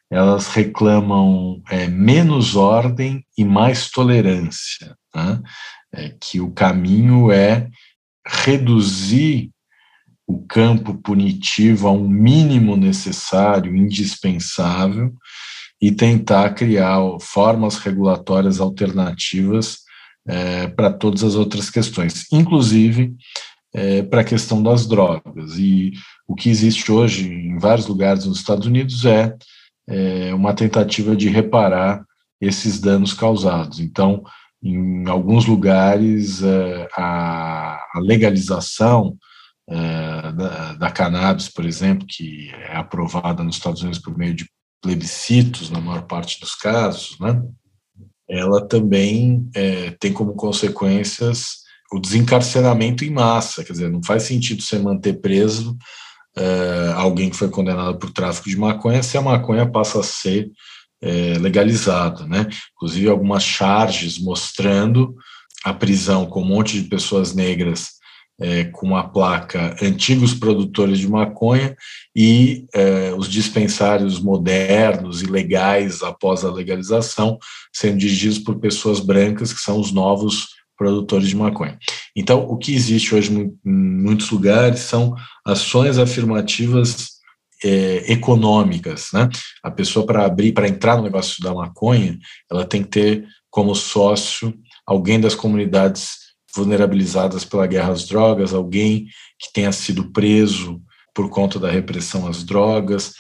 elas 0.08 0.46
reclamam 0.46 1.60
é, 1.68 1.88
menos 1.88 2.54
ordem 2.54 3.26
e 3.36 3.44
mais 3.44 3.90
tolerância, 3.90 4.96
né? 5.12 5.42
é, 5.92 6.14
que 6.20 6.40
o 6.40 6.52
caminho 6.52 7.32
é 7.32 7.68
reduzir 8.24 9.50
o 10.26 10.44
campo 10.46 10.94
punitivo 10.94 11.86
a 11.86 11.92
um 11.92 12.08
mínimo 12.08 12.76
necessário, 12.76 13.76
indispensável, 13.76 15.14
e 15.80 15.92
tentar 15.92 16.54
criar 16.54 16.98
formas 17.20 17.76
regulatórias 17.76 18.60
alternativas 18.60 19.78
é, 20.26 20.66
para 20.68 20.90
todas 20.90 21.22
as 21.22 21.34
outras 21.34 21.70
questões, 21.70 22.26
inclusive 22.32 23.14
é, 23.74 24.02
para 24.02 24.22
a 24.22 24.24
questão 24.24 24.62
das 24.62 24.86
drogas. 24.86 25.58
E 25.58 25.92
o 26.26 26.34
que 26.34 26.48
existe 26.48 26.90
hoje 26.90 27.28
em 27.28 27.58
vários 27.58 27.86
lugares 27.86 28.24
nos 28.24 28.38
Estados 28.38 28.66
Unidos 28.66 29.04
é, 29.04 29.36
é 29.88 30.34
uma 30.34 30.54
tentativa 30.54 31.14
de 31.14 31.28
reparar 31.28 32.04
esses 32.40 32.80
danos 32.80 33.12
causados. 33.12 33.78
Então, 33.78 34.24
em 34.62 35.06
alguns 35.08 35.46
lugares, 35.46 36.42
é, 36.42 36.88
a, 36.96 37.78
a 37.94 38.00
legalização 38.00 39.16
da, 39.68 40.74
da, 40.74 40.90
cannabis, 40.90 41.48
por 41.48 41.64
exemplo, 41.64 42.06
que 42.08 42.50
é 42.54 42.76
aprovada 42.76 43.42
nos 43.42 43.56
Estados 43.56 43.82
Unidos 43.82 43.98
por 43.98 44.16
meio 44.16 44.32
de 44.32 44.48
plebiscitos, 44.80 45.70
na 45.70 45.80
maior 45.80 46.02
parte 46.02 46.38
dos 46.38 46.54
casos, 46.54 47.18
né, 47.18 47.42
ela 48.28 48.66
também 48.66 49.48
é, 49.54 49.90
tem 49.92 50.12
como 50.12 50.34
consequências 50.34 51.64
o 51.92 52.00
desencarceramento 52.00 53.04
em 53.04 53.10
massa, 53.10 53.64
quer 53.64 53.72
dizer, 53.72 53.90
não 53.90 54.02
faz 54.02 54.24
sentido 54.24 54.62
você 54.62 54.78
manter 54.78 55.20
preso 55.20 55.76
é, 56.36 56.92
alguém 56.96 57.30
que 57.30 57.36
foi 57.36 57.48
condenado 57.48 57.98
por 57.98 58.10
tráfico 58.10 58.48
de 58.48 58.56
maconha 58.56 59.02
se 59.02 59.16
a 59.16 59.22
maconha 59.22 59.70
passa 59.70 60.00
a 60.00 60.02
ser 60.02 60.50
é, 61.00 61.38
legalizada, 61.38 62.26
né? 62.26 62.46
Inclusive 62.74 63.08
algumas 63.08 63.42
charges 63.42 64.18
mostrando 64.18 65.14
a 65.64 65.72
prisão 65.72 66.26
com 66.26 66.42
um 66.42 66.46
monte 66.46 66.80
de 66.80 66.88
pessoas 66.88 67.34
negras 67.34 67.95
é, 68.40 68.64
com 68.64 68.96
a 68.96 69.04
placa 69.04 69.74
antigos 69.82 70.34
produtores 70.34 70.98
de 70.98 71.08
maconha 71.08 71.76
e 72.14 72.66
é, 72.74 73.12
os 73.16 73.28
dispensários 73.28 74.20
modernos 74.20 75.22
e 75.22 75.26
legais 75.26 76.02
após 76.02 76.44
a 76.44 76.52
legalização 76.52 77.38
sendo 77.72 77.98
dirigidos 77.98 78.38
por 78.38 78.58
pessoas 78.58 79.00
brancas 79.00 79.52
que 79.52 79.60
são 79.60 79.80
os 79.80 79.90
novos 79.90 80.48
produtores 80.76 81.28
de 81.28 81.36
maconha. 81.36 81.78
Então, 82.14 82.40
o 82.40 82.56
que 82.58 82.74
existe 82.74 83.14
hoje 83.14 83.32
em 83.32 83.58
muitos 83.64 84.30
lugares 84.30 84.80
são 84.80 85.14
ações 85.44 85.98
afirmativas 85.98 87.16
é, 87.64 88.12
econômicas, 88.12 89.08
né? 89.14 89.28
A 89.62 89.70
pessoa 89.70 90.04
para 90.04 90.26
abrir, 90.26 90.52
para 90.52 90.68
entrar 90.68 90.96
no 90.96 91.02
negócio 91.02 91.42
da 91.42 91.54
maconha, 91.54 92.18
ela 92.50 92.66
tem 92.66 92.82
que 92.82 92.90
ter 92.90 93.26
como 93.50 93.74
sócio 93.74 94.54
alguém 94.86 95.18
das 95.18 95.34
comunidades 95.34 96.25
vulnerabilizadas 96.56 97.44
pela 97.44 97.66
guerra 97.66 97.92
às 97.92 98.06
drogas, 98.06 98.52
alguém 98.52 99.06
que 99.38 99.52
tenha 99.52 99.70
sido 99.70 100.10
preso 100.10 100.80
por 101.14 101.28
conta 101.30 101.58
da 101.58 101.70
repressão 101.70 102.26
às 102.26 102.42
drogas, 102.42 103.12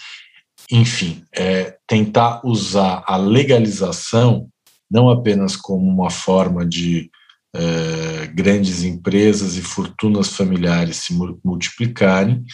enfim, 0.70 1.22
é, 1.34 1.76
tentar 1.86 2.40
usar 2.44 3.04
a 3.06 3.16
legalização 3.16 4.48
não 4.90 5.10
apenas 5.10 5.56
como 5.56 5.88
uma 5.88 6.10
forma 6.10 6.64
de 6.64 7.10
é, 7.54 8.26
grandes 8.28 8.82
empresas 8.82 9.56
e 9.56 9.62
fortunas 9.62 10.28
familiares 10.28 10.96
se 10.96 11.14
multiplicarem 11.44 12.44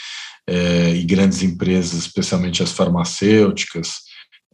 é, 0.46 0.94
e 0.94 1.04
grandes 1.04 1.42
empresas, 1.42 1.94
especialmente 1.94 2.62
as 2.62 2.72
farmacêuticas, 2.72 4.02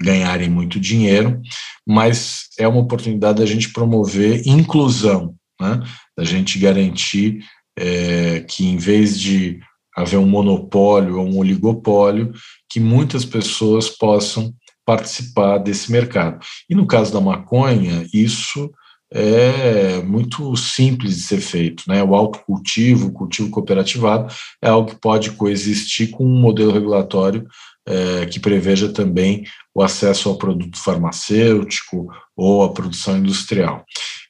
ganharem 0.01 0.49
muito 0.49 0.79
dinheiro, 0.79 1.41
mas 1.87 2.49
é 2.59 2.69
uma 2.69 2.81
oportunidade 2.81 3.41
da 3.41 3.47
gente 3.47 3.73
promover 3.73 4.47
inclusão, 4.47 5.35
né? 5.61 5.83
da 6.17 6.25
gente 6.25 6.59
garantir 6.59 7.45
é, 7.79 8.41
que, 8.41 8.67
em 8.67 8.77
vez 8.77 9.19
de 9.19 9.61
haver 9.97 10.19
um 10.19 10.29
monopólio 10.29 11.19
ou 11.19 11.27
um 11.27 11.39
oligopólio, 11.39 12.33
que 12.71 12.79
muitas 12.79 13.25
pessoas 13.25 13.89
possam 13.89 14.55
participar 14.87 15.59
desse 15.59 15.91
mercado. 15.93 16.39
E 16.69 16.75
no 16.75 16.87
caso 16.87 17.13
da 17.13 17.21
maconha, 17.21 18.07
isso 18.13 18.71
é 19.13 20.03
muito 20.03 20.55
simples 20.57 21.17
de 21.17 21.23
ser 21.23 21.41
feito, 21.41 21.85
né? 21.89 22.03
O 22.03 22.15
autocultivo, 22.15 23.09
o 23.09 23.13
cultivo 23.13 23.51
cooperativado 23.51 24.33
é 24.63 24.69
algo 24.69 24.91
que 24.91 25.01
pode 25.01 25.31
coexistir 25.33 26.11
com 26.11 26.25
um 26.25 26.41
modelo 26.41 26.73
regulatório 26.73 27.47
é, 27.87 28.27
que 28.27 28.39
preveja 28.39 28.91
também 28.91 29.45
o 29.75 29.83
acesso 29.83 30.29
ao 30.29 30.37
produto 30.37 30.79
farmacêutico 30.79 32.07
ou 32.37 32.63
à 32.63 32.73
produção 32.73 33.17
industrial. 33.17 33.85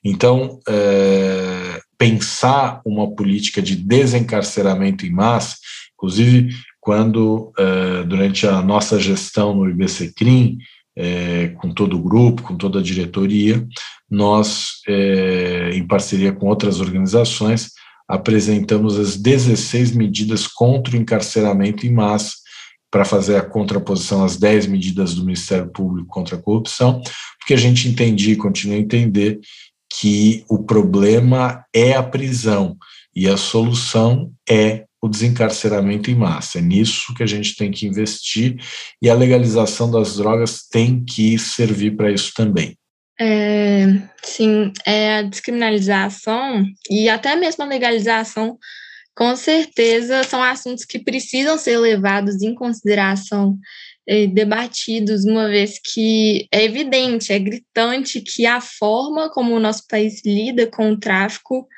Então, 0.05 0.61
é, 0.69 1.81
pensar 1.97 2.81
uma 2.85 3.11
política 3.15 3.61
de 3.61 3.77
desencarceramento 3.77 5.05
em 5.05 5.11
massa, 5.11 5.57
inclusive 5.95 6.55
quando, 6.81 7.53
é, 7.59 8.05
durante 8.05 8.47
a 8.47 8.63
nossa 8.63 8.99
gestão 8.99 9.55
no 9.55 9.69
IBCCRIM, 9.69 10.59
é, 10.97 11.49
com 11.59 11.73
todo 11.73 11.97
o 11.97 12.03
grupo, 12.03 12.43
com 12.43 12.57
toda 12.57 12.81
a 12.81 12.83
diretoria, 12.83 13.67
nós, 14.11 14.81
em 15.75 15.87
parceria 15.87 16.33
com 16.33 16.47
outras 16.47 16.81
organizações, 16.81 17.73
apresentamos 18.09 18.99
as 18.99 19.17
16 19.17 19.93
medidas 19.93 20.47
contra 20.47 20.97
o 20.97 20.99
encarceramento 20.99 21.87
em 21.87 21.93
massa, 21.93 22.33
para 22.91 23.05
fazer 23.05 23.37
a 23.37 23.45
contraposição 23.45 24.25
às 24.25 24.37
10 24.37 24.67
medidas 24.67 25.15
do 25.15 25.25
Ministério 25.25 25.71
Público 25.71 26.09
contra 26.09 26.37
a 26.37 26.41
corrupção, 26.41 27.03
porque 27.39 27.55
a 27.55 27.57
gente 27.57 27.89
entendia 27.89 28.33
e 28.33 28.37
continua 28.37 28.77
a 28.77 28.81
entender 28.81 29.39
que 29.91 30.45
o 30.49 30.63
problema 30.63 31.65
é 31.75 31.95
a 31.95 32.03
prisão 32.03 32.77
e 33.15 33.29
a 33.29 33.37
solução 33.37 34.33
é 34.49 34.85
o 35.01 35.09
desencarceramento 35.09 36.11
em 36.11 36.15
massa. 36.15 36.59
É 36.59 36.63
nisso 36.63 37.15
que 37.15 37.23
a 37.23 37.27
gente 37.27 37.57
tem 37.57 37.71
que 37.71 37.87
investir 37.87 38.57
e 39.01 39.09
a 39.09 39.15
legalização 39.15 39.91
das 39.91 40.17
drogas 40.17 40.67
tem 40.69 41.05
que 41.05 41.39
servir 41.39 41.97
para 41.97 42.11
isso 42.11 42.33
também. 42.35 42.77
É, 43.21 43.87
sim, 44.23 44.73
é 44.87 45.17
a 45.17 45.23
descriminalização 45.23 46.65
e 46.89 47.09
até 47.09 47.35
mesmo 47.35 47.65
a 47.65 47.67
legalização, 47.67 48.57
com 49.17 49.35
certeza, 49.35 50.23
são 50.23 50.41
assuntos 50.41 50.85
que 50.85 51.01
precisam 51.01 51.59
ser 51.59 51.79
levados 51.79 52.41
em 52.43 52.55
consideração 52.55 53.59
debatidos, 54.27 55.25
uma 55.27 55.49
vez 55.49 55.79
que 55.79 56.49
é 56.51 56.65
evidente, 56.65 57.33
é 57.33 57.39
gritante 57.39 58.23
que 58.23 58.47
a 58.47 58.61
forma 58.61 59.31
como 59.31 59.55
o 59.55 59.61
nosso 59.61 59.87
país 59.87 60.23
lida 60.25 60.67
com 60.67 60.93
o 60.93 60.99
tráfico 60.99 61.69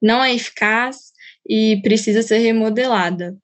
não 0.00 0.22
é 0.22 0.34
eficaz 0.34 1.12
e 1.48 1.80
precisa 1.82 2.22
ser 2.22 2.38
remodelada. 2.38 3.34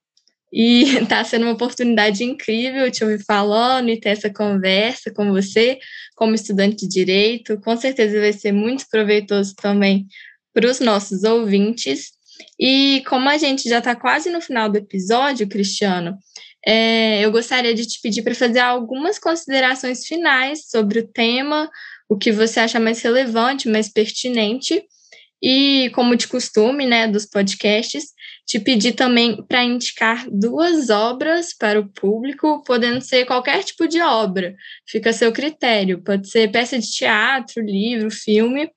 E 0.53 0.97
está 0.97 1.23
sendo 1.25 1.43
uma 1.43 1.53
oportunidade 1.53 2.23
incrível 2.23 2.89
te 2.91 3.03
ouvir 3.03 3.23
falando 3.25 3.89
e 3.89 3.99
ter 3.99 4.09
essa 4.09 4.29
conversa 4.29 5.11
com 5.11 5.31
você, 5.31 5.79
como 6.15 6.35
estudante 6.35 6.87
de 6.87 6.87
direito. 6.87 7.59
Com 7.61 7.75
certeza 7.75 8.19
vai 8.19 8.31
ser 8.31 8.51
muito 8.51 8.85
proveitoso 8.89 9.55
também 9.55 10.05
para 10.53 10.69
os 10.69 10.79
nossos 10.79 11.23
ouvintes. 11.23 12.11
E 12.59 13.03
como 13.07 13.27
a 13.27 13.37
gente 13.37 13.67
já 13.67 13.79
está 13.79 13.95
quase 13.95 14.29
no 14.29 14.39
final 14.39 14.69
do 14.69 14.77
episódio, 14.77 15.47
Cristiano, 15.47 16.17
é, 16.65 17.23
eu 17.23 17.31
gostaria 17.31 17.73
de 17.73 17.85
te 17.85 18.01
pedir 18.01 18.23
para 18.23 18.33
fazer 18.33 18.59
algumas 18.59 19.19
considerações 19.19 20.05
finais 20.05 20.67
sobre 20.69 20.99
o 20.99 21.07
tema, 21.07 21.69
o 22.09 22.17
que 22.17 22.31
você 22.31 22.59
acha 22.59 22.79
mais 22.79 23.01
relevante, 23.01 23.69
mais 23.69 23.87
pertinente, 23.87 24.83
e 25.41 25.91
como 25.93 26.15
de 26.15 26.27
costume, 26.27 26.87
né, 26.87 27.07
dos 27.07 27.25
podcasts, 27.25 28.05
te 28.47 28.59
pedir 28.59 28.93
também 28.93 29.43
para 29.45 29.63
indicar 29.63 30.25
duas 30.31 30.89
obras 30.89 31.55
para 31.55 31.79
o 31.79 31.87
público, 31.87 32.63
podendo 32.63 32.99
ser 33.01 33.25
qualquer 33.25 33.63
tipo 33.63 33.87
de 33.87 34.01
obra, 34.01 34.55
fica 34.87 35.11
a 35.11 35.13
seu 35.13 35.31
critério, 35.31 36.01
pode 36.01 36.29
ser 36.29 36.51
peça 36.51 36.79
de 36.79 36.89
teatro, 36.89 37.61
livro, 37.63 38.09
filme, 38.09 38.69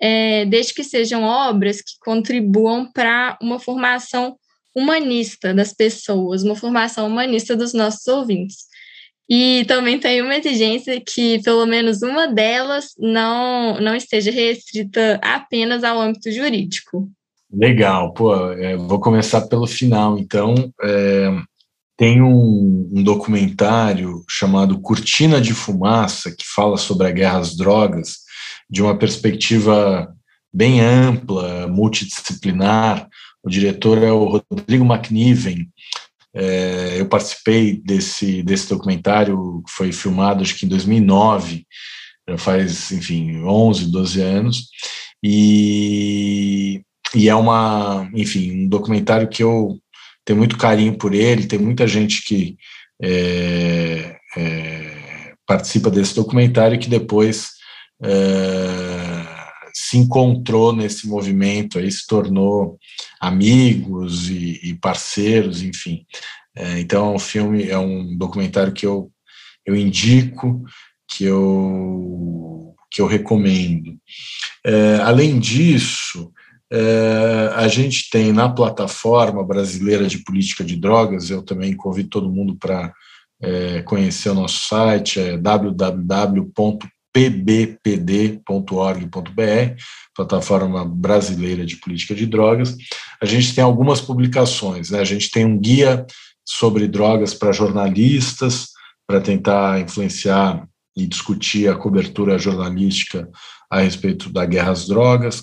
é, 0.00 0.44
desde 0.46 0.74
que 0.74 0.82
sejam 0.82 1.22
obras 1.22 1.80
que 1.80 1.92
contribuam 2.00 2.90
para 2.90 3.38
uma 3.40 3.60
formação 3.60 4.36
humanista 4.74 5.52
das 5.52 5.72
pessoas, 5.72 6.42
uma 6.42 6.56
formação 6.56 7.06
humanista 7.06 7.56
dos 7.56 7.72
nossos 7.72 8.06
ouvintes. 8.06 8.68
E 9.28 9.64
também 9.66 9.98
tem 9.98 10.22
uma 10.22 10.36
exigência 10.36 11.00
que 11.00 11.42
pelo 11.42 11.66
menos 11.66 12.00
uma 12.00 12.26
delas 12.26 12.94
não, 12.98 13.78
não 13.78 13.94
esteja 13.94 14.30
restrita 14.30 15.20
apenas 15.22 15.84
ao 15.84 16.00
âmbito 16.00 16.32
jurídico. 16.32 17.10
Legal, 17.52 18.12
pô, 18.12 18.52
é, 18.52 18.76
vou 18.76 18.98
começar 19.00 19.42
pelo 19.42 19.66
final. 19.66 20.18
Então, 20.18 20.54
é, 20.82 21.30
tem 21.96 22.22
um, 22.22 22.88
um, 22.92 23.02
documentário 23.02 24.22
chamado 24.28 24.80
Cortina 24.80 25.40
de 25.40 25.52
Fumaça, 25.52 26.30
que 26.30 26.44
fala 26.46 26.76
sobre 26.76 27.06
a 27.06 27.10
guerra 27.10 27.38
às 27.38 27.56
drogas, 27.56 28.18
de 28.68 28.82
uma 28.82 28.96
perspectiva 28.96 30.08
bem 30.52 30.80
ampla, 30.80 31.66
multidisciplinar. 31.66 33.08
O 33.42 33.48
diretor 33.48 34.02
é 34.02 34.12
o 34.12 34.42
Rodrigo 34.50 34.84
McNiven. 34.84 35.68
É, 36.34 37.00
eu 37.00 37.06
participei 37.06 37.80
desse, 37.80 38.42
desse 38.42 38.68
documentário, 38.68 39.62
que 39.66 39.72
foi 39.72 39.92
filmado 39.92 40.42
acho 40.42 40.56
que 40.56 40.66
em 40.66 40.68
2009, 40.68 41.66
já 42.28 42.38
faz, 42.38 42.92
enfim, 42.92 43.42
11, 43.42 43.90
12 43.90 44.20
anos. 44.20 44.68
E 45.22 46.82
e 47.14 47.28
é 47.28 47.34
uma, 47.34 48.08
enfim, 48.14 48.64
um 48.64 48.68
documentário 48.68 49.28
que 49.28 49.42
eu 49.42 49.78
tenho 50.24 50.38
muito 50.38 50.58
carinho 50.58 50.96
por 50.96 51.14
ele, 51.14 51.46
tem 51.46 51.58
muita 51.58 51.86
gente 51.86 52.22
que 52.22 52.56
é, 53.02 54.16
é, 54.36 55.32
participa 55.46 55.90
desse 55.90 56.14
documentário 56.14 56.78
que 56.78 56.88
depois 56.88 57.52
é, 58.02 58.08
se 59.80 59.96
encontrou 59.96 60.72
nesse 60.72 61.06
movimento, 61.06 61.78
aí 61.78 61.90
se 61.90 62.04
tornou 62.04 62.76
amigos 63.20 64.28
e, 64.28 64.58
e 64.64 64.74
parceiros, 64.74 65.62
enfim. 65.62 66.04
É, 66.56 66.80
então 66.80 67.14
um 67.14 67.18
filme, 67.18 67.68
é 67.68 67.78
um 67.78 68.16
documentário 68.16 68.72
que 68.72 68.84
eu, 68.84 69.08
eu 69.64 69.76
indico, 69.76 70.64
que 71.08 71.22
eu, 71.22 72.74
que 72.90 73.00
eu 73.00 73.06
recomendo. 73.06 73.96
É, 74.66 74.96
além 74.96 75.38
disso, 75.38 76.32
é, 76.72 77.52
a 77.54 77.68
gente 77.68 78.10
tem 78.10 78.32
na 78.32 78.48
plataforma 78.48 79.44
brasileira 79.46 80.08
de 80.08 80.18
política 80.24 80.64
de 80.64 80.74
drogas, 80.74 81.30
eu 81.30 81.40
também 81.40 81.72
convido 81.72 82.08
todo 82.08 82.32
mundo 82.32 82.56
para 82.56 82.92
é, 83.40 83.82
conhecer 83.82 84.30
o 84.30 84.34
nosso 84.34 84.66
site, 84.66 85.20
é 85.20 85.36
www.pbpd.org.br, 87.14 89.82
plataforma 90.14 90.84
brasileira 90.84 91.64
de 91.64 91.76
política 91.76 92.14
de 92.14 92.26
drogas. 92.26 92.76
A 93.20 93.26
gente 93.26 93.54
tem 93.54 93.64
algumas 93.64 94.00
publicações, 94.00 94.90
né? 94.90 95.00
a 95.00 95.04
gente 95.04 95.30
tem 95.30 95.44
um 95.44 95.58
guia 95.58 96.06
sobre 96.44 96.86
drogas 96.86 97.34
para 97.34 97.52
jornalistas, 97.52 98.68
para 99.06 99.20
tentar 99.20 99.80
influenciar 99.80 100.66
e 100.96 101.06
discutir 101.06 101.68
a 101.68 101.76
cobertura 101.76 102.38
jornalística 102.38 103.28
a 103.70 103.80
respeito 103.80 104.32
da 104.32 104.44
guerra 104.44 104.72
às 104.72 104.86
drogas. 104.86 105.42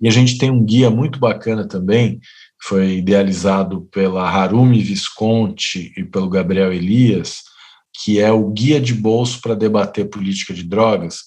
E 0.00 0.08
a 0.08 0.10
gente 0.10 0.38
tem 0.38 0.50
um 0.50 0.64
guia 0.64 0.90
muito 0.90 1.18
bacana 1.18 1.66
também, 1.66 2.18
que 2.18 2.68
foi 2.68 2.98
idealizado 2.98 3.88
pela 3.92 4.28
Harumi 4.28 4.82
Visconti 4.82 5.92
e 5.96 6.04
pelo 6.04 6.28
Gabriel 6.28 6.72
Elias, 6.72 7.42
que 8.02 8.20
é 8.20 8.30
o 8.30 8.48
Guia 8.50 8.80
de 8.80 8.94
Bolso 8.94 9.40
para 9.40 9.54
Debater 9.54 10.08
Política 10.08 10.52
de 10.52 10.62
Drogas, 10.62 11.20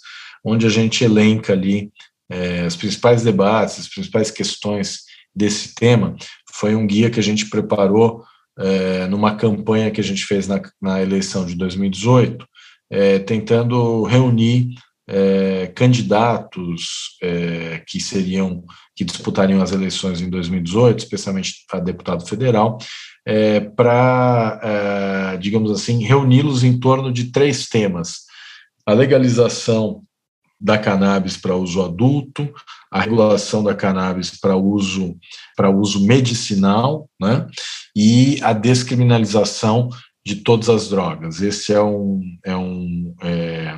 onde 0.43 0.65
a 0.65 0.70
gente 0.70 1.03
elenca 1.03 1.53
ali 1.53 1.91
é, 2.30 2.65
os 2.65 2.76
principais 2.76 3.24
debates, 3.24 3.80
as 3.80 3.88
principais 3.88 4.30
questões 4.30 4.99
desse 5.36 5.74
tema. 5.74 6.15
Foi 6.51 6.76
um 6.76 6.86
guia 6.86 7.09
que 7.09 7.20
a 7.20 7.24
gente 7.24 7.49
preparou 7.49 8.24
é, 8.57 9.07
numa 9.07 9.36
campanha 9.36 9.91
que 9.91 10.01
a 10.01 10.03
gente 10.03 10.26
fez 10.26 10.47
na, 10.47 10.61
na 10.82 11.01
eleição 11.01 11.45
de 11.45 11.55
2018, 11.55 12.45
é, 12.91 13.20
tentando 13.20 14.03
reunir 14.03 14.70
é, 15.07 15.67
candidatos 15.76 17.17
é, 17.22 17.84
que 17.88 17.99
seriam 17.99 18.63
que 18.95 19.03
disputariam 19.03 19.61
as 19.61 19.72
eleições 19.72 20.22
em 20.22 20.30
2018, 20.30 20.99
especialmente 20.99 21.65
a 21.72 21.80
deputado 21.80 22.28
federal, 22.28 22.78
é, 23.30 23.59
para, 23.59 24.59
é, 24.63 25.38
digamos 25.38 25.69
assim, 25.69 26.03
reuni-los 26.03 26.63
em 26.63 26.80
torno 26.80 27.13
de 27.13 27.25
três 27.25 27.69
temas: 27.69 28.21
a 28.84 28.91
legalização 28.91 30.01
da 30.59 30.80
cannabis 30.80 31.38
para 31.38 31.55
uso 31.55 31.84
adulto, 31.84 32.51
a 32.91 33.01
regulação 33.01 33.63
da 33.63 33.75
cannabis 33.75 34.32
para 34.32 34.57
uso 34.57 35.15
para 35.55 35.69
uso 35.69 36.07
medicinal, 36.07 37.07
né, 37.21 37.45
e 37.95 38.39
a 38.41 38.51
descriminalização 38.51 39.89
de 40.25 40.38
todas 40.38 40.67
as 40.67 40.89
drogas. 40.89 41.39
Esse 41.39 41.71
é 41.71 41.82
um 41.82 42.19
é 42.43 42.57
um 42.57 43.13
é, 43.21 43.77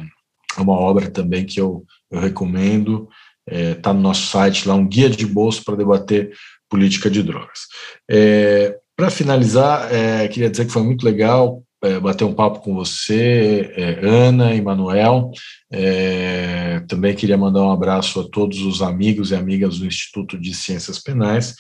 é 0.58 0.62
uma 0.62 0.80
obra 0.80 1.12
também 1.12 1.45
que 1.45 1.60
eu, 1.60 1.84
eu 2.10 2.22
recomendo, 2.22 3.10
está 3.45 3.60
é, 3.60 3.76
tá 3.76 3.93
no 3.93 3.99
nosso 3.99 4.28
site 4.28 4.66
lá, 4.66 4.76
um 4.76 4.88
guia 4.88 5.10
de 5.10 5.26
bolso 5.26 5.62
para 5.66 5.76
debater 5.76 6.32
política 6.70 7.12
de 7.12 7.22
drogas. 7.22 7.68
É, 8.10 8.80
para 9.02 9.10
finalizar, 9.10 9.91
é, 9.91 10.28
queria 10.28 10.47
dizer 10.47 10.64
que 10.64 10.72
foi 10.72 10.84
muito 10.84 11.04
legal 11.04 11.64
é, 11.84 11.99
bater 11.99 12.24
um 12.24 12.36
papo 12.36 12.60
com 12.60 12.76
você, 12.76 13.74
é, 13.76 13.99
Ana 14.06 14.54
e 14.54 14.62
Manuel. 14.62 15.32
É, 15.74 16.82
também 16.88 17.16
queria 17.16 17.36
mandar 17.36 17.64
um 17.64 17.72
abraço 17.72 18.20
a 18.20 18.30
todos 18.30 18.62
os 18.62 18.80
amigos 18.84 19.32
e 19.32 19.36
amigas 19.36 19.80
do 19.80 19.88
Instituto 19.88 20.38
de 20.38 20.54
Ciências 20.54 20.99
Penais 20.99 21.56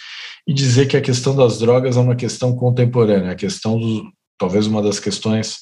e 0.47 0.53
dizer 0.53 0.85
que 0.85 0.95
a 0.95 1.01
questão 1.01 1.35
das 1.35 1.57
drogas 1.57 1.97
é 1.97 1.99
uma 1.99 2.15
questão 2.15 2.55
contemporânea, 2.55 3.31
a 3.31 3.35
questão 3.35 3.79
talvez 4.37 4.67
uma 4.67 4.83
das 4.83 4.99
questões 4.99 5.61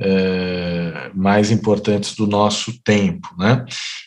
é, 0.00 1.12
mais 1.14 1.52
importantes 1.52 2.16
do 2.16 2.26
nosso 2.26 2.72
tempo, 2.82 3.28
né? 3.38 3.64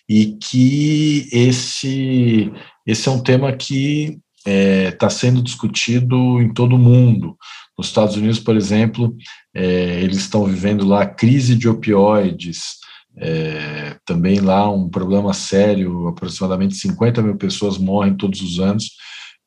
E 0.09 0.37
que 0.43 1.29
esse, 1.31 2.51
esse 2.85 3.07
é 3.07 3.11
um 3.13 3.23
tema 3.23 3.53
que 3.53 4.19
está 4.45 4.51
é, 4.51 4.91
tá 4.91 5.09
sendo 5.09 5.41
discutido 5.41 6.41
em 6.41 6.53
todo 6.53 6.75
o 6.75 6.79
mundo. 6.79 7.37
Nos 7.77 7.87
Estados 7.87 8.15
Unidos, 8.15 8.39
por 8.39 8.55
exemplo, 8.55 9.15
é, 9.53 10.01
eles 10.01 10.17
estão 10.17 10.45
vivendo 10.45 10.85
lá 10.85 11.05
crise 11.05 11.55
de 11.55 11.67
opioides, 11.67 12.75
é, 13.17 13.97
também 14.05 14.39
lá 14.39 14.69
um 14.69 14.89
problema 14.89 15.33
sério, 15.33 16.07
aproximadamente 16.07 16.75
50 16.75 17.21
mil 17.21 17.35
pessoas 17.35 17.77
morrem 17.77 18.15
todos 18.15 18.41
os 18.41 18.59
anos 18.59 18.91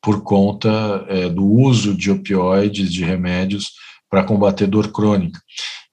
por 0.01 0.23
conta 0.23 1.05
é, 1.09 1.29
do 1.29 1.45
uso 1.45 1.93
de 1.95 2.09
opioides, 2.09 2.91
de 2.91 3.03
remédios 3.03 3.71
para 4.09 4.23
combater 4.23 4.67
dor 4.67 4.91
crônica 4.91 5.39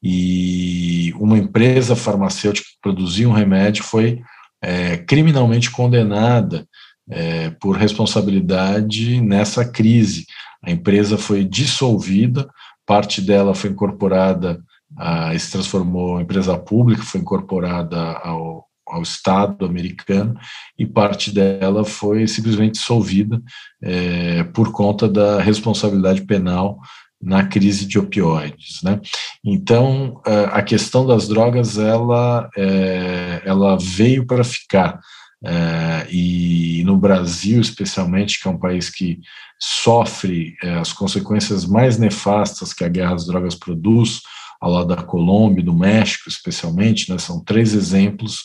e 0.06 1.14
uma 1.16 1.38
empresa 1.38 1.96
farmacêutica 1.96 2.68
que 2.68 2.78
produzia 2.82 3.26
um 3.26 3.32
remédio 3.32 3.82
foi 3.82 4.20
é, 4.62 4.98
criminalmente 4.98 5.70
condenada 5.70 6.68
é, 7.08 7.50
por 7.50 7.76
responsabilidade 7.76 9.20
nessa 9.20 9.64
crise. 9.64 10.26
A 10.62 10.70
empresa 10.70 11.18
foi 11.18 11.44
dissolvida, 11.44 12.48
parte 12.86 13.20
dela 13.20 13.54
foi 13.54 13.70
incorporada, 13.70 14.62
a, 14.96 15.36
se 15.38 15.50
transformou 15.50 16.18
em 16.18 16.22
empresa 16.22 16.56
pública, 16.56 17.02
foi 17.02 17.20
incorporada 17.20 17.98
ao, 17.98 18.66
ao 18.86 19.02
Estado 19.02 19.66
americano, 19.66 20.34
e 20.78 20.86
parte 20.86 21.30
dela 21.30 21.84
foi 21.84 22.26
simplesmente 22.26 22.74
dissolvida 22.74 23.42
é, 23.82 24.44
por 24.44 24.72
conta 24.72 25.08
da 25.08 25.40
responsabilidade 25.40 26.22
penal 26.22 26.78
na 27.20 27.46
crise 27.46 27.86
de 27.86 27.98
opioides, 27.98 28.82
né? 28.82 29.00
Então 29.42 30.20
a 30.52 30.60
questão 30.60 31.06
das 31.06 31.26
drogas 31.26 31.78
ela 31.78 32.50
é, 32.54 33.40
ela 33.46 33.78
veio 33.80 34.26
para 34.26 34.44
ficar 34.44 35.00
é, 35.44 36.06
e 36.10 36.82
no 36.84 36.96
Brasil 36.96 37.60
especialmente 37.60 38.40
que 38.40 38.48
é 38.48 38.50
um 38.50 38.58
país 38.58 38.88
que 38.88 39.20
sofre 39.60 40.56
é, 40.62 40.74
as 40.76 40.92
consequências 40.92 41.66
mais 41.66 41.98
nefastas 41.98 42.72
que 42.72 42.84
a 42.84 42.88
guerra 42.88 43.14
às 43.14 43.26
drogas 43.26 43.54
produz 43.54 44.20
ao 44.60 44.70
lado 44.70 44.88
da 44.88 45.02
Colômbia, 45.02 45.62
do 45.62 45.74
México 45.74 46.28
especialmente, 46.28 47.10
né? 47.10 47.18
São 47.18 47.44
três 47.44 47.74
exemplos 47.74 48.44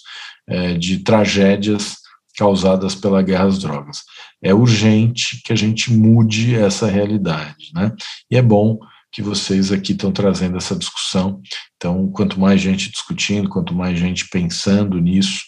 de 0.80 0.98
tragédias 1.00 1.98
causadas 2.40 2.96
pela 2.96 3.22
guerra 3.22 3.46
às 3.46 3.60
drogas. 3.60 4.04
É 4.42 4.54
urgente 4.54 5.42
que 5.44 5.54
a 5.54 5.56
gente 5.56 5.92
mude 5.92 6.56
essa 6.56 6.88
realidade, 6.88 7.72
né? 7.74 7.94
E 8.32 8.38
é 8.38 8.42
bom 8.42 8.80
que 9.12 9.22
vocês 9.22 9.72
aqui 9.72 9.92
estão 9.92 10.12
trazendo 10.12 10.58
essa 10.58 10.76
discussão. 10.76 11.42
Então, 11.76 12.10
quanto 12.12 12.40
mais 12.40 12.62
gente 12.62 12.92
discutindo, 12.92 13.50
quanto 13.50 13.74
mais 13.74 14.00
gente 14.00 14.30
pensando 14.30 15.00
nisso, 15.00 15.42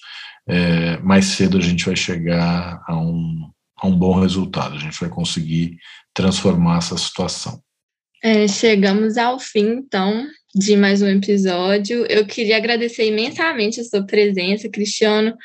é, 0.48 0.98
mais 0.98 1.26
cedo 1.26 1.58
a 1.58 1.62
gente 1.62 1.86
vai 1.86 1.96
chegar 1.96 2.82
a 2.88 2.98
um, 2.98 3.50
a 3.78 3.88
um 3.88 3.98
bom 3.98 4.20
resultado, 4.20 4.76
a 4.76 4.80
gente 4.80 5.00
vai 5.00 5.10
conseguir 5.10 5.78
transformar 6.14 6.78
essa 6.78 6.98
situação. 6.98 7.62
É, 8.24 8.48
chegamos 8.48 9.18
ao 9.18 9.40
fim, 9.40 9.68
então, 9.68 10.28
de 10.54 10.78
mais 10.78 11.02
um 11.02 11.08
episódio. 11.08 12.06
Eu 12.08 12.26
queria 12.26 12.58
agradecer 12.58 13.08
imensamente 13.08 13.80
a 13.80 13.84
sua 13.84 14.06
presença, 14.06 14.70
Cristiano. 14.70 15.36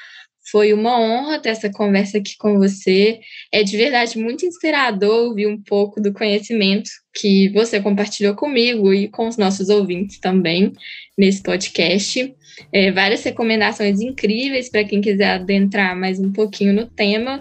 Foi 0.50 0.72
uma 0.72 1.00
honra 1.00 1.40
ter 1.40 1.48
essa 1.48 1.70
conversa 1.70 2.18
aqui 2.18 2.36
com 2.38 2.58
você. 2.58 3.18
É 3.50 3.62
de 3.62 3.76
verdade 3.76 4.18
muito 4.18 4.44
inspirador 4.44 5.28
ouvir 5.28 5.46
um 5.46 5.60
pouco 5.60 6.00
do 6.00 6.12
conhecimento 6.12 6.90
que 7.16 7.48
você 7.48 7.80
compartilhou 7.80 8.34
comigo 8.34 8.92
e 8.92 9.08
com 9.08 9.26
os 9.26 9.36
nossos 9.36 9.70
ouvintes 9.70 10.18
também 10.18 10.72
nesse 11.16 11.42
podcast. 11.42 12.34
É, 12.72 12.92
várias 12.92 13.22
recomendações 13.24 14.00
incríveis 14.00 14.68
para 14.68 14.84
quem 14.84 15.00
quiser 15.00 15.30
adentrar 15.30 15.98
mais 15.98 16.20
um 16.20 16.30
pouquinho 16.30 16.74
no 16.74 16.86
tema 16.86 17.40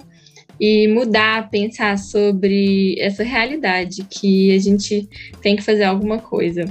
e 0.59 0.87
mudar, 0.87 1.49
pensar 1.49 1.97
sobre 1.97 2.95
essa 2.99 3.23
realidade 3.23 4.05
que 4.09 4.55
a 4.55 4.59
gente 4.59 5.07
tem 5.41 5.55
que 5.55 5.63
fazer 5.63 5.83
alguma 5.83 6.19
coisa. 6.19 6.65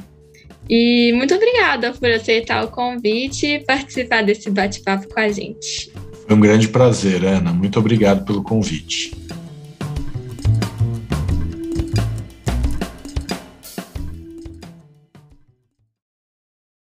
E 0.69 1.13
muito 1.13 1.35
obrigada 1.35 1.93
por 1.93 2.11
aceitar 2.11 2.65
o 2.65 2.71
convite 2.71 3.47
e 3.47 3.61
participar 3.61 4.23
desse 4.23 4.51
bate-papo 4.51 5.09
com 5.13 5.21
a 5.21 5.29
gente. 5.29 5.93
Foi 6.27 6.35
um 6.35 6.41
grande 6.41 6.69
prazer, 6.69 7.23
Ana. 7.23 7.53
Muito 7.53 7.79
obrigado 7.79 8.25
pelo 8.25 8.43
convite. 8.43 9.13